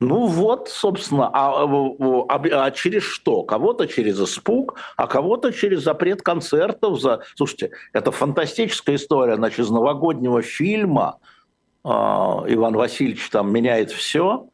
Ну 0.00 0.26
вот, 0.26 0.68
собственно, 0.68 1.28
а, 1.32 1.64
а, 1.64 2.66
а 2.66 2.70
через 2.70 3.02
что? 3.02 3.42
Кого-то 3.42 3.88
через 3.88 4.20
испуг, 4.20 4.76
а 4.96 5.08
кого-то 5.08 5.52
через 5.52 5.82
запрет 5.82 6.22
концертов. 6.22 7.00
За... 7.00 7.22
Слушайте, 7.34 7.72
это 7.92 8.12
фантастическая 8.12 8.94
история. 8.94 9.34
Значит, 9.34 9.60
из 9.60 9.70
новогоднего 9.70 10.40
фильма 10.40 11.18
э, 11.84 11.88
Иван 11.88 12.76
Васильевич 12.76 13.28
там 13.30 13.52
меняет 13.52 13.90
все, 13.90 14.48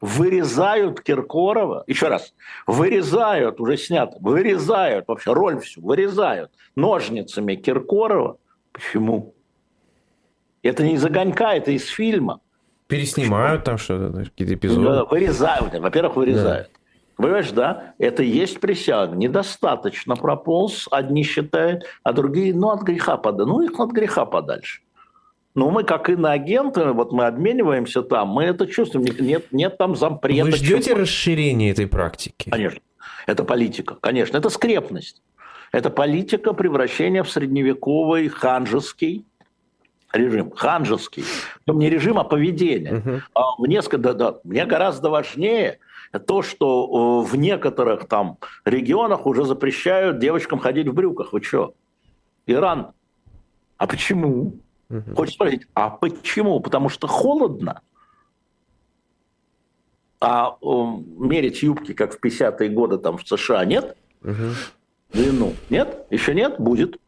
вырезают 0.00 1.02
Киркорова, 1.02 1.84
еще 1.86 2.08
раз, 2.08 2.34
вырезают, 2.66 3.60
уже 3.60 3.76
снято, 3.76 4.16
вырезают 4.20 5.06
вообще 5.06 5.32
роль 5.32 5.60
всю, 5.60 5.82
вырезают 5.82 6.50
ножницами 6.74 7.54
Киркорова. 7.54 8.38
Почему? 8.72 9.34
Это 10.62 10.82
не 10.82 10.94
из 10.94 11.04
огонька, 11.04 11.54
это 11.54 11.70
из 11.70 11.86
фильма. 11.86 12.40
Переснимают 12.90 13.64
там 13.64 13.78
что-то, 13.78 14.24
какие-то 14.24 14.54
эпизоды. 14.54 15.04
Вырезают. 15.08 15.74
Во-первых, 15.78 16.16
вырезают. 16.16 16.70
Да. 16.72 16.80
Понимаешь, 17.22 17.50
да? 17.50 17.94
Это 17.98 18.22
есть 18.22 18.60
присяга. 18.60 19.14
Недостаточно 19.14 20.16
прополз, 20.16 20.88
одни 20.90 21.22
считают, 21.22 21.84
а 22.02 22.12
другие, 22.12 22.54
ну, 22.54 22.70
от 22.70 22.82
греха 22.82 23.16
подальше. 23.16 23.52
Ну, 23.52 23.60
их 23.62 23.78
от 23.78 23.90
греха 23.90 24.24
подальше. 24.24 24.80
Ну, 25.54 25.70
мы 25.70 25.84
как 25.84 26.08
иноагенты, 26.08 26.92
вот 26.92 27.12
мы 27.12 27.26
обмениваемся 27.26 28.02
там, 28.02 28.28
мы 28.28 28.44
это 28.44 28.66
чувствуем. 28.66 29.06
Нет, 29.18 29.46
нет 29.52 29.76
там 29.78 29.96
зампреда. 29.96 30.44
Вы 30.44 30.52
ждете 30.52 30.94
расширения 30.94 31.72
этой 31.72 31.86
практики? 31.86 32.50
Конечно. 32.50 32.80
Это 33.26 33.44
политика, 33.44 33.96
конечно. 33.96 34.38
Это 34.38 34.48
скрепность. 34.48 35.22
Это 35.72 35.90
политика 35.90 36.52
превращения 36.52 37.22
в 37.22 37.30
средневековый 37.30 38.28
ханжеский 38.28 39.26
режим, 40.12 40.50
ханжеский, 40.50 41.24
не 41.66 41.90
режим, 41.90 42.18
а 42.18 42.24
поведение. 42.24 42.92
Uh-huh. 42.92 43.20
А 43.34 43.66
несколько, 43.66 43.98
да, 43.98 44.12
да, 44.12 44.38
мне 44.44 44.66
гораздо 44.66 45.10
важнее 45.10 45.78
то, 46.26 46.42
что 46.42 47.22
в 47.22 47.36
некоторых 47.36 48.08
там 48.08 48.38
регионах 48.64 49.26
уже 49.26 49.44
запрещают 49.44 50.18
девочкам 50.18 50.58
ходить 50.58 50.88
в 50.88 50.94
брюках. 50.94 51.32
Вы 51.32 51.42
что? 51.42 51.74
Иран. 52.46 52.92
А 53.76 53.86
почему? 53.86 54.54
Uh-huh. 54.90 55.14
Хочешь 55.14 55.34
спросить, 55.34 55.66
а 55.74 55.90
почему? 55.90 56.58
Потому 56.60 56.88
что 56.88 57.06
холодно. 57.06 57.82
А 60.22 60.56
э, 60.60 60.66
мерить 60.66 61.62
юбки, 61.62 61.94
как 61.94 62.14
в 62.14 62.22
50-е 62.22 62.68
годы 62.68 62.98
там 62.98 63.16
в 63.16 63.26
США, 63.26 63.64
нет? 63.64 63.96
Uh-huh. 64.22 64.54
Длину. 65.12 65.54
Нет? 65.70 66.06
Еще 66.10 66.34
нет? 66.34 66.58
Будет. 66.58 66.98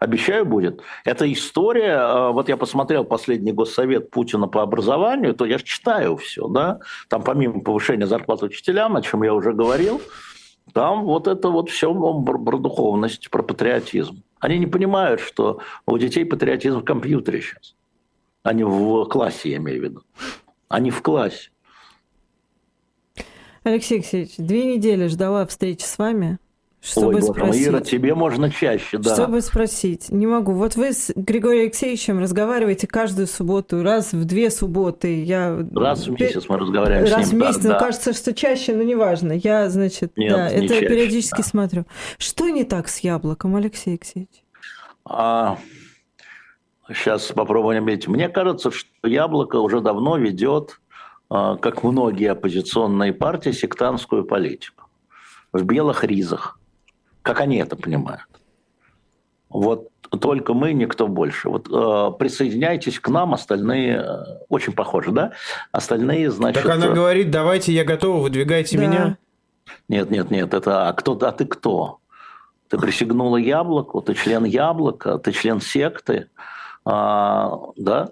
Обещаю, 0.00 0.46
будет. 0.46 0.80
Эта 1.04 1.30
история, 1.30 1.98
э, 1.98 2.32
вот 2.32 2.48
я 2.48 2.56
посмотрел 2.56 3.04
последний 3.04 3.52
госсовет 3.52 4.10
Путина 4.10 4.48
по 4.48 4.62
образованию, 4.62 5.34
то 5.34 5.44
я 5.44 5.58
же 5.58 5.64
читаю 5.64 6.16
все, 6.16 6.48
да, 6.48 6.80
там 7.08 7.22
помимо 7.22 7.60
повышения 7.60 8.06
зарплат 8.06 8.42
учителям, 8.42 8.96
о 8.96 9.02
чем 9.02 9.22
я 9.24 9.34
уже 9.34 9.52
говорил, 9.52 10.00
там 10.72 11.04
вот 11.04 11.28
это 11.28 11.50
вот 11.50 11.68
все 11.68 11.92
про 11.92 12.56
духовность, 12.56 13.28
про 13.28 13.42
патриотизм. 13.42 14.22
Они 14.38 14.58
не 14.58 14.66
понимают, 14.66 15.20
что 15.20 15.60
у 15.84 15.98
детей 15.98 16.24
патриотизм 16.24 16.80
в 16.80 16.84
компьютере 16.84 17.42
сейчас, 17.42 17.76
а 18.42 18.54
не 18.54 18.64
в 18.64 19.04
классе, 19.04 19.50
я 19.50 19.56
имею 19.58 19.80
в 19.80 19.84
виду. 19.84 20.02
Они 20.68 20.90
в 20.90 21.02
классе. 21.02 21.50
Алексей 23.64 23.98
Алексеевич, 23.98 24.36
две 24.38 24.76
недели 24.76 25.08
ждала 25.08 25.44
встречи 25.44 25.82
с 25.82 25.98
вами. 25.98 26.38
Чтобы 26.80 27.16
Ой, 27.16 27.22
спросить. 27.22 27.66
Ира, 27.66 27.80
тебе 27.80 28.14
можно 28.14 28.50
чаще, 28.50 28.96
да. 28.96 29.12
Чтобы 29.12 29.42
спросить, 29.42 30.10
не 30.10 30.26
могу. 30.26 30.52
Вот 30.52 30.76
вы 30.76 30.94
с 30.94 31.12
Григорием 31.14 31.64
Алексеевичем 31.64 32.18
разговариваете 32.18 32.86
каждую 32.86 33.26
субботу, 33.26 33.82
раз 33.82 34.14
в 34.14 34.24
две 34.24 34.50
субботы. 34.50 35.22
Я... 35.22 35.62
Раз 35.74 36.06
в 36.06 36.12
месяц 36.12 36.46
мы 36.48 36.58
разговариваем 36.58 37.04
раз 37.04 37.28
с 37.28 37.32
ним. 37.32 37.42
Раз 37.42 37.50
в 37.50 37.56
месяц, 37.56 37.68
да. 37.68 37.78
кажется, 37.78 38.12
что 38.14 38.32
чаще, 38.32 38.74
но 38.74 38.82
неважно. 38.82 39.32
Я, 39.32 39.68
значит, 39.68 40.16
Нет, 40.16 40.32
да, 40.32 40.48
это 40.48 40.68
чаще, 40.68 40.88
периодически 40.88 41.42
да. 41.42 41.42
смотрю. 41.42 41.84
Что 42.16 42.48
не 42.48 42.64
так 42.64 42.88
с 42.88 43.00
яблоком, 43.00 43.56
Алексей 43.56 43.90
Алексеевич? 43.90 44.42
А, 45.04 45.58
сейчас 46.88 47.26
попробуем 47.26 47.82
отметить. 47.82 48.08
Мне 48.08 48.30
кажется, 48.30 48.70
что 48.70 48.88
яблоко 49.06 49.56
уже 49.56 49.82
давно 49.82 50.16
ведет, 50.16 50.80
а, 51.28 51.56
как 51.56 51.82
многие 51.82 52.30
оппозиционные 52.30 53.12
партии, 53.12 53.50
сектантскую 53.50 54.24
политику. 54.24 54.84
В 55.52 55.62
белых 55.64 56.04
ризах 56.04 56.56
как 57.22 57.40
они 57.40 57.58
это 57.58 57.76
понимают. 57.76 58.26
Вот 59.48 59.90
только 60.20 60.54
мы, 60.54 60.72
никто 60.72 61.06
больше. 61.06 61.48
Вот 61.48 61.68
э, 61.68 62.18
присоединяйтесь 62.18 62.98
к 62.98 63.08
нам, 63.08 63.34
остальные 63.34 63.96
э, 63.96 64.24
очень 64.48 64.72
похожи, 64.72 65.12
да? 65.12 65.32
Остальные, 65.72 66.30
значит... 66.30 66.62
Так 66.62 66.72
она 66.72 66.86
э, 66.86 66.92
говорит, 66.92 67.30
давайте, 67.30 67.72
я 67.72 67.84
готова, 67.84 68.22
выдвигайте 68.22 68.76
да. 68.76 68.86
меня. 68.86 69.18
Нет, 69.88 70.10
нет, 70.10 70.30
нет, 70.30 70.52
это 70.52 70.88
а 70.88 70.92
кто, 70.92 71.12
а 71.12 71.32
ты 71.32 71.44
кто? 71.44 71.98
Ты 72.68 72.78
присягнула 72.78 73.36
яблоку, 73.36 74.00
ты 74.00 74.14
член 74.14 74.44
яблока, 74.44 75.18
ты 75.18 75.32
член 75.32 75.60
секты, 75.60 76.28
а, 76.84 77.58
да? 77.76 78.10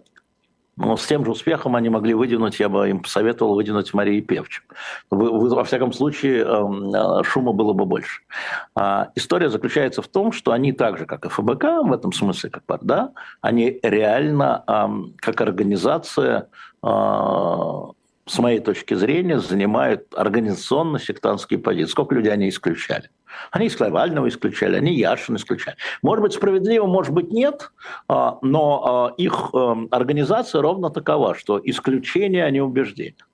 Но 0.79 0.97
с 0.97 1.07
тем 1.07 1.24
же 1.24 1.33
успехом 1.33 1.74
они 1.76 1.89
могли 1.89 2.14
выдвинуть, 2.14 2.61
я 2.61 2.68
бы 2.68 2.89
им 2.89 3.01
посоветовал 3.01 3.57
выдвинуть 3.57 3.93
Марии 3.95 4.20
Певчик. 4.20 4.62
Во 5.11 5.64
всяком 5.64 5.93
случае, 5.93 6.45
эм, 6.45 6.95
э, 6.95 7.24
шума 7.24 7.53
было 7.53 7.72
бы 7.72 7.85
больше. 7.85 8.22
А 8.74 9.09
история 9.16 9.51
заключается 9.51 10.03
в 10.03 10.09
том, 10.09 10.31
что 10.33 10.53
они 10.53 10.72
так 10.72 10.99
же, 10.99 11.07
как 11.07 11.26
и 11.26 11.29
ФБК, 11.29 11.64
в 11.83 11.93
этом 11.93 12.12
смысле, 12.12 12.51
как 12.51 12.62
да, 12.83 13.12
они 13.41 13.79
реально 13.83 14.64
как 15.16 15.41
организация 15.41 16.49
э, 16.83 16.89
с 18.29 18.39
моей 18.39 18.61
точки 18.61 18.95
зрения, 18.95 19.41
занимают 19.41 20.14
организационно-сектантские 20.14 21.59
позиции. 21.59 21.91
Сколько 21.91 22.14
людей 22.14 22.33
они 22.33 22.49
исключали? 22.49 23.11
Они 23.51 23.66
из 23.66 23.79
Навального 23.79 24.29
исключали, 24.29 24.76
они 24.76 24.95
Яшин 24.95 25.37
исключали. 25.37 25.76
Может 26.03 26.22
быть, 26.22 26.33
справедливо, 26.33 26.87
может 26.87 27.12
быть, 27.12 27.31
нет, 27.31 27.70
а, 28.09 28.39
но 28.43 28.85
а, 28.85 29.14
их 29.16 29.51
эм, 29.53 29.89
организация 29.91 30.62
ровно 30.62 30.91
такова, 30.91 31.35
что 31.35 31.61
исключение, 31.62 32.45
а 32.45 32.51
не 32.51 32.61
убеждение. 32.61 33.24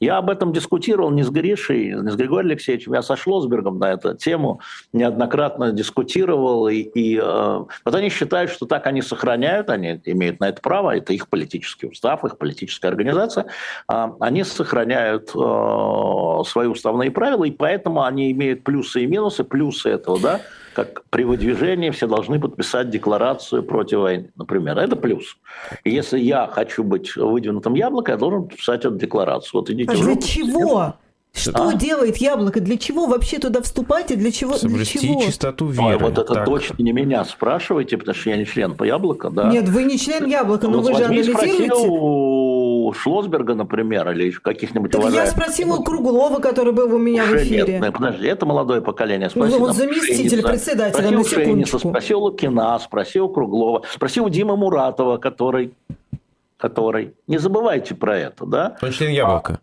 Я 0.00 0.18
об 0.18 0.30
этом 0.30 0.52
дискутировал 0.52 1.10
не 1.10 1.22
с 1.22 1.30
Гришей, 1.30 1.92
не 1.92 2.10
с 2.10 2.16
Григорием 2.16 2.50
Алексеевичем, 2.50 2.94
я 2.94 3.02
со 3.02 3.16
Шлосбергом 3.16 3.78
на 3.78 3.92
эту 3.92 4.14
тему 4.14 4.60
неоднократно 4.92 5.72
дискутировал. 5.72 6.68
И, 6.68 6.76
и 6.76 7.18
э, 7.18 7.20
вот 7.22 7.94
они 7.94 8.08
считают, 8.08 8.50
что 8.50 8.66
так 8.66 8.86
они 8.86 9.02
сохраняют, 9.02 9.70
они 9.70 10.00
имеют 10.04 10.40
на 10.40 10.48
это 10.48 10.60
право, 10.62 10.96
это 10.96 11.12
их 11.12 11.28
политический 11.28 11.88
устав, 11.88 12.24
их 12.24 12.38
политическая 12.38 12.88
организация, 12.88 13.46
э, 13.90 14.08
они 14.20 14.44
сохраняют 14.44 15.30
э, 15.34 16.42
свои 16.46 16.68
уставные 16.68 17.10
правила, 17.10 17.44
и 17.44 17.50
поэтому 17.50 18.02
они 18.04 18.30
имеют 18.32 18.64
плюсы 18.64 19.02
и 19.02 19.06
минусы. 19.06 19.44
Плюсы 19.44 19.88
этого, 19.88 20.20
да, 20.20 20.40
как 20.78 21.02
при 21.10 21.24
выдвижении 21.24 21.90
все 21.90 22.06
должны 22.06 22.38
подписать 22.38 22.88
декларацию 22.90 23.64
против 23.64 23.98
войны, 23.98 24.30
например. 24.36 24.78
Это 24.78 24.94
плюс. 24.94 25.36
И 25.82 25.90
если 25.90 26.20
я 26.20 26.46
хочу 26.46 26.84
быть 26.84 27.16
выдвинутым 27.16 27.74
яблоком, 27.74 28.14
я 28.14 28.18
должен 28.18 28.44
подписать 28.44 28.84
эту 28.84 28.94
декларацию. 28.94 29.50
Вот 29.60 29.70
идите 29.70 29.90
А 29.90 29.96
для 29.96 30.14
чего? 30.16 30.94
Что 31.32 31.68
А? 31.68 31.74
делает 31.74 32.16
яблоко? 32.18 32.60
Для 32.60 32.76
чего 32.78 33.06
вообще 33.06 33.38
туда 33.38 33.60
вступать 33.60 34.10
и 34.12 34.16
для 34.16 34.30
чего? 34.30 34.52
Для 34.52 34.58
Соблюсти 34.60 35.00
чего? 35.00 35.20
чистоту 35.22 35.66
Ой, 35.66 35.72
веры. 35.72 35.98
вот 35.98 36.18
это 36.18 36.34
Так. 36.34 36.44
точно 36.46 36.82
не 36.82 36.92
меня 36.92 37.24
спрашивайте, 37.24 37.98
потому 37.98 38.14
что 38.14 38.30
я 38.30 38.36
не 38.36 38.46
член 38.46 38.74
по 38.74 38.84
яблоко, 38.84 39.30
да. 39.30 39.48
Нет, 39.50 39.68
вы 39.68 39.82
не 39.84 39.98
член 39.98 40.26
яблока, 40.26 40.68
но 40.68 40.78
Вот 40.78 40.86
вы 40.86 40.94
же 40.96 41.04
анализируете. 41.04 41.72
у 41.74 42.47
Шлосберга, 42.92 43.54
например, 43.54 44.10
или 44.10 44.30
каких-нибудь 44.30 44.90
Так 44.92 45.00
я 45.02 45.06
уважаемых- 45.08 45.30
спросила 45.32 45.76
у 45.76 45.82
Круглова, 45.82 46.40
который 46.40 46.72
был 46.72 46.94
у 46.94 46.98
меня 46.98 47.24
в 47.24 47.28
Уже 47.30 47.42
эфире. 47.44 47.64
Нет, 47.74 47.80
ну, 47.86 47.92
подожди, 47.92 48.26
это 48.26 48.46
молодое 48.46 48.80
поколение. 48.82 49.28
Ну, 49.34 49.44
Спроси 49.46 49.54
он 49.62 49.66
там 49.68 49.76
заместитель 49.76 50.28
Шейница. 50.30 50.48
председателя, 50.48 50.92
Спроси 50.98 51.14
на 51.14 51.20
у 51.20 51.24
секундочку. 51.24 51.78
Спроси 51.78 52.14
у 52.14 52.18
Лукина, 52.20 52.78
спроси 52.78 53.20
у 53.20 53.28
Круглова, 53.28 53.82
спроси 53.92 54.20
у 54.20 54.28
Димы 54.28 54.56
Муратова, 54.56 55.18
который, 55.18 55.72
который... 56.56 57.14
Не 57.26 57.38
забывайте 57.38 57.94
про 57.94 58.18
это, 58.18 58.46
да? 58.46 58.76
Он 58.82 58.90
член 58.90 59.10
яблока. 59.10 59.60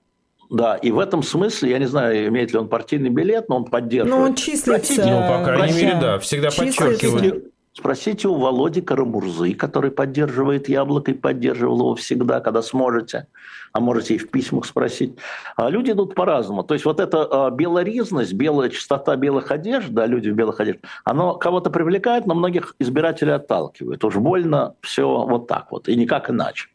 Да, 0.49 0.75
и 0.75 0.91
в 0.91 0.99
этом 0.99 1.23
смысле, 1.23 1.71
я 1.71 1.79
не 1.79 1.85
знаю, 1.87 2.27
имеет 2.27 2.53
ли 2.53 2.59
он 2.59 2.67
партийный 2.67 3.09
билет, 3.09 3.49
но 3.49 3.57
он 3.57 3.65
поддерживает. 3.65 4.19
Ну, 4.21 4.29
он 4.29 4.35
числится. 4.35 5.03
Ну, 5.05 5.27
по 5.27 5.43
крайней 5.43 5.73
мере, 5.75 5.97
да, 5.99 6.19
всегда 6.19 6.49
Числится. 6.51 6.83
подчеркиваю. 6.83 7.43
Спросите, 7.77 8.29
у 8.29 8.35
Володи 8.35 8.79
Карамурзы, 8.79 9.53
который 9.53 9.91
поддерживает 9.91 10.69
яблоко 10.69 11.11
и 11.11 11.13
поддерживал 11.13 11.79
его 11.79 11.95
всегда, 11.95 12.39
когда 12.39 12.61
сможете. 12.61 13.27
А 13.73 13.81
можете 13.81 14.15
и 14.15 14.17
в 14.17 14.31
письмах 14.31 14.65
спросить. 14.65 15.17
А 15.57 15.69
люди 15.69 15.91
идут 15.91 16.15
по-разному. 16.15 16.63
То 16.63 16.73
есть 16.73 16.85
вот 16.85 17.01
эта 17.01 17.25
а, 17.25 17.51
белоризность, 17.51 18.31
белая 18.31 18.69
чистота 18.69 19.17
белых 19.17 19.51
одежд, 19.51 19.89
да, 19.89 20.05
люди 20.05 20.29
в 20.29 20.35
белых 20.35 20.61
одеждах, 20.61 20.89
оно 21.03 21.35
кого-то 21.35 21.69
привлекает, 21.69 22.25
но 22.25 22.33
многих 22.33 22.75
избирателей 22.79 23.33
отталкивает. 23.33 24.05
Уж 24.05 24.15
больно 24.15 24.75
все 24.79 25.05
вот 25.05 25.47
так 25.47 25.69
вот, 25.71 25.89
и 25.89 25.97
никак 25.97 26.29
иначе. 26.29 26.69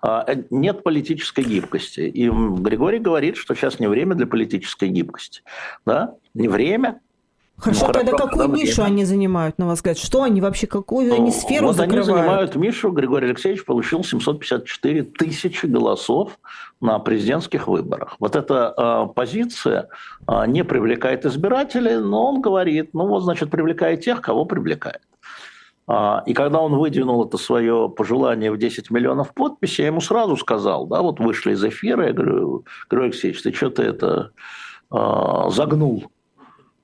А, 0.00 0.24
э, 0.26 0.42
Нет 0.50 0.82
политической 0.82 1.44
гибкости. 1.44 2.00
И 2.00 2.28
Григорий 2.28 2.98
говорит, 2.98 3.36
что 3.36 3.54
сейчас 3.54 3.78
не 3.78 3.86
время 3.86 4.16
для 4.16 4.26
политической 4.26 4.88
гибкости. 4.88 5.42
Да? 5.86 6.16
Не 6.34 6.48
время, 6.48 7.00
Хорошо, 7.62 7.86
Ну, 7.86 7.92
тогда 7.92 8.12
какую 8.12 8.48
когда 8.48 8.56
нишу 8.56 8.82
они 8.82 9.04
занимают, 9.04 9.56
на 9.58 9.66
ваш 9.66 9.76
взгляд? 9.76 9.96
Что 9.96 10.24
они 10.24 10.40
вообще, 10.40 10.66
какую 10.66 11.14
они 11.14 11.30
сферу 11.30 11.68
вот 11.68 11.78
они 11.78 11.96
закрывают? 11.96 12.06
занимают 12.06 12.56
Мишу. 12.56 12.90
Григорий 12.90 13.28
Алексеевич 13.28 13.64
получил 13.64 14.02
754 14.02 15.04
тысячи 15.04 15.66
голосов 15.66 16.40
на 16.80 16.98
президентских 16.98 17.68
выборах. 17.68 18.16
Вот 18.18 18.34
эта 18.34 18.74
э, 18.76 19.14
позиция 19.14 19.88
э, 20.26 20.46
не 20.48 20.64
привлекает 20.64 21.24
избирателей, 21.24 21.98
но 21.98 22.30
он 22.30 22.40
говорит, 22.40 22.94
ну 22.94 23.06
вот, 23.06 23.22
значит, 23.22 23.50
привлекает 23.50 24.00
тех, 24.00 24.20
кого 24.20 24.44
привлекает. 24.44 25.02
А, 25.86 26.24
И 26.26 26.34
когда 26.34 26.60
он 26.60 26.74
выдвинул 26.74 27.24
это 27.24 27.38
свое 27.38 27.88
пожелание 27.88 28.50
в 28.50 28.58
10 28.58 28.90
миллионов 28.90 29.32
подписей, 29.34 29.82
я 29.82 29.86
ему 29.86 30.00
сразу 30.00 30.36
сказал, 30.36 30.86
да, 30.86 31.00
вот 31.00 31.20
вышли 31.20 31.52
из 31.52 31.64
эфира, 31.64 32.08
я 32.08 32.12
говорю, 32.12 32.64
Григорий 32.90 33.10
Алексеевич, 33.10 33.40
ты 33.42 33.52
что 33.52 33.70
ты 33.70 33.82
это 33.84 34.32
э, 34.90 35.50
загнул? 35.50 36.10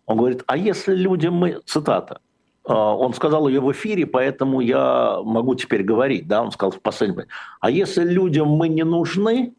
Он 0.08 0.16
говорит, 0.16 0.42
а 0.46 0.56
если 0.56 0.94
людям 0.94 1.34
мы, 1.34 1.60
цитата, 1.66 2.20
э, 2.66 2.72
он 2.72 3.12
сказал 3.12 3.46
ее 3.46 3.60
в 3.60 3.70
эфире, 3.72 4.06
поэтому 4.06 4.60
я 4.60 5.20
могу 5.22 5.54
теперь 5.54 5.82
говорить, 5.82 6.26
да, 6.26 6.42
он 6.42 6.50
сказал 6.50 6.70
в 6.70 6.80
последнем, 6.80 7.26
а 7.60 7.70
если 7.70 8.04
людям 8.04 8.48
мы 8.48 8.68
не 8.68 8.84
нужны, 8.84 9.52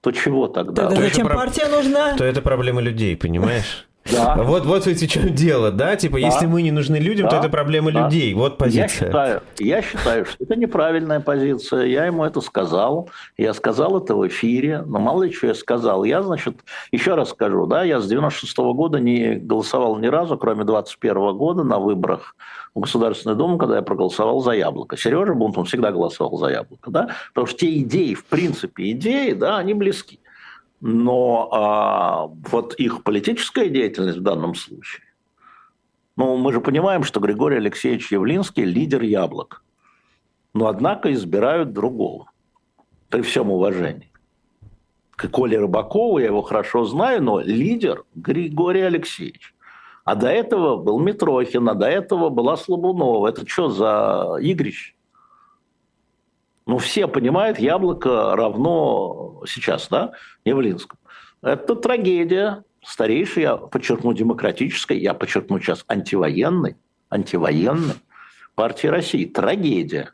то 0.00 0.12
чего 0.12 0.48
тогда? 0.48 0.84
Тогда 0.84 0.96
То 0.96 1.02
зачем 1.02 1.28
партия 1.28 1.68
нужна? 1.68 2.16
То 2.16 2.24
это 2.24 2.40
проблема 2.40 2.80
людей, 2.80 3.16
понимаешь? 3.16 3.86
Да. 4.12 4.36
Вот, 4.36 4.64
вот 4.66 4.86
ведь 4.86 5.02
в 5.02 5.08
чем 5.10 5.34
дело, 5.34 5.70
да? 5.70 5.96
Типа, 5.96 6.16
если 6.16 6.46
мы 6.46 6.62
не 6.62 6.70
нужны 6.70 6.96
людям, 6.96 7.28
то 7.28 7.36
это 7.36 7.48
проблема 7.48 7.92
Да. 7.92 8.04
людей. 8.04 8.34
Вот 8.34 8.52
Я 8.52 8.56
позиция. 8.58 8.88
считаю, 8.88 9.42
я 9.58 9.82
считаю, 9.82 10.24
что 10.26 10.44
это 10.44 10.56
неправильная 10.56 11.20
позиция. 11.20 11.84
Я 11.86 12.06
ему 12.06 12.24
это 12.24 12.40
сказал. 12.40 13.08
Я 13.36 13.54
сказал 13.54 13.98
это 13.98 14.14
в 14.14 14.26
эфире. 14.28 14.82
Но 14.86 14.98
мало 14.98 15.24
ли 15.24 15.32
что 15.32 15.48
я 15.48 15.54
сказал. 15.54 16.04
Я, 16.04 16.22
значит, 16.22 16.56
еще 16.92 17.14
раз 17.14 17.30
скажу, 17.30 17.66
да, 17.66 17.82
я 17.82 18.00
с 18.00 18.06
96 18.06 18.56
года 18.58 18.98
не 19.00 19.34
голосовал 19.36 19.96
ни 19.98 20.06
разу, 20.06 20.36
кроме 20.38 20.64
21 20.64 21.36
года 21.36 21.62
на 21.64 21.78
выборах 21.78 22.36
в 22.74 22.80
Государственную 22.80 23.36
Думу, 23.38 23.58
когда 23.58 23.76
я 23.76 23.82
проголосовал 23.82 24.40
за 24.42 24.52
яблоко. 24.52 24.96
Сережа 24.96 25.32
Бунт, 25.34 25.56
он 25.56 25.64
всегда 25.64 25.90
голосовал 25.92 26.36
за 26.36 26.48
яблоко, 26.48 26.90
да, 26.90 27.08
потому 27.32 27.46
что 27.46 27.60
те 27.60 27.78
идеи, 27.78 28.12
в 28.14 28.24
принципе, 28.26 28.90
идеи, 28.90 29.32
да, 29.32 29.56
они 29.56 29.72
близки. 29.72 30.20
Но 30.88 31.48
а, 31.50 32.26
вот 32.48 32.74
их 32.74 33.02
политическая 33.02 33.68
деятельность 33.68 34.18
в 34.18 34.22
данном 34.22 34.54
случае, 34.54 35.02
ну, 36.14 36.36
мы 36.36 36.52
же 36.52 36.60
понимаем, 36.60 37.02
что 37.02 37.18
Григорий 37.18 37.56
Алексеевич 37.56 38.12
Явлинский– 38.12 38.64
лидер 38.64 39.02
яблок. 39.02 39.64
Но, 40.54 40.68
однако, 40.68 41.12
избирают 41.12 41.72
другого. 41.72 42.30
При 43.08 43.22
всем 43.22 43.50
уважении. 43.50 44.12
К 45.10 45.28
Коле 45.28 45.58
Рыбакову 45.58 46.18
я 46.18 46.26
его 46.26 46.42
хорошо 46.42 46.84
знаю, 46.84 47.20
но 47.20 47.40
лидер 47.40 48.04
Григорий 48.14 48.82
Алексеевич. 48.82 49.56
А 50.04 50.14
до 50.14 50.28
этого 50.28 50.76
был 50.76 51.00
Митрохин, 51.00 51.68
а 51.68 51.74
до 51.74 51.86
этого 51.86 52.28
была 52.28 52.56
Слабунова. 52.56 53.26
Это 53.26 53.44
что 53.44 53.70
за 53.70 54.38
игрище? 54.40 54.94
Ну, 56.66 56.78
все 56.78 57.06
понимают, 57.06 57.58
яблоко 57.60 58.34
равно 58.34 59.42
сейчас, 59.46 59.88
да, 59.88 60.12
Явлинскому. 60.44 60.98
Это 61.40 61.76
трагедия, 61.76 62.64
старейшей, 62.84 63.44
я 63.44 63.56
подчеркну, 63.56 64.12
демократической, 64.12 64.98
я 64.98 65.14
подчеркну 65.14 65.60
сейчас 65.60 65.84
антивоенной, 65.86 66.76
антивоенной 67.08 67.94
партии 68.56 68.88
России. 68.88 69.26
Трагедия. 69.26 70.12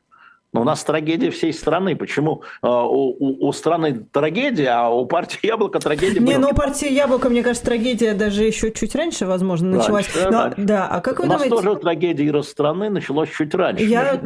Но 0.53 0.61
у 0.61 0.65
нас 0.65 0.85
трагедия 0.85 1.31
всей 1.31 1.51
страны. 1.55 1.97
Почему 1.97 2.43
э, 2.63 2.67
у, 2.69 3.17
у- 3.19 3.49
у 3.49 3.53
страны 3.53 4.05
трагедия, 4.13 4.69
а 4.69 4.91
у 4.91 5.07
партии 5.07 5.47
Яблоко 5.47 5.79
трагедия? 5.81 6.21
Не, 6.21 6.35
была? 6.35 6.39
ну 6.41 6.49
у 6.51 6.55
партии 6.55 6.93
Яблоко, 6.93 7.31
мне 7.31 7.43
кажется, 7.43 7.65
трагедия 7.65 8.13
даже 8.13 8.45
еще 8.45 8.71
чуть 8.71 8.95
раньше, 8.95 9.25
возможно, 9.25 9.73
Раньше, 9.73 9.91
началась. 9.93 10.09
Но- 10.31 10.43
раньше. 10.43 10.57
да, 10.59 10.89
а 10.89 11.01
как 11.01 11.21
вы 11.21 11.25
у 11.25 11.29
нас 11.29 11.43
думаете? 11.43 11.57
тоже 11.69 11.81
трагедия 11.81 12.25
из 12.39 12.49
страны 12.51 12.91
началась 12.91 13.31
чуть 13.31 13.55
раньше. 13.55 13.85
Я 13.85 14.21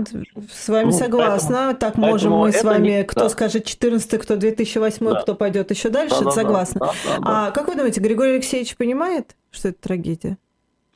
с 0.50 0.68
вами 0.68 0.86
Ну, 0.86 0.92
согласна. 0.92 1.56
поэтому- 1.56 1.78
так 1.78 1.96
можем 1.96 2.32
поэтому 2.32 2.38
мы 2.40 2.52
с 2.52 2.64
вами, 2.64 2.88
не- 2.88 3.04
кто 3.04 3.20
да. 3.20 3.28
скажет 3.28 3.64
14 3.64 4.18
кто 4.20 4.34
2008 4.34 5.10
Да. 5.12 5.20
кто 5.22 5.36
пойдет 5.36 5.70
еще 5.70 5.90
дальше, 5.90 6.16
Да-да-да, 6.16 6.30
согласна. 6.32 6.80
да-да-да. 6.80 7.46
А 7.46 7.50
как 7.52 7.68
вы 7.68 7.76
думаете, 7.76 8.00
Григорий 8.00 8.32
Алексеевич 8.34 8.76
понимает, 8.76 9.36
что 9.52 9.68
это 9.68 9.78
трагедия? 9.80 10.38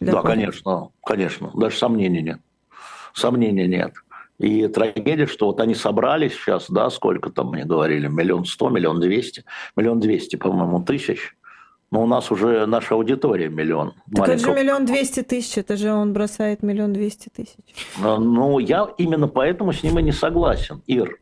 Да, 0.00 0.12
партии? 0.12 0.26
конечно, 0.26 0.88
конечно. 1.04 1.50
Даже 1.54 1.76
сомнений 1.76 2.20
нет. 2.22 2.38
Сомнений 3.14 3.68
нет. 3.68 3.92
И 4.40 4.66
трагедия, 4.68 5.26
что 5.26 5.46
вот 5.46 5.60
они 5.60 5.74
собрались 5.74 6.32
сейчас, 6.32 6.70
да, 6.70 6.88
сколько 6.88 7.30
там 7.30 7.50
мне 7.50 7.64
говорили, 7.66 8.08
миллион 8.08 8.46
сто, 8.46 8.70
миллион 8.70 8.98
двести, 8.98 9.44
миллион 9.76 10.00
двести, 10.00 10.36
по-моему, 10.36 10.82
тысяч. 10.82 11.36
Но 11.90 12.02
у 12.04 12.06
нас 12.06 12.30
уже 12.30 12.64
наша 12.66 12.94
аудитория 12.94 13.48
миллион. 13.50 13.92
Так 14.14 14.28
это 14.28 14.38
же 14.38 14.46
Маленького- 14.46 14.54
миллион 14.62 14.86
двести 14.86 15.22
тысяч, 15.22 15.58
это 15.58 15.76
же 15.76 15.92
он 15.92 16.12
бросает 16.14 16.62
миллион 16.62 16.92
двести 16.94 17.28
тысяч. 17.28 17.58
Ну, 17.98 18.58
я 18.60 18.88
именно 18.96 19.28
поэтому 19.28 19.72
с 19.72 19.82
ним 19.82 19.98
и 19.98 20.02
не 20.02 20.12
согласен, 20.12 20.82
Ир. 20.86 21.18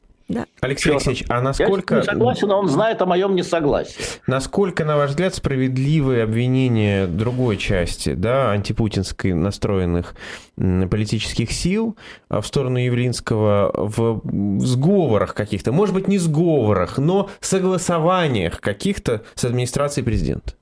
Алексей 0.60 0.90
Всё. 0.90 0.92
Алексеевич, 0.92 1.24
а 1.28 1.36
Я 1.36 1.40
насколько, 1.40 1.96
не 1.96 2.02
согласен, 2.02 2.50
а 2.50 2.56
он 2.56 2.68
знает 2.68 3.00
о 3.00 3.06
моем 3.06 3.34
несогласии. 3.34 4.00
насколько, 4.26 4.84
на 4.84 4.96
ваш 4.96 5.10
взгляд, 5.10 5.34
справедливые 5.34 6.24
обвинения 6.24 7.06
другой 7.06 7.56
части, 7.56 8.12
да, 8.12 8.50
антипутинской 8.50 9.32
настроенных 9.32 10.14
политических 10.56 11.50
сил 11.50 11.96
а, 12.28 12.42
в 12.42 12.46
сторону 12.46 12.78
Явлинского 12.78 13.72
в 13.74 14.20
сговорах 14.60 15.34
каких-то, 15.34 15.72
может 15.72 15.94
быть, 15.94 16.08
не 16.08 16.18
сговорах, 16.18 16.98
но 16.98 17.30
согласованиях 17.40 18.60
каких-то 18.60 19.22
с 19.34 19.44
администрацией 19.44 20.04
президента? 20.04 20.54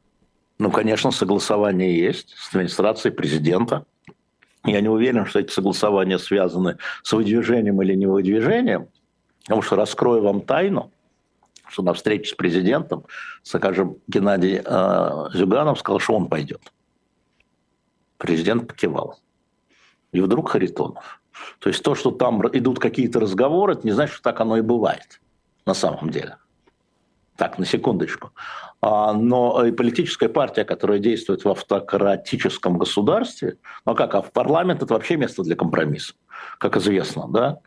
Ну, 0.59 0.71
конечно, 0.71 1.11
согласование 1.11 1.99
есть 1.99 2.35
с 2.37 2.49
администрацией 2.51 3.13
президента. 3.13 3.85
Я 4.65 4.81
не 4.81 4.89
уверен, 4.89 5.27
что 5.27 5.41
эти 5.41 5.53
согласования 5.53 6.19
связаны 6.19 6.79
с 7.03 7.13
выдвижением 7.13 7.83
или 7.83 7.95
не 7.95 8.07
выдвижением, 8.07 8.89
потому 9.47 9.63
что 9.63 9.77
раскрою 9.77 10.23
вам 10.23 10.41
тайну, 10.41 10.91
что 11.69 11.83
на 11.83 11.95
встрече 11.95 12.33
с 12.33 12.35
президентом, 12.35 13.05
скажем, 13.45 13.97
Геннадий 14.09 14.61
э, 14.65 15.29
Зюганов 15.35 15.79
сказал, 15.79 16.01
что 16.01 16.15
он 16.15 16.29
пойдет. 16.29 16.73
Президент 18.19 18.67
покивал. 18.67 19.21
И 20.11 20.21
вдруг 20.21 20.51
Харитонов. 20.51 21.21
То 21.61 21.69
есть 21.69 21.83
то, 21.83 21.95
что 21.95 22.11
там 22.11 22.45
идут 22.57 22.81
какие-то 22.81 23.21
разговоры, 23.21 23.75
это 23.75 23.87
не 23.87 23.93
значит, 23.93 24.15
что 24.15 24.23
так 24.23 24.41
оно 24.41 24.57
и 24.57 24.63
бывает 24.63 25.21
на 25.65 25.75
самом 25.75 26.11
деле. 26.11 26.39
Так, 27.37 27.59
на 27.59 27.67
секундочку. 27.67 28.33
А, 28.81 29.13
но 29.13 29.65
и 29.65 29.71
политическая 29.71 30.29
партия, 30.29 30.65
которая 30.65 30.99
действует 30.99 31.45
в 31.45 31.49
автократическом 31.51 32.79
государстве, 32.79 33.59
ну 33.85 33.95
как, 33.95 34.15
а 34.15 34.23
в 34.23 34.33
парламент 34.33 34.83
это 34.83 34.95
вообще 34.95 35.17
место 35.17 35.43
для 35.43 35.55
компромисса, 35.55 36.15
как 36.59 36.77
известно, 36.77 37.27
да. 37.29 37.59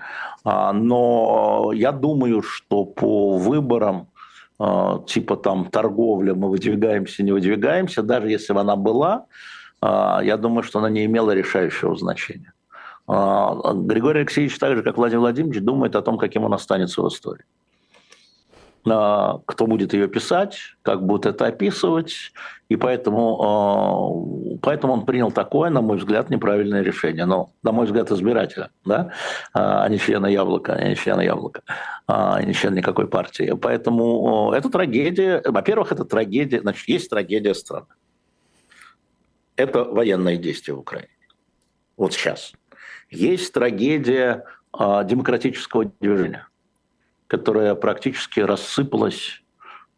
А, 0.44 0.74
но 0.74 1.72
я 1.74 1.92
думаю, 1.92 2.42
что 2.42 2.86
по 2.86 3.38
выборам 3.38 4.08
а, 4.58 5.00
типа 5.06 5.38
там 5.38 5.66
торговля, 5.66 6.34
мы 6.34 6.50
выдвигаемся, 6.50 7.24
не 7.24 7.32
выдвигаемся, 7.32 8.04
даже 8.04 8.30
если 8.30 8.54
бы 8.54 8.62
она 8.62 8.76
была, 8.76 9.26
я 9.82 10.36
думаю, 10.36 10.64
что 10.64 10.80
она 10.80 10.90
не 10.90 11.06
имела 11.06 11.32
решающего 11.32 11.96
значения. 11.96 12.52
Григорий 13.08 14.20
Алексеевич, 14.20 14.60
так 14.60 14.76
же 14.76 14.84
как 14.84 14.98
Владимир 14.98 15.22
Владимирович, 15.22 15.64
думает 15.64 15.96
о 15.96 16.02
том, 16.02 16.18
каким 16.18 16.44
он 16.44 16.54
останется 16.54 17.02
в 17.02 17.08
истории 17.08 17.46
кто 18.84 19.68
будет 19.68 19.94
ее 19.94 20.08
писать, 20.08 20.58
как 20.82 21.06
будет 21.06 21.26
это 21.26 21.48
описывать, 21.48 22.32
и 22.70 22.76
поэтому, 22.76 24.60
поэтому 24.62 24.94
он 24.94 25.06
принял 25.06 25.32
такое, 25.32 25.70
на 25.70 25.82
мой 25.82 25.98
взгляд, 25.98 26.30
неправильное 26.30 26.82
решение. 26.82 27.26
Но, 27.26 27.50
на 27.64 27.72
мой 27.72 27.86
взгляд, 27.86 28.12
избирателя, 28.12 28.70
да, 28.86 29.12
а 29.54 29.88
не 29.90 29.98
члена 29.98 30.28
Яблока, 30.28 30.74
а 30.74 30.88
не 30.88 30.96
члена 30.96 31.22
Яблока, 31.22 31.62
а 32.08 32.42
не 32.42 32.54
член 32.54 32.74
никакой 32.74 33.08
партии. 33.08 33.54
Поэтому 33.60 34.52
это 34.54 34.70
трагедия. 34.70 35.42
Во-первых, 35.46 35.92
это 35.92 36.06
трагедия, 36.06 36.62
значит, 36.62 36.88
есть 36.88 37.10
трагедия 37.10 37.54
страны. 37.56 37.88
Это 39.56 39.84
военное 39.84 40.38
действие 40.38 40.76
в 40.76 40.80
Украине. 40.80 41.10
Вот 41.98 42.14
сейчас. 42.14 42.54
Есть 43.10 43.54
трагедия 43.54 44.46
демократического 44.72 45.92
движения 46.00 46.49
которая 47.30 47.76
практически 47.76 48.40
рассыпалась 48.40 49.44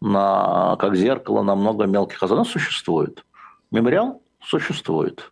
на, 0.02 0.76
как 0.78 0.96
зеркало 0.96 1.42
на 1.44 1.56
много 1.56 1.86
мелких. 1.86 2.22
Она 2.22 2.44
существует. 2.44 3.26
Мемориал 3.72 4.22
существует. 4.44 5.32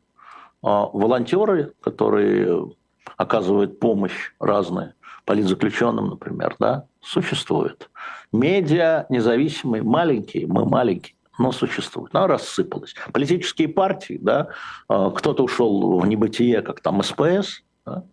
А 0.63 0.85
волонтеры, 0.85 1.73
которые 1.81 2.71
оказывают 3.17 3.79
помощь 3.79 4.31
разные, 4.39 4.93
политзаключенным, 5.25 6.07
например, 6.07 6.55
да, 6.57 6.85
существует. 7.01 7.89
Медиа 8.31 9.05
независимые, 9.09 9.83
маленькие, 9.83 10.47
мы 10.47 10.65
маленькие, 10.65 11.15
но 11.37 11.51
существует. 11.51 12.15
Она 12.15 12.27
рассыпалась. 12.27 12.95
Политические 13.11 13.67
партии, 13.67 14.17
да, 14.21 14.47
а, 14.87 15.09
кто-то 15.11 15.43
ушел 15.43 15.99
в 15.99 16.07
небытие, 16.07 16.61
как 16.61 16.79
там 16.79 17.03
СПС, 17.03 17.61
да, 17.85 17.91
а, 17.93 18.03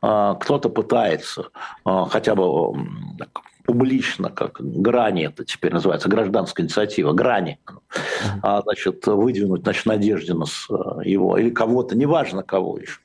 кто-то 0.00 0.68
пытается 0.68 1.48
а, 1.84 2.06
хотя 2.06 2.34
бы 2.34 2.72
публично, 3.64 4.30
как 4.30 4.60
грани 4.60 5.26
это 5.26 5.44
теперь 5.44 5.72
называется, 5.72 6.08
гражданская 6.08 6.64
инициатива, 6.64 7.12
грани, 7.12 7.58
а, 8.42 8.62
значит, 8.62 9.06
выдвинуть, 9.06 9.62
значит, 9.62 9.86
Надеждина 9.86 10.46
с 10.46 10.68
его, 11.04 11.36
или 11.36 11.50
кого-то, 11.50 11.96
неважно 11.96 12.42
кого 12.42 12.78
еще, 12.78 13.00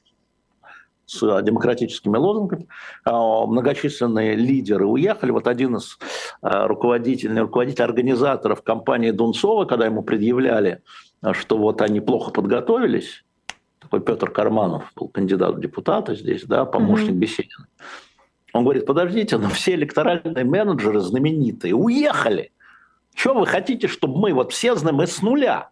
с 1.05 1.41
демократическими 1.41 2.15
лозунгами. 2.15 2.67
Многочисленные 3.05 4.35
лидеры 4.35 4.85
уехали. 4.85 5.31
Вот 5.31 5.47
один 5.47 5.75
из 5.75 5.99
руководителей, 6.41 7.41
руководителей 7.41 7.83
организаторов 7.83 8.61
компании 8.61 9.11
Дунцова, 9.11 9.65
когда 9.65 9.85
ему 9.85 10.01
предъявляли, 10.01 10.81
что 11.33 11.57
вот 11.57 11.81
они 11.81 11.99
плохо 11.99 12.31
подготовились, 12.31 13.25
такой 13.83 14.01
Петр 14.01 14.31
Карманов 14.31 14.91
был 14.95 15.07
кандидат 15.07 15.55
в 15.55 15.59
депутаты 15.59 16.15
здесь, 16.15 16.43
да, 16.43 16.65
помощник 16.65 17.11
mm-hmm. 17.11 17.19
Беседина. 17.19 17.67
Он 18.53 18.63
говорит, 18.63 18.85
подождите, 18.85 19.37
но 19.37 19.49
все 19.49 19.73
электоральные 19.73 20.45
менеджеры 20.45 20.99
знаменитые 20.99 21.75
уехали. 21.75 22.51
Что 23.15 23.33
вы 23.33 23.45
хотите, 23.45 23.87
чтобы 23.87 24.19
мы, 24.19 24.33
вот 24.33 24.51
все 24.51 24.75
мы 24.75 25.07
с 25.07 25.21
нуля. 25.21 25.69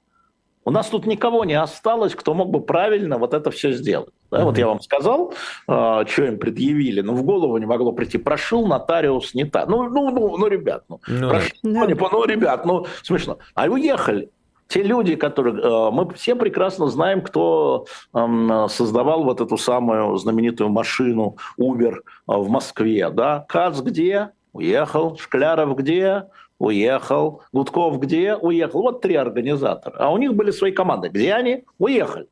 У 0.63 0.69
нас 0.69 0.87
тут 0.89 1.07
никого 1.07 1.43
не 1.43 1.55
осталось, 1.55 2.13
кто 2.13 2.35
мог 2.35 2.51
бы 2.51 2.61
правильно 2.61 3.17
вот 3.17 3.33
это 3.33 3.49
все 3.49 3.71
сделать. 3.71 4.13
Да, 4.29 4.39
mm-hmm. 4.39 4.43
Вот 4.43 4.57
я 4.57 4.67
вам 4.67 4.79
сказал, 4.79 5.33
э, 5.67 6.03
что 6.07 6.25
им 6.25 6.37
предъявили, 6.37 7.01
но 7.01 7.13
в 7.13 7.23
голову 7.23 7.57
не 7.57 7.65
могло 7.65 7.91
прийти. 7.93 8.19
Прошил 8.19 8.67
нотариус 8.67 9.33
не 9.33 9.45
так. 9.45 9.67
Ну, 9.67 9.89
ну, 9.89 10.11
ну, 10.11 10.37
ну 10.37 10.47
ребят, 10.47 10.83
ну, 10.87 10.99
ну, 11.07 11.29
прошил, 11.29 11.57
ну, 11.63 11.87
ну, 11.87 12.25
ребят, 12.25 12.65
ну, 12.65 12.85
смешно. 13.01 13.39
А 13.55 13.65
уехали 13.65 14.29
те 14.71 14.83
люди, 14.83 15.15
которые... 15.15 15.61
Э, 15.61 15.91
мы 15.91 16.09
все 16.13 16.35
прекрасно 16.35 16.87
знаем, 16.87 17.21
кто 17.21 17.85
эм, 18.13 18.69
создавал 18.69 19.23
вот 19.23 19.41
эту 19.41 19.57
самую 19.57 20.15
знаменитую 20.15 20.69
машину 20.69 21.35
Uber 21.59 21.95
э, 21.95 21.99
в 22.25 22.49
Москве. 22.49 23.09
Да? 23.09 23.45
Кац 23.49 23.81
где? 23.81 24.29
Уехал. 24.53 25.17
Шкляров 25.17 25.75
где? 25.75 26.23
Уехал. 26.57 27.41
Гудков 27.51 27.99
где? 27.99 28.35
Уехал. 28.35 28.81
Вот 28.81 29.01
три 29.01 29.15
организатора. 29.15 29.97
А 29.99 30.09
у 30.09 30.17
них 30.17 30.35
были 30.35 30.51
свои 30.51 30.71
команды. 30.71 31.09
Где 31.09 31.33
они? 31.33 31.65
Уехали. 31.77 32.27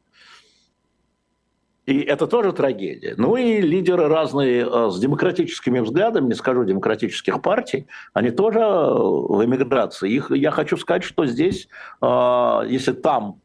И 1.89 2.01
это 2.01 2.27
тоже 2.27 2.53
трагедия. 2.53 3.15
Ну 3.17 3.35
и 3.35 3.61
лидеры 3.61 4.07
разные 4.07 4.63
э, 4.63 4.89
с 4.91 4.99
демократическими 4.99 5.79
взглядами, 5.79 6.27
не 6.27 6.35
скажу 6.35 6.63
демократических 6.63 7.41
партий, 7.41 7.87
они 8.13 8.29
тоже 8.29 8.59
э, 8.59 8.63
в 8.63 9.43
эмиграции. 9.43 10.11
Их, 10.11 10.29
я 10.29 10.51
хочу 10.51 10.77
сказать, 10.77 11.03
что 11.03 11.25
здесь, 11.25 11.67
э, 11.99 12.61
если 12.67 12.91
там 12.91 13.41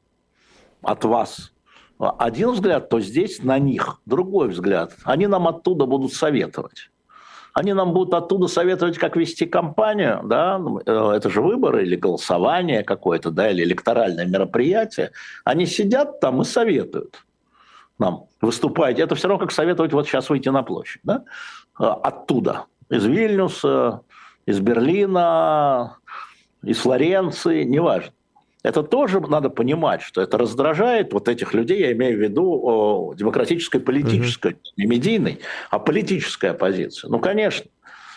от 0.83 1.05
вас 1.07 1.53
один 1.99 2.51
взгляд, 2.51 2.91
то 2.91 3.01
здесь 3.01 3.43
на 3.43 3.59
них 3.59 4.03
другой 4.05 4.49
взгляд. 4.49 4.93
Они 5.05 5.27
нам 5.27 5.49
оттуда 5.49 5.87
будут 5.87 6.13
советовать. 6.13 6.91
Они 7.55 7.73
нам 7.73 7.95
будут 7.95 8.13
оттуда 8.13 8.47
советовать, 8.49 8.99
как 8.99 9.17
вести 9.17 9.47
кампанию, 9.47 10.21
да, 10.25 10.61
это 10.85 11.31
же 11.31 11.41
выборы 11.41 11.85
или 11.85 11.97
голосование 11.97 12.83
какое-то, 12.83 13.31
да, 13.31 13.51
или 13.51 13.63
электоральное 13.63 14.27
мероприятие. 14.27 15.13
Они 15.45 15.65
сидят 15.65 16.21
там 16.21 16.43
и 16.43 16.45
советуют 16.45 17.25
нам 17.99 18.27
выступаете, 18.41 19.03
это 19.03 19.15
все 19.15 19.29
равно 19.29 19.45
как 19.45 19.53
советовать 19.53 19.93
вот 19.93 20.07
сейчас 20.07 20.29
выйти 20.31 20.49
на 20.49 20.63
площадь. 20.63 21.01
Да? 21.05 21.25
А, 21.79 21.95
оттуда, 21.95 22.67
из 22.91 23.05
Вильнюса, 23.05 24.03
из 24.47 24.61
Берлина, 24.61 25.99
из 26.63 26.79
Флоренции, 26.79 27.65
неважно. 27.65 28.13
Это 28.63 28.83
тоже 28.83 29.21
надо 29.21 29.51
понимать, 29.51 30.01
что 30.01 30.23
это 30.23 30.39
раздражает 30.39 31.13
вот 31.13 31.29
этих 31.29 31.53
людей, 31.53 31.81
я 31.81 31.93
имею 31.93 32.17
в 32.17 32.21
виду 32.21 32.61
о, 32.63 33.15
демократической, 33.15 33.79
политической, 33.79 34.53
угу. 34.53 34.61
не 34.79 34.87
медийной, 34.87 35.41
а 35.71 35.79
политической 35.79 36.51
оппозиции. 36.51 37.07
Ну, 37.09 37.19
конечно. 37.19 37.67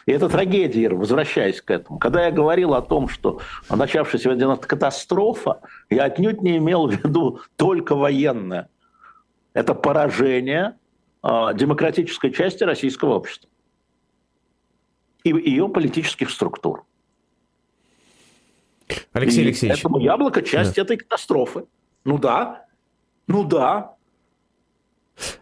И 0.05 0.11
это 0.13 0.29
трагедия, 0.29 0.87
возвращаясь 0.87 1.61
к 1.61 1.69
этому. 1.69 1.99
Когда 1.99 2.25
я 2.25 2.31
говорил 2.31 2.75
о 2.75 2.81
том, 2.81 3.09
что 3.09 3.41
начавшаяся 3.69 4.55
катастрофа, 4.55 5.59
я 5.89 6.05
отнюдь 6.05 6.41
не 6.41 6.57
имел 6.57 6.87
в 6.87 6.91
виду 6.91 7.41
только 7.57 7.93
военное 7.93 8.69
это 9.57 9.73
поражение 9.73 10.77
э, 11.23 11.29
демократической 11.55 12.29
части 12.29 12.63
российского 12.63 13.15
общества 13.15 13.49
и 15.23 15.29
ее 15.29 15.67
политических 15.67 16.29
структур. 16.29 16.85
Алексей 19.13 19.41
и 19.41 19.47
Алексеевич. 19.47 19.81
Поэтому 19.81 19.99
яблоко 19.99 20.43
часть 20.43 20.75
да. 20.75 20.83
этой 20.83 20.97
катастрофы. 20.97 21.65
Ну 22.05 22.19
да, 22.19 22.67
ну 23.25 23.43
да. 23.43 23.95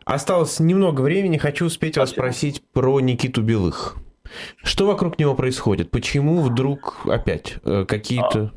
Осталось 0.06 0.62
немного 0.62 1.02
времени. 1.02 1.38
Хочу 1.38 1.66
успеть 1.66 1.96
Спасибо. 1.96 2.02
вас 2.02 2.10
спросить 2.12 2.64
про 2.72 3.02
Никиту 3.02 3.42
Белых. 3.42 3.98
Что 4.64 4.88
вокруг 4.88 5.20
него 5.20 5.36
происходит? 5.36 5.92
Почему 5.92 6.42
вдруг 6.42 7.06
опять 7.06 7.58
э, 7.66 7.84
какие-то... 7.86 8.54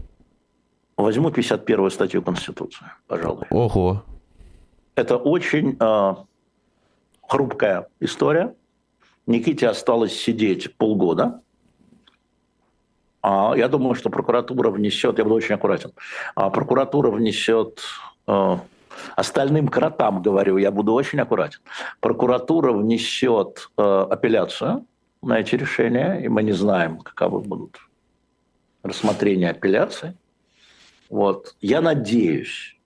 А, 0.96 1.02
возьму 1.02 1.32
51 1.32 1.90
статью 1.90 2.22
Конституции, 2.22 2.86
пожалуй. 3.08 3.46
Ого. 3.50 4.04
Это 4.98 5.16
очень 5.16 5.76
э, 5.78 6.14
хрупкая 7.22 7.86
история. 8.00 8.56
Никите 9.28 9.68
осталось 9.68 10.12
сидеть 10.12 10.76
полгода. 10.76 11.40
А 13.22 13.54
я 13.56 13.68
думаю, 13.68 13.94
что 13.94 14.10
прокуратура 14.10 14.70
внесет, 14.70 15.18
я 15.18 15.24
буду 15.24 15.36
очень 15.36 15.54
аккуратен, 15.54 15.92
а 16.34 16.50
прокуратура 16.50 17.12
внесет 17.12 17.80
э, 18.26 18.56
остальным 19.14 19.68
кротам, 19.68 20.20
говорю, 20.20 20.56
я 20.56 20.72
буду 20.72 20.92
очень 20.94 21.20
аккуратен. 21.20 21.60
Прокуратура 22.00 22.72
внесет 22.72 23.70
э, 23.76 24.06
апелляцию 24.10 24.84
на 25.22 25.38
эти 25.38 25.54
решения, 25.54 26.16
и 26.24 26.26
мы 26.26 26.42
не 26.42 26.52
знаем, 26.52 26.98
каковы 26.98 27.38
будут 27.38 27.78
рассмотрения 28.82 29.50
апелляции. 29.50 30.16
Вот. 31.08 31.54
Я 31.60 31.82
надеюсь, 31.82 32.77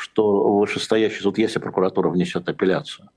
что 0.00 0.58
вышестоящий 0.58 1.20
суд, 1.20 1.38
если 1.38 1.58
прокуратура 1.58 2.08
внесет 2.08 2.48
апелляцию, 2.48 3.10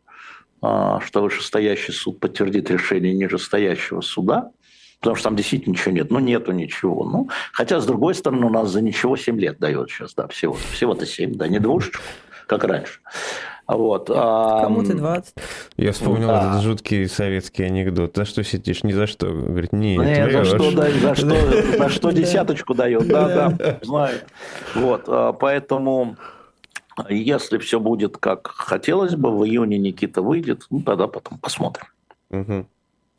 а, 0.61 0.99
что 1.01 1.21
вышестоящий 1.21 1.93
суд 1.93 2.19
подтвердит 2.19 2.69
решение 2.69 3.13
нижестоящего 3.13 4.01
суда, 4.01 4.51
потому 4.99 5.15
что 5.15 5.29
там 5.29 5.35
действительно 5.35 5.73
ничего 5.73 5.91
нет. 5.91 6.11
Ну, 6.11 6.19
нету 6.19 6.51
ничего. 6.51 7.03
Ну, 7.03 7.29
хотя, 7.53 7.79
с 7.79 7.85
другой 7.85 8.15
стороны, 8.15 8.45
у 8.45 8.49
нас 8.49 8.69
за 8.69 8.81
ничего 8.81 9.17
7 9.17 9.39
лет 9.39 9.59
дает 9.59 9.89
сейчас, 9.89 10.13
да, 10.13 10.27
всего. 10.27 10.53
Всего-то 10.73 11.05
7, 11.05 11.35
да, 11.35 11.47
не 11.47 11.59
двушечку, 11.59 12.03
как 12.47 12.63
раньше. 12.63 12.99
Вот. 13.67 14.07
Кому-то 14.07 14.93
20. 14.93 15.33
Я 15.77 15.91
вспомнил 15.93 16.27
да. 16.27 16.49
этот 16.49 16.61
жуткий 16.61 17.07
советский 17.07 17.63
анекдот. 17.63 18.15
За 18.15 18.25
что 18.25 18.43
сидишь? 18.43 18.83
Ни 18.83 18.91
за 18.91 19.07
что. 19.07 19.27
Говорит, 19.27 19.71
нет, 19.71 20.05
нет 20.05 20.31
за 20.31 20.45
что, 20.45 20.71
да, 20.71 20.91
за 20.91 21.15
что, 21.15 21.77
за 21.77 21.89
что 21.89 22.11
десяточку 22.11 22.73
дает. 22.73 23.07
Да, 23.07 23.49
да, 23.49 23.79
знает. 23.81 24.25
Вот, 24.75 25.05
а, 25.07 25.33
поэтому 25.33 26.17
если 27.09 27.57
все 27.57 27.79
будет 27.79 28.17
как 28.17 28.47
хотелось 28.47 29.15
бы, 29.15 29.31
в 29.31 29.45
июне 29.45 29.77
Никита 29.77 30.21
выйдет, 30.21 30.65
ну 30.69 30.81
тогда 30.81 31.07
потом 31.07 31.37
посмотрим. 31.39 31.87
Угу. 32.29 32.65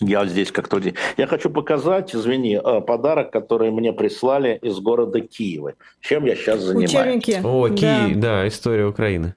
Я 0.01 0.27
здесь 0.27 0.51
как-то... 0.51 0.81
Я 1.17 1.27
хочу 1.27 1.49
показать, 1.49 2.15
извини, 2.15 2.57
э, 2.63 2.81
подарок, 2.81 3.31
который 3.31 3.71
мне 3.71 3.93
прислали 3.93 4.59
из 4.61 4.79
города 4.81 5.21
Киева. 5.21 5.75
Чем 6.01 6.27
я 6.27 6.35
сейчас 6.35 6.61
занимаюсь. 6.61 6.93
Учебники. 6.93 7.41
О, 7.45 7.69
Киев, 7.69 8.17
да. 8.17 8.21
да, 8.21 8.49
история 8.49 8.87
Украины. 8.87 9.35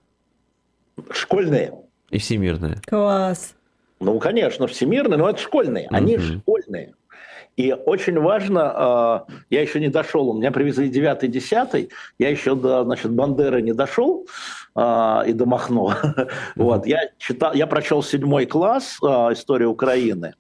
Школьные. 1.12 1.74
И 2.10 2.18
всемирные. 2.18 2.82
Класс. 2.88 3.56
Ну, 4.00 4.20
конечно, 4.20 4.68
всемирные, 4.68 5.18
но 5.18 5.30
это 5.30 5.40
школьные. 5.40 5.88
Они 5.92 6.16
угу. 6.16 6.24
школьные. 6.24 6.94
И 7.58 7.72
очень 7.72 8.20
важно, 8.20 8.72
а, 8.76 9.26
я 9.50 9.62
еще 9.62 9.80
не 9.80 9.88
дошел, 9.88 10.30
у 10.30 10.34
меня 10.34 10.52
привезли 10.52 10.90
9-10, 10.90 11.90
я 12.20 12.30
еще 12.30 12.56
до 12.56 12.84
значит, 12.84 13.12
Бандеры 13.12 13.62
не 13.62 13.74
дошел, 13.74 14.28
и 14.78 15.34
до 15.34 15.46
Махно. 15.46 15.94
Вот, 16.56 16.86
я, 16.86 17.10
читал, 17.18 17.54
я 17.54 17.68
прочел 17.68 18.04
седьмой 18.04 18.46
класс 18.46 18.98
а, 19.02 19.32
«История 19.32 19.68
Украины». 19.68 20.34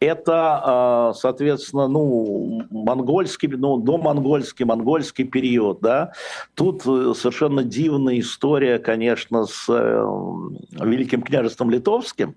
Это, 0.00 1.12
соответственно, 1.16 1.88
ну, 1.88 2.62
монгольский, 2.70 3.48
ну, 3.48 3.76
до 3.78 3.98
монгольский, 3.98 4.64
монгольский 4.64 5.24
период, 5.24 5.80
да. 5.80 6.12
Тут 6.54 6.82
э, 6.86 7.12
совершенно 7.14 7.62
дивная 7.62 8.20
история, 8.20 8.78
конечно, 8.78 9.46
с 9.46 9.66
э, 9.68 10.06
Великим 10.72 11.22
княжеством 11.22 11.70
Литовским, 11.70 12.36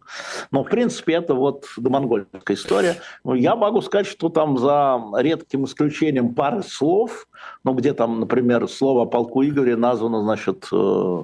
но, 0.51 0.63
в 0.63 0.69
принципе, 0.69 1.13
это 1.13 1.33
вот 1.33 1.65
домонгольская 1.77 2.55
история. 2.55 2.95
Ну, 3.23 3.33
я 3.33 3.55
могу 3.55 3.81
сказать, 3.81 4.07
что 4.07 4.29
там 4.29 4.57
за 4.57 5.01
редким 5.17 5.65
исключением 5.65 6.33
пары 6.33 6.63
слов, 6.63 7.27
ну, 7.63 7.73
где 7.73 7.93
там, 7.93 8.19
например, 8.19 8.67
слово 8.67 9.03
о 9.03 9.05
полку 9.05 9.43
Игоре 9.43 9.75
названо, 9.75 10.21
значит, 10.21 10.67
э, 10.71 11.23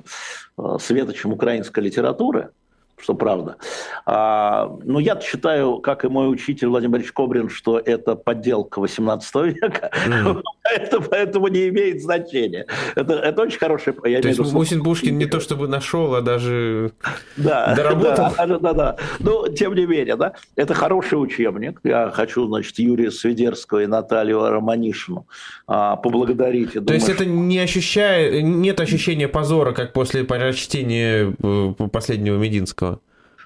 э, 0.57 0.78
светочем 0.80 1.34
украинской 1.34 1.80
литературы, 1.80 2.49
что 2.97 3.13
правда. 3.13 3.57
А, 4.05 4.67
но 4.83 4.93
ну, 4.93 4.99
я 4.99 5.19
считаю, 5.19 5.79
как 5.79 6.05
и 6.05 6.07
мой 6.07 6.31
учитель 6.31 6.67
Владимир 6.67 6.97
Ильич 6.97 7.11
Кобрин, 7.11 7.49
что 7.49 7.79
это 7.79 8.15
подделка 8.15 8.79
18 8.79 9.35
века, 9.55 9.91
mm. 10.07 10.41
это 10.75 11.01
поэтому 11.01 11.47
не 11.47 11.69
имеет 11.69 12.01
значения. 12.01 12.65
Это, 12.95 13.13
это 13.13 13.41
очень 13.41 13.59
хороший... 13.59 13.93
Я 14.05 14.21
то 14.21 14.27
есть 14.27 14.39
Мусин 14.53 14.83
Пушкин 14.83 15.17
не 15.17 15.25
то 15.25 15.39
чтобы 15.39 15.67
нашел, 15.67 16.15
а 16.15 16.21
даже 16.21 16.93
да, 17.37 17.75
доработал? 17.75 18.33
Да, 18.37 18.45
да, 18.45 18.59
да, 18.59 18.73
да. 18.73 18.97
Но, 19.19 19.47
тем 19.49 19.75
не 19.75 19.85
менее, 19.85 20.15
да, 20.15 20.33
это 20.55 20.73
хороший 20.73 21.15
учебник. 21.15 21.79
Я 21.83 22.11
хочу, 22.11 22.47
значит, 22.47 22.79
Юрия 22.79 23.11
Свидерского 23.11 23.83
и 23.83 23.87
Наталью 23.87 24.47
Романишину 24.49 25.27
а, 25.67 25.95
поблагодарить. 25.97 26.73
то 26.73 26.81
думаю, 26.81 26.95
есть 26.95 27.09
это 27.09 27.25
не 27.25 27.59
ощущает, 27.59 28.43
нет 28.43 28.79
ощущения 28.79 29.27
позора, 29.27 29.73
как 29.73 29.93
после 29.93 30.23
прочтения 30.23 31.35
э, 31.41 31.73
последнего 31.91 32.37
Мединского? 32.37 32.94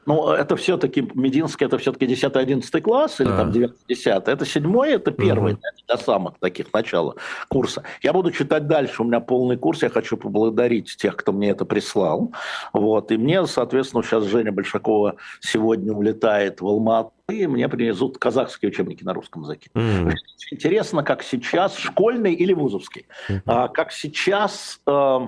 Ну, 0.06 0.30
это 0.30 0.56
все-таки, 0.56 1.08
Мединский, 1.14 1.66
это 1.66 1.78
все-таки 1.78 2.06
10-11 2.06 2.82
класс, 2.82 3.20
или 3.20 3.30
а. 3.30 3.38
там 3.38 3.52
9-10. 3.52 4.24
Это 4.26 4.46
седьмой, 4.46 4.94
это 4.94 5.12
первый, 5.12 5.54
угу. 5.54 5.62
до 5.88 5.98
самых 5.98 6.40
таких 6.40 6.72
начала 6.74 7.16
курса. 7.48 7.84
Я 8.02 8.14
буду 8.14 8.32
читать 8.32 8.68
дальше, 8.68 9.02
у 9.02 9.06
меня 9.06 9.20
полный 9.20 9.58
курс, 9.58 9.84
я 9.84 9.90
хочу 9.90 10.18
поблагодарить 10.18 10.96
тех, 10.98 11.16
кто 11.16 11.32
мне 11.32 11.50
это 11.50 11.66
прислал. 11.66 12.32
Вот. 12.74 13.12
И 13.12 13.18
мне, 13.18 13.46
соответственно, 13.46 14.04
сейчас 14.04 14.24
Женя 14.26 14.52
Большакова 14.52 15.16
сегодня 15.40 15.94
улетает 15.94 16.62
в 16.62 16.68
Алмату, 16.68 17.12
и 17.30 17.48
мне 17.48 17.70
принесут 17.70 18.18
казахские 18.18 18.70
учебники 18.70 19.04
на 19.04 19.14
русском 19.14 19.44
языке. 19.44 19.70
Mm. 19.74 20.14
Интересно, 20.52 21.04
как 21.04 21.24
сейчас, 21.24 21.78
школьный 21.78 22.34
или 22.34 22.54
вузовский, 22.54 23.06
mm-hmm. 23.30 23.42
а, 23.46 23.68
как 23.68 23.92
сейчас 23.92 24.82
э, 24.88 25.20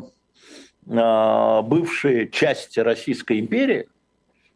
э, 0.88 1.61
бывшие 1.61 2.30
части 2.30 2.80
Российской 2.80 3.39
империи, 3.39 3.88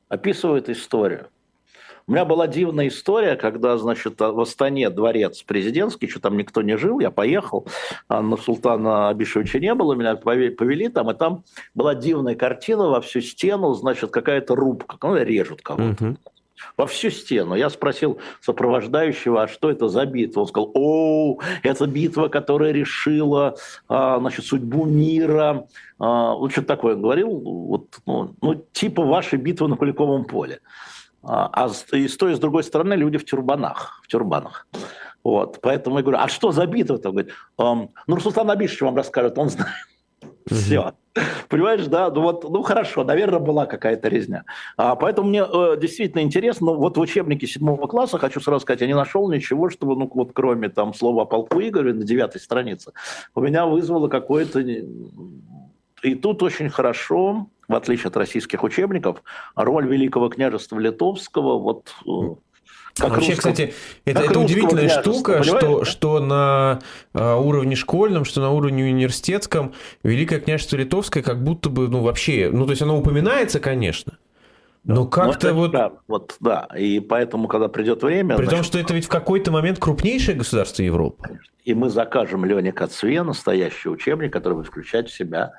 описывает 0.10 0.70
историю. 0.70 1.28
У 2.08 2.12
меня 2.12 2.24
была 2.24 2.46
дивная 2.46 2.90
история, 2.90 3.36
когда, 3.36 3.78
значит, 3.78 4.20
в 4.20 4.40
Астане 4.40 4.92
дворец 4.92 5.42
президентский, 5.42 6.08
что 6.08 6.20
там 6.20 6.38
никто 6.38 6.62
не 6.62 6.78
жил, 6.78 7.00
я 7.00 7.10
поехал, 7.10 7.66
а 8.08 8.22
на 8.22 8.38
Султана 8.38 9.10
Абишевича 9.10 9.60
не 9.60 9.74
было, 9.74 9.96
меня 9.96 10.16
повели 10.16 10.90
там, 10.90 11.10
и 11.10 11.16
там 11.16 11.44
была 11.74 11.96
дивная 11.96 12.36
картина 12.36 12.90
во 12.90 13.02
всю 13.02 13.22
стену, 13.22 13.74
значит, 13.74 14.12
какая-то 14.12 14.56
рубка, 14.56 14.98
ну, 15.02 15.16
режут 15.18 15.64
кого-то. 15.64 16.06
Угу 16.06 16.18
во 16.78 16.88
всю 16.88 17.10
стену. 17.10 17.56
Я 17.56 17.70
спросил 17.70 18.20
сопровождающего, 18.42 19.44
а 19.44 19.48
что 19.48 19.70
это 19.70 19.88
за 19.88 20.06
битва? 20.06 20.42
Он 20.42 20.48
сказал, 20.48 20.72
о, 20.74 21.40
это 21.64 21.88
битва, 21.88 22.28
которая 22.28 22.72
решила 22.72 23.56
а, 23.88 24.20
значит, 24.20 24.46
судьбу 24.46 24.86
мира. 24.86 25.68
А, 26.00 26.34
вот 26.34 26.52
что 26.52 26.64
такое 26.64 26.96
он 26.96 27.02
говорил, 27.02 27.30
вот, 27.30 28.00
ну, 28.06 28.36
ну, 28.42 28.56
типа 28.72 29.04
вашей 29.04 29.40
битвы 29.40 29.68
на 29.68 29.76
Куликовом 29.76 30.26
поле. 30.26 30.60
А, 31.24 31.50
а 31.52 31.96
и 31.96 32.08
с 32.08 32.18
той, 32.18 32.34
и 32.34 32.36
с 32.36 32.40
другой 32.40 32.64
стороны 32.64 32.94
люди 32.94 33.18
в 33.18 33.26
тюрбанах. 33.26 34.02
В 34.04 34.08
тюрбанах. 34.08 34.68
Вот, 35.24 35.60
поэтому 35.62 35.98
я 35.98 36.04
говорю, 36.04 36.20
а 36.20 36.28
что 36.28 36.52
за 36.52 36.68
битва-то? 36.68 37.10
Он 37.10 37.16
говорит, 37.16 37.34
ну, 37.58 37.92
Русултан 38.16 38.50
Абишевич 38.52 38.82
вам 38.82 38.96
расскажет, 38.96 39.38
он 39.38 39.50
знает. 39.50 39.74
Все. 40.46 40.94
Понимаешь, 41.50 41.86
да, 41.88 42.10
ну 42.10 42.22
вот, 42.22 42.44
ну 42.44 42.62
хорошо, 42.62 43.04
наверное, 43.04 43.40
была 43.40 43.66
какая-то 43.66 44.08
резня. 44.10 44.44
А, 44.78 44.96
поэтому 44.96 45.30
мне 45.30 45.44
э, 45.44 45.78
действительно 45.80 46.22
интересно, 46.22 46.68
ну 46.68 46.76
вот 46.76 46.98
в 46.98 47.00
учебнике 47.00 47.48
седьмого 47.48 47.88
класса, 47.88 48.18
хочу 48.18 48.42
сразу 48.42 48.62
сказать, 48.62 48.82
я 48.82 48.88
не 48.88 48.96
нашел 48.96 49.32
ничего, 49.32 49.70
чтобы, 49.70 49.96
ну 49.96 50.10
вот 50.14 50.32
кроме 50.34 50.70
там 50.70 50.94
слова 50.94 51.24
о 51.24 51.26
полку 51.26 51.62
Игоря 51.62 51.94
на 51.94 52.04
девятой 52.04 52.42
странице, 52.42 52.92
у 53.34 53.42
меня 53.42 53.66
вызвало 53.66 54.08
какое-то... 54.08 54.60
И 56.04 56.16
тут 56.16 56.44
очень 56.44 56.70
хорошо, 56.70 57.48
в 57.68 57.74
отличие 57.76 58.10
от 58.10 58.18
российских 58.18 58.64
учебников, 58.64 59.24
роль 59.56 59.88
Великого 59.88 60.30
княжества 60.30 60.78
Литовского, 60.78 61.58
вот 61.58 61.96
э, 62.06 62.36
как 62.96 63.10
Вообще, 63.10 63.32
русского, 63.32 63.52
кстати, 63.52 63.74
это, 64.06 64.22
это 64.22 64.40
удивительная 64.40 64.88
штука, 64.88 65.44
что, 65.44 65.84
что 65.84 66.20
на 66.22 66.80
а, 67.14 67.36
уровне 67.36 67.76
школьном, 67.76 68.24
что 68.24 68.40
на 68.40 68.52
уровне 68.52 68.86
университетском 68.86 69.74
Великое 70.04 70.40
княжество 70.40 70.78
Литовское 70.78 71.22
как 71.22 71.44
будто 71.44 71.70
бы, 71.70 71.90
ну, 71.90 72.02
вообще, 72.02 72.50
ну, 72.52 72.66
то 72.66 72.72
есть 72.72 72.82
оно 72.82 72.98
упоминается, 72.98 73.60
конечно, 73.60 74.18
но 74.86 75.02
ну, 75.02 75.08
как-то 75.08 75.54
вот... 75.54 75.72
Да, 75.72 75.94
вот, 76.08 76.38
да, 76.40 76.68
и 76.78 77.00
поэтому, 77.00 77.48
когда 77.48 77.68
придет 77.68 78.04
время... 78.04 78.38
При 78.38 78.46
значит, 78.46 78.60
том, 78.60 78.64
что 78.64 78.80
это 78.80 78.94
ведь 78.94 79.06
в 79.06 79.10
какой-то 79.10 79.52
момент 79.52 79.80
крупнейшее 79.80 80.38
государство 80.38 80.84
Европы. 80.84 81.40
И 81.64 81.74
мы 81.74 81.90
закажем 81.90 82.46
Лене 82.46 82.72
Кацве 82.72 83.24
настоящий 83.24 83.90
учебник, 83.90 84.32
который 84.32 84.54
будет 84.54 84.68
включать 84.68 85.10
в 85.10 85.18
себя 85.18 85.54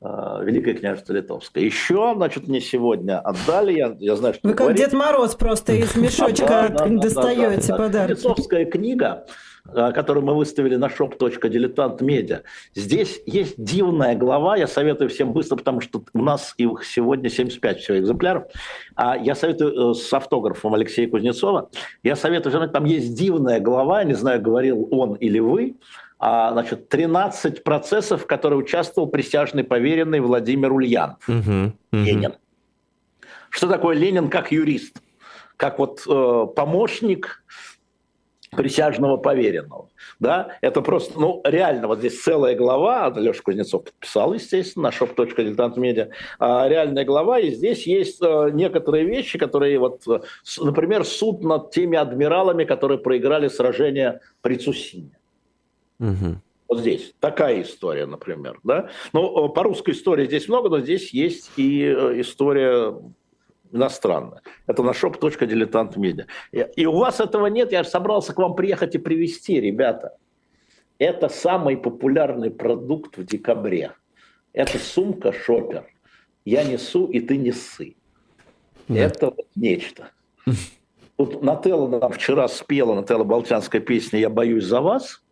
Великое 0.00 0.74
княжество 0.74 1.12
Литовское. 1.12 1.64
Еще, 1.64 2.12
значит, 2.14 2.46
мне 2.46 2.60
сегодня 2.60 3.18
отдали, 3.18 3.72
я, 3.72 3.96
я 3.98 4.14
знаю, 4.14 4.34
что 4.34 4.46
вы 4.46 4.54
как 4.54 4.66
говорите. 4.66 4.84
Дед 4.84 4.92
Мороз 4.92 5.34
просто 5.34 5.72
из 5.72 5.96
мешочка 5.96 6.72
достаете 6.88 7.74
подарки. 7.74 8.12
Литовская 8.12 8.64
книга, 8.64 9.26
э, 9.66 9.90
которую 9.92 10.24
мы 10.24 10.36
выставили 10.36 10.76
на 10.76 10.86
shop.diletant.media. 10.86 12.42
Здесь 12.76 13.20
есть 13.26 13.54
дивная 13.56 14.14
глава, 14.14 14.56
я 14.56 14.68
советую 14.68 15.10
всем 15.10 15.32
быстро, 15.32 15.56
потому 15.56 15.80
что 15.80 16.04
у 16.14 16.22
нас 16.22 16.54
их 16.58 16.84
сегодня 16.84 17.28
75 17.28 17.80
всего 17.80 17.98
экземпляров. 17.98 18.44
А 18.94 19.16
я 19.16 19.34
советую 19.34 19.90
э, 19.90 19.94
с 19.94 20.12
автографом 20.12 20.74
Алексея 20.74 21.08
Кузнецова, 21.08 21.70
я 22.04 22.14
советую, 22.14 22.68
там 22.68 22.84
есть 22.84 23.14
дивная 23.14 23.58
глава, 23.58 24.04
не 24.04 24.14
знаю, 24.14 24.40
говорил 24.40 24.86
он 24.92 25.14
или 25.14 25.40
вы, 25.40 25.74
а, 26.18 26.52
значит, 26.52 26.88
13 26.88 27.62
процессов, 27.62 28.22
в 28.22 28.26
которых 28.26 28.60
участвовал 28.60 29.08
присяжный 29.08 29.64
поверенный 29.64 30.20
Владимир 30.20 30.72
Ульянов, 30.72 31.28
угу, 31.28 31.38
угу. 31.38 31.72
Ленин. 31.92 32.34
Что 33.50 33.68
такое 33.68 33.96
Ленин 33.96 34.28
как 34.28 34.52
юрист? 34.52 35.00
Как 35.56 35.78
вот 35.78 36.02
э, 36.08 36.46
помощник 36.54 37.42
присяжного 38.50 39.16
поверенного. 39.16 39.88
Да? 40.20 40.56
Это 40.60 40.80
просто, 40.80 41.18
ну, 41.18 41.42
реально, 41.44 41.86
вот 41.86 41.98
здесь 41.98 42.22
целая 42.22 42.56
глава, 42.56 43.12
Леша 43.14 43.42
Кузнецов 43.42 43.84
подписал, 43.84 44.32
естественно, 44.32 44.88
на 44.88 44.92
shop.diletantmedia, 44.92 46.08
а, 46.38 46.66
реальная 46.68 47.04
глава, 47.04 47.40
и 47.40 47.50
здесь 47.50 47.86
есть 47.86 48.20
а, 48.22 48.48
некоторые 48.48 49.04
вещи, 49.04 49.38
которые, 49.38 49.78
вот, 49.78 50.02
например, 50.60 51.04
суд 51.04 51.42
над 51.42 51.70
теми 51.70 51.98
адмиралами, 51.98 52.64
которые 52.64 52.98
проиграли 52.98 53.48
сражение 53.48 54.20
при 54.40 54.56
Цусине. 54.56 55.17
Угу. 56.00 56.40
Вот 56.68 56.80
здесь 56.80 57.14
такая 57.18 57.62
история, 57.62 58.06
например. 58.06 58.60
Да? 58.62 58.90
Ну, 59.12 59.46
э, 59.46 59.52
по 59.52 59.62
русской 59.62 59.92
истории 59.92 60.26
здесь 60.26 60.48
много, 60.48 60.68
но 60.68 60.80
здесь 60.80 61.12
есть 61.14 61.50
и 61.56 61.82
э, 61.84 62.20
история 62.20 62.94
иностранная. 63.72 64.42
Это 64.66 64.82
на 64.82 64.90
shop.diletantmedia. 64.90 66.26
И 66.52 66.86
у 66.86 66.92
вас 66.92 67.20
этого 67.20 67.46
нет, 67.46 67.72
я 67.72 67.84
собрался 67.84 68.34
к 68.34 68.38
вам 68.38 68.54
приехать 68.54 68.94
и 68.94 68.98
привезти, 68.98 69.60
ребята. 69.60 70.16
Это 70.98 71.28
самый 71.28 71.76
популярный 71.76 72.50
продукт 72.50 73.16
в 73.16 73.24
декабре. 73.24 73.92
Это 74.52 74.78
сумка 74.78 75.32
шопер. 75.32 75.86
я 76.44 76.64
несу, 76.64 77.06
и 77.06 77.20
ты 77.20 77.36
не 77.36 77.52
ссы. 77.52 77.94
Это 78.88 79.26
вот 79.26 79.46
нечто. 79.54 80.10
Тут 81.16 81.42
Нателла 81.42 81.88
нам 81.98 82.12
вчера 82.12 82.48
спела, 82.48 82.94
Нателла 82.94 83.24
Болтянская 83.24 83.80
песня 83.80 84.18
«Я 84.18 84.30
боюсь 84.30 84.64
за 84.64 84.80
вас», 84.80 85.22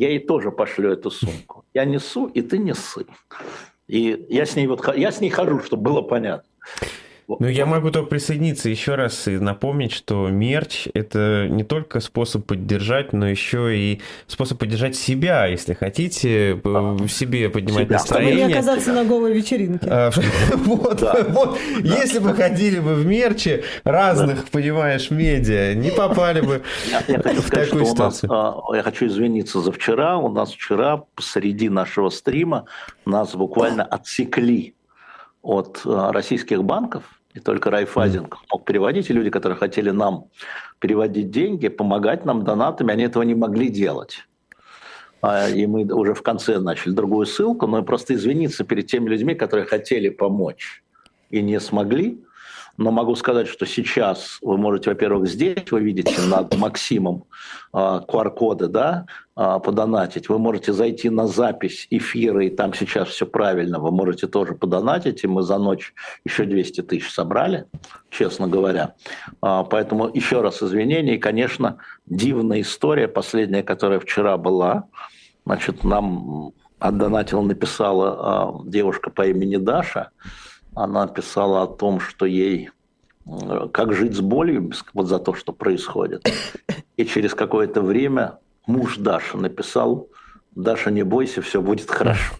я 0.00 0.08
ей 0.08 0.18
тоже 0.18 0.50
пошлю 0.50 0.90
эту 0.90 1.10
сумку. 1.10 1.66
Я 1.74 1.84
несу, 1.84 2.26
и 2.26 2.40
ты 2.40 2.56
несы. 2.56 3.04
И 3.86 4.26
я 4.30 4.46
с 4.46 4.56
ней 4.56 4.66
вот 4.66 4.96
я 4.96 5.12
с 5.12 5.20
ней 5.20 5.28
хожу, 5.28 5.60
чтобы 5.60 5.82
было 5.82 6.00
понятно. 6.00 6.48
Ну, 7.38 7.46
я 7.48 7.66
могу 7.66 7.90
только 7.90 8.08
присоединиться 8.08 8.68
еще 8.68 8.94
раз 8.94 9.28
и 9.28 9.38
напомнить, 9.38 9.92
что 9.92 10.28
мерч– 10.28 10.88
это 10.94 11.46
не 11.48 11.64
только 11.64 12.00
способ 12.00 12.46
поддержать, 12.46 13.12
но 13.12 13.28
еще 13.28 13.76
и 13.76 14.00
способ 14.26 14.58
поддержать 14.58 14.96
себя, 14.96 15.46
если 15.46 15.74
хотите, 15.74 16.60
в 16.64 17.08
себе 17.08 17.48
поднимать 17.50 17.86
себя. 17.86 17.98
настроение. 17.98 18.34
Чтобы 18.34 18.52
не 18.52 18.52
оказаться 18.54 18.92
на 18.92 19.04
голой 19.04 19.32
вечеринке. 19.32 19.86
А, 19.88 20.10
вот, 20.56 21.02
вот. 21.28 21.58
Если 21.82 22.18
бы 22.18 22.34
ходили 22.34 22.80
бы 22.80 22.94
в 22.94 23.06
мерче 23.06 23.64
разных, 23.84 24.48
понимаешь, 24.48 25.10
медиа, 25.10 25.74
не 25.74 25.90
попали 25.90 26.40
бы 26.40 26.62
в 27.08 27.50
такую 27.50 27.84
ситуацию. 27.86 28.32
А, 28.32 28.62
я 28.74 28.82
хочу 28.82 29.06
извиниться 29.06 29.60
за 29.60 29.72
вчера. 29.72 30.18
У 30.18 30.30
нас 30.30 30.52
вчера 30.52 31.04
посреди 31.14 31.68
нашего 31.68 32.10
стрима 32.10 32.64
нас 33.04 33.34
буквально 33.34 33.84
отсекли 33.84 34.74
от 35.42 35.82
а, 35.84 36.12
российских 36.12 36.64
банков, 36.64 37.04
и 37.34 37.40
только 37.40 37.70
Райфайзинг 37.70 38.38
мог 38.52 38.64
переводить, 38.64 39.08
и 39.10 39.12
люди, 39.12 39.30
которые 39.30 39.56
хотели 39.56 39.90
нам 39.90 40.26
переводить 40.78 41.30
деньги, 41.30 41.68
помогать 41.68 42.24
нам 42.24 42.42
донатами, 42.44 42.92
они 42.92 43.04
этого 43.04 43.22
не 43.22 43.34
могли 43.34 43.68
делать. 43.68 44.26
А, 45.22 45.48
и 45.48 45.66
мы 45.66 45.84
уже 45.84 46.14
в 46.14 46.22
конце 46.22 46.58
начали 46.58 46.92
другую 46.92 47.26
ссылку, 47.26 47.66
но 47.66 47.82
просто 47.82 48.14
извиниться 48.14 48.64
перед 48.64 48.86
теми 48.86 49.08
людьми, 49.08 49.34
которые 49.34 49.66
хотели 49.66 50.08
помочь 50.08 50.82
и 51.30 51.42
не 51.42 51.60
смогли. 51.60 52.24
Но 52.80 52.90
могу 52.90 53.14
сказать, 53.14 53.46
что 53.46 53.66
сейчас 53.66 54.38
вы 54.40 54.56
можете, 54.56 54.88
во-первых, 54.88 55.28
здесь 55.28 55.70
вы 55.70 55.82
видите 55.82 56.18
над 56.22 56.56
Максимом 56.56 57.24
QR-коды, 57.74 58.68
да, 58.68 59.04
а, 59.36 59.58
подонатить. 59.58 60.30
Вы 60.30 60.38
можете 60.38 60.72
зайти 60.72 61.10
на 61.10 61.26
запись 61.26 61.86
эфира, 61.90 62.42
и 62.42 62.48
там 62.48 62.72
сейчас 62.72 63.10
все 63.10 63.26
правильно. 63.26 63.80
Вы 63.80 63.90
можете 63.90 64.28
тоже 64.28 64.54
подонатить, 64.54 65.22
и 65.24 65.26
мы 65.26 65.42
за 65.42 65.58
ночь 65.58 65.92
еще 66.24 66.46
200 66.46 66.80
тысяч 66.80 67.12
собрали, 67.12 67.66
честно 68.08 68.48
говоря. 68.48 68.94
А, 69.42 69.62
поэтому 69.62 70.08
еще 70.08 70.40
раз 70.40 70.62
извинения. 70.62 71.16
И, 71.16 71.18
конечно, 71.18 71.76
дивная 72.06 72.62
история, 72.62 73.08
последняя, 73.08 73.62
которая 73.62 74.00
вчера 74.00 74.38
была. 74.38 74.84
Значит, 75.44 75.84
нам 75.84 76.52
отдонатил, 76.78 77.42
написала 77.42 78.08
а, 78.08 78.62
девушка 78.64 79.10
по 79.10 79.26
имени 79.26 79.56
Даша– 79.56 80.12
она 80.74 81.06
писала 81.06 81.62
о 81.62 81.66
том, 81.66 82.00
что 82.00 82.26
ей 82.26 82.70
э, 83.26 83.68
как 83.72 83.92
жить 83.92 84.14
с 84.14 84.20
болью 84.20 84.72
вот 84.94 85.06
за 85.06 85.18
то, 85.18 85.34
что 85.34 85.52
происходит. 85.52 86.28
И 86.96 87.04
через 87.04 87.34
какое-то 87.34 87.80
время 87.80 88.38
муж 88.66 88.96
Даша 88.98 89.36
написал, 89.36 90.08
Даша, 90.54 90.90
не 90.90 91.02
бойся, 91.02 91.42
все 91.42 91.60
будет 91.60 91.90
хорошо. 91.90 92.34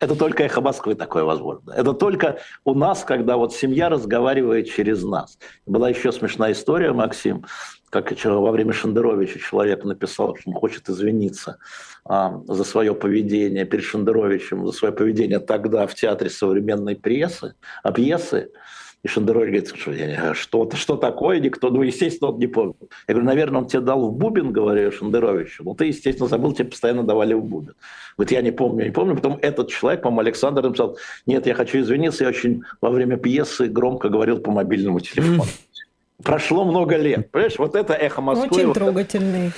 Это 0.00 0.16
только 0.16 0.42
эхо 0.42 0.60
Москвы 0.60 0.96
такое 0.96 1.22
возможно. 1.22 1.70
Это 1.72 1.92
только 1.92 2.40
у 2.64 2.74
нас, 2.74 3.04
когда 3.04 3.36
вот 3.36 3.54
семья 3.54 3.88
разговаривает 3.88 4.68
через 4.68 5.04
нас. 5.04 5.38
Была 5.64 5.90
еще 5.90 6.10
смешная 6.10 6.52
история, 6.52 6.92
Максим, 6.92 7.44
как 7.92 8.12
во 8.24 8.50
время 8.50 8.72
Шендеровича 8.72 9.38
человек 9.38 9.84
написал, 9.84 10.34
что 10.34 10.50
он 10.50 10.56
хочет 10.56 10.88
извиниться 10.88 11.58
а, 12.06 12.40
за 12.48 12.64
свое 12.64 12.94
поведение 12.94 13.66
перед 13.66 13.84
Шендеровичем, 13.84 14.66
за 14.66 14.72
свое 14.72 14.94
поведение 14.94 15.38
тогда 15.40 15.86
в 15.86 15.94
театре 15.94 16.30
современной 16.30 16.96
прессы, 16.96 17.54
а 17.82 17.92
пьесы. 17.92 18.48
И 19.02 19.08
Шендерович 19.08 19.74
говорит, 19.74 20.36
что, 20.36 20.70
что, 20.70 20.76
что 20.76 20.96
такое, 20.96 21.40
никто, 21.40 21.68
ну, 21.68 21.82
естественно, 21.82 22.30
он 22.30 22.38
не 22.38 22.46
помнит. 22.46 22.76
Я 23.08 23.14
говорю, 23.14 23.26
наверное, 23.26 23.60
он 23.60 23.66
тебе 23.66 23.80
дал 23.80 24.08
в 24.08 24.16
бубен, 24.16 24.52
говорю 24.52 24.90
Шендеровичу. 24.90 25.64
Ну, 25.64 25.74
ты, 25.74 25.86
естественно, 25.86 26.28
забыл, 26.28 26.52
тебе 26.52 26.68
постоянно 26.68 27.02
давали 27.02 27.34
в 27.34 27.44
бубен. 27.44 27.74
Вот 28.16 28.30
я 28.30 28.40
не 28.40 28.52
помню, 28.52 28.86
не 28.86 28.90
помню. 28.92 29.16
Потом 29.16 29.38
этот 29.42 29.68
человек, 29.68 30.02
по-моему, 30.02 30.20
Александр 30.20 30.62
написал, 30.62 30.96
нет, 31.26 31.46
я 31.46 31.54
хочу 31.54 31.80
извиниться, 31.80 32.24
я 32.24 32.30
очень 32.30 32.62
во 32.80 32.88
время 32.88 33.18
пьесы 33.18 33.66
громко 33.66 34.08
говорил 34.08 34.38
по 34.38 34.50
мобильному 34.50 35.00
телефону. 35.00 35.50
Прошло 36.24 36.64
много 36.64 36.96
лет. 36.96 37.30
Понимаешь, 37.30 37.58
вот 37.58 37.74
это 37.74 37.94
эхо 37.94 38.20
Москвы. 38.20 38.48
Очень 38.50 38.66
вот 38.66 38.74
трогательный. 38.74 39.52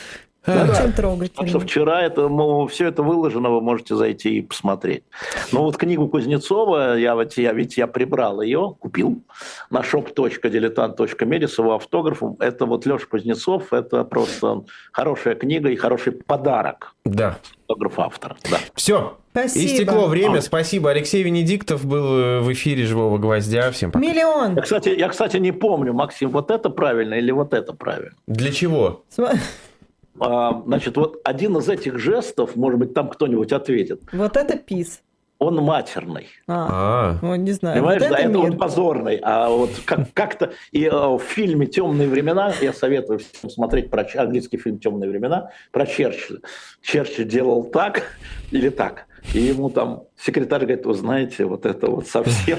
Да, 0.46 0.64
Очень 0.64 0.92
трогательно. 0.92 1.38
Так 1.38 1.48
что 1.48 1.60
вчера 1.60 2.02
это, 2.02 2.28
ну, 2.28 2.66
все 2.66 2.88
это 2.88 3.02
выложено, 3.02 3.50
вы 3.50 3.60
можете 3.60 3.96
зайти 3.96 4.38
и 4.38 4.42
посмотреть. 4.42 5.04
Но 5.52 5.62
вот 5.62 5.76
книгу 5.76 6.08
Кузнецова, 6.08 6.98
я, 6.98 7.14
вот, 7.14 7.36
я, 7.38 7.52
ведь 7.52 7.76
я 7.78 7.86
прибрал 7.86 8.42
ее, 8.42 8.76
купил 8.78 9.22
на 9.70 9.80
shop.diletant.media 9.80 11.48
с 11.48 11.58
его 11.58 11.74
автографом. 11.74 12.36
Это 12.40 12.66
вот 12.66 12.84
Леша 12.84 13.06
Кузнецов, 13.06 13.72
это 13.72 14.04
просто 14.04 14.64
хорошая 14.92 15.34
книга 15.34 15.70
и 15.70 15.76
хороший 15.76 16.12
подарок. 16.12 16.94
Да. 17.04 17.38
Автограф 17.66 17.98
автора, 17.98 18.36
да. 18.50 18.58
Все, 18.74 19.16
Спасибо. 19.30 19.66
Истекло 19.66 20.06
время. 20.06 20.40
Спасибо. 20.40 20.90
Алексей 20.90 21.24
Венедиктов 21.24 21.84
был 21.84 22.40
в 22.40 22.52
эфире 22.52 22.84
«Живого 22.84 23.18
гвоздя». 23.18 23.72
Всем 23.72 23.90
пока. 23.90 24.04
Миллион. 24.06 24.54
Я, 24.54 24.62
кстати, 24.62 24.90
я, 24.90 25.08
кстати, 25.08 25.38
не 25.38 25.50
помню, 25.50 25.92
Максим, 25.92 26.30
вот 26.30 26.52
это 26.52 26.70
правильно 26.70 27.14
или 27.14 27.32
вот 27.32 27.52
это 27.52 27.72
правильно? 27.72 28.14
Для 28.28 28.52
чего? 28.52 29.02
А, 30.20 30.62
значит, 30.66 30.96
вот 30.96 31.20
один 31.24 31.56
из 31.56 31.68
этих 31.68 31.98
жестов, 31.98 32.56
может 32.56 32.78
быть, 32.78 32.94
там 32.94 33.08
кто-нибудь 33.08 33.52
ответит. 33.52 34.02
Вот 34.12 34.36
это 34.36 34.56
пис. 34.56 35.00
Он 35.38 35.56
матерный. 35.56 36.28
А, 36.46 37.18
а. 37.20 37.36
не 37.36 37.52
знаю. 37.52 37.76
Понимаешь, 37.76 38.02
вот 38.02 38.10
да, 38.10 38.18
это, 38.18 38.28
это 38.30 38.38
он 38.38 38.56
позорный. 38.56 39.20
А 39.22 39.48
вот 39.48 39.70
как- 39.84 40.12
как-то 40.14 40.52
и 40.70 40.86
а, 40.86 41.08
в 41.08 41.22
фильме 41.22 41.66
«Темные 41.66 42.08
времена», 42.08 42.52
я 42.60 42.72
советую 42.72 43.18
всем 43.18 43.50
смотреть 43.50 43.90
про 43.90 44.06
английский 44.16 44.58
фильм 44.58 44.78
«Темные 44.78 45.10
времена», 45.10 45.50
про 45.72 45.86
Черчилля. 45.86 46.40
Черчилль 46.80 47.26
делал 47.26 47.64
так 47.64 48.04
или 48.52 48.68
так. 48.68 49.06
И 49.32 49.40
ему 49.40 49.70
там 49.70 50.04
секретарь 50.16 50.62
говорит, 50.62 50.86
вы 50.86 50.94
знаете, 50.94 51.44
вот 51.44 51.66
это 51.66 51.90
вот 51.90 52.06
совсем... 52.06 52.58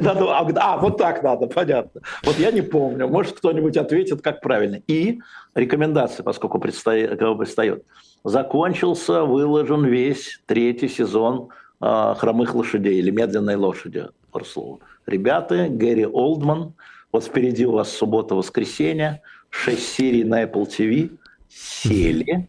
надо, 0.00 0.36
а, 0.36 0.46
а, 0.56 0.78
вот 0.78 0.98
так 0.98 1.22
надо, 1.22 1.46
понятно. 1.46 2.02
Вот 2.24 2.38
я 2.38 2.52
не 2.52 2.62
помню. 2.62 3.08
Может, 3.08 3.38
кто-нибудь 3.38 3.76
ответит, 3.76 4.20
как 4.22 4.40
правильно. 4.40 4.80
И 4.86 5.20
рекомендации, 5.54 6.22
поскольку 6.22 6.58
предстоит, 6.58 7.18
предстает. 7.18 7.84
Закончился, 8.22 9.24
выложен 9.24 9.84
весь 9.84 10.40
третий 10.46 10.88
сезон 10.88 11.48
э, 11.80 12.14
«Хромых 12.16 12.54
лошадей» 12.54 12.98
или 12.98 13.10
«Медленной 13.10 13.56
лошади» 13.56 14.06
Орслова. 14.32 14.78
Ребята, 15.06 15.68
Гэри 15.68 16.06
Олдман, 16.06 16.74
вот 17.12 17.24
впереди 17.24 17.66
у 17.66 17.72
вас 17.72 17.90
суббота-воскресенье, 17.90 19.22
шесть 19.50 19.88
серий 19.88 20.24
на 20.24 20.44
Apple 20.44 20.66
TV, 20.66 21.10
сели, 21.48 22.48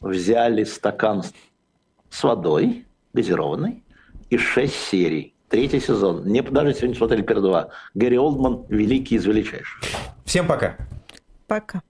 взяли 0.00 0.64
стакан 0.64 1.22
с 2.14 2.22
водой, 2.22 2.86
газированной, 3.12 3.82
и 4.30 4.38
шесть 4.38 4.76
серий. 4.76 5.34
Третий 5.48 5.80
сезон. 5.80 6.24
Не, 6.26 6.42
даже 6.42 6.72
сегодня 6.74 6.96
смотрели 6.96 7.22
первые 7.22 7.50
два. 7.50 7.68
Гэри 7.94 8.18
Олдман– 8.18 8.64
великий 8.68 9.16
из 9.16 9.26
величайших. 9.26 9.82
Всем 10.24 10.46
пока. 10.46 10.76
Пока. 11.46 11.82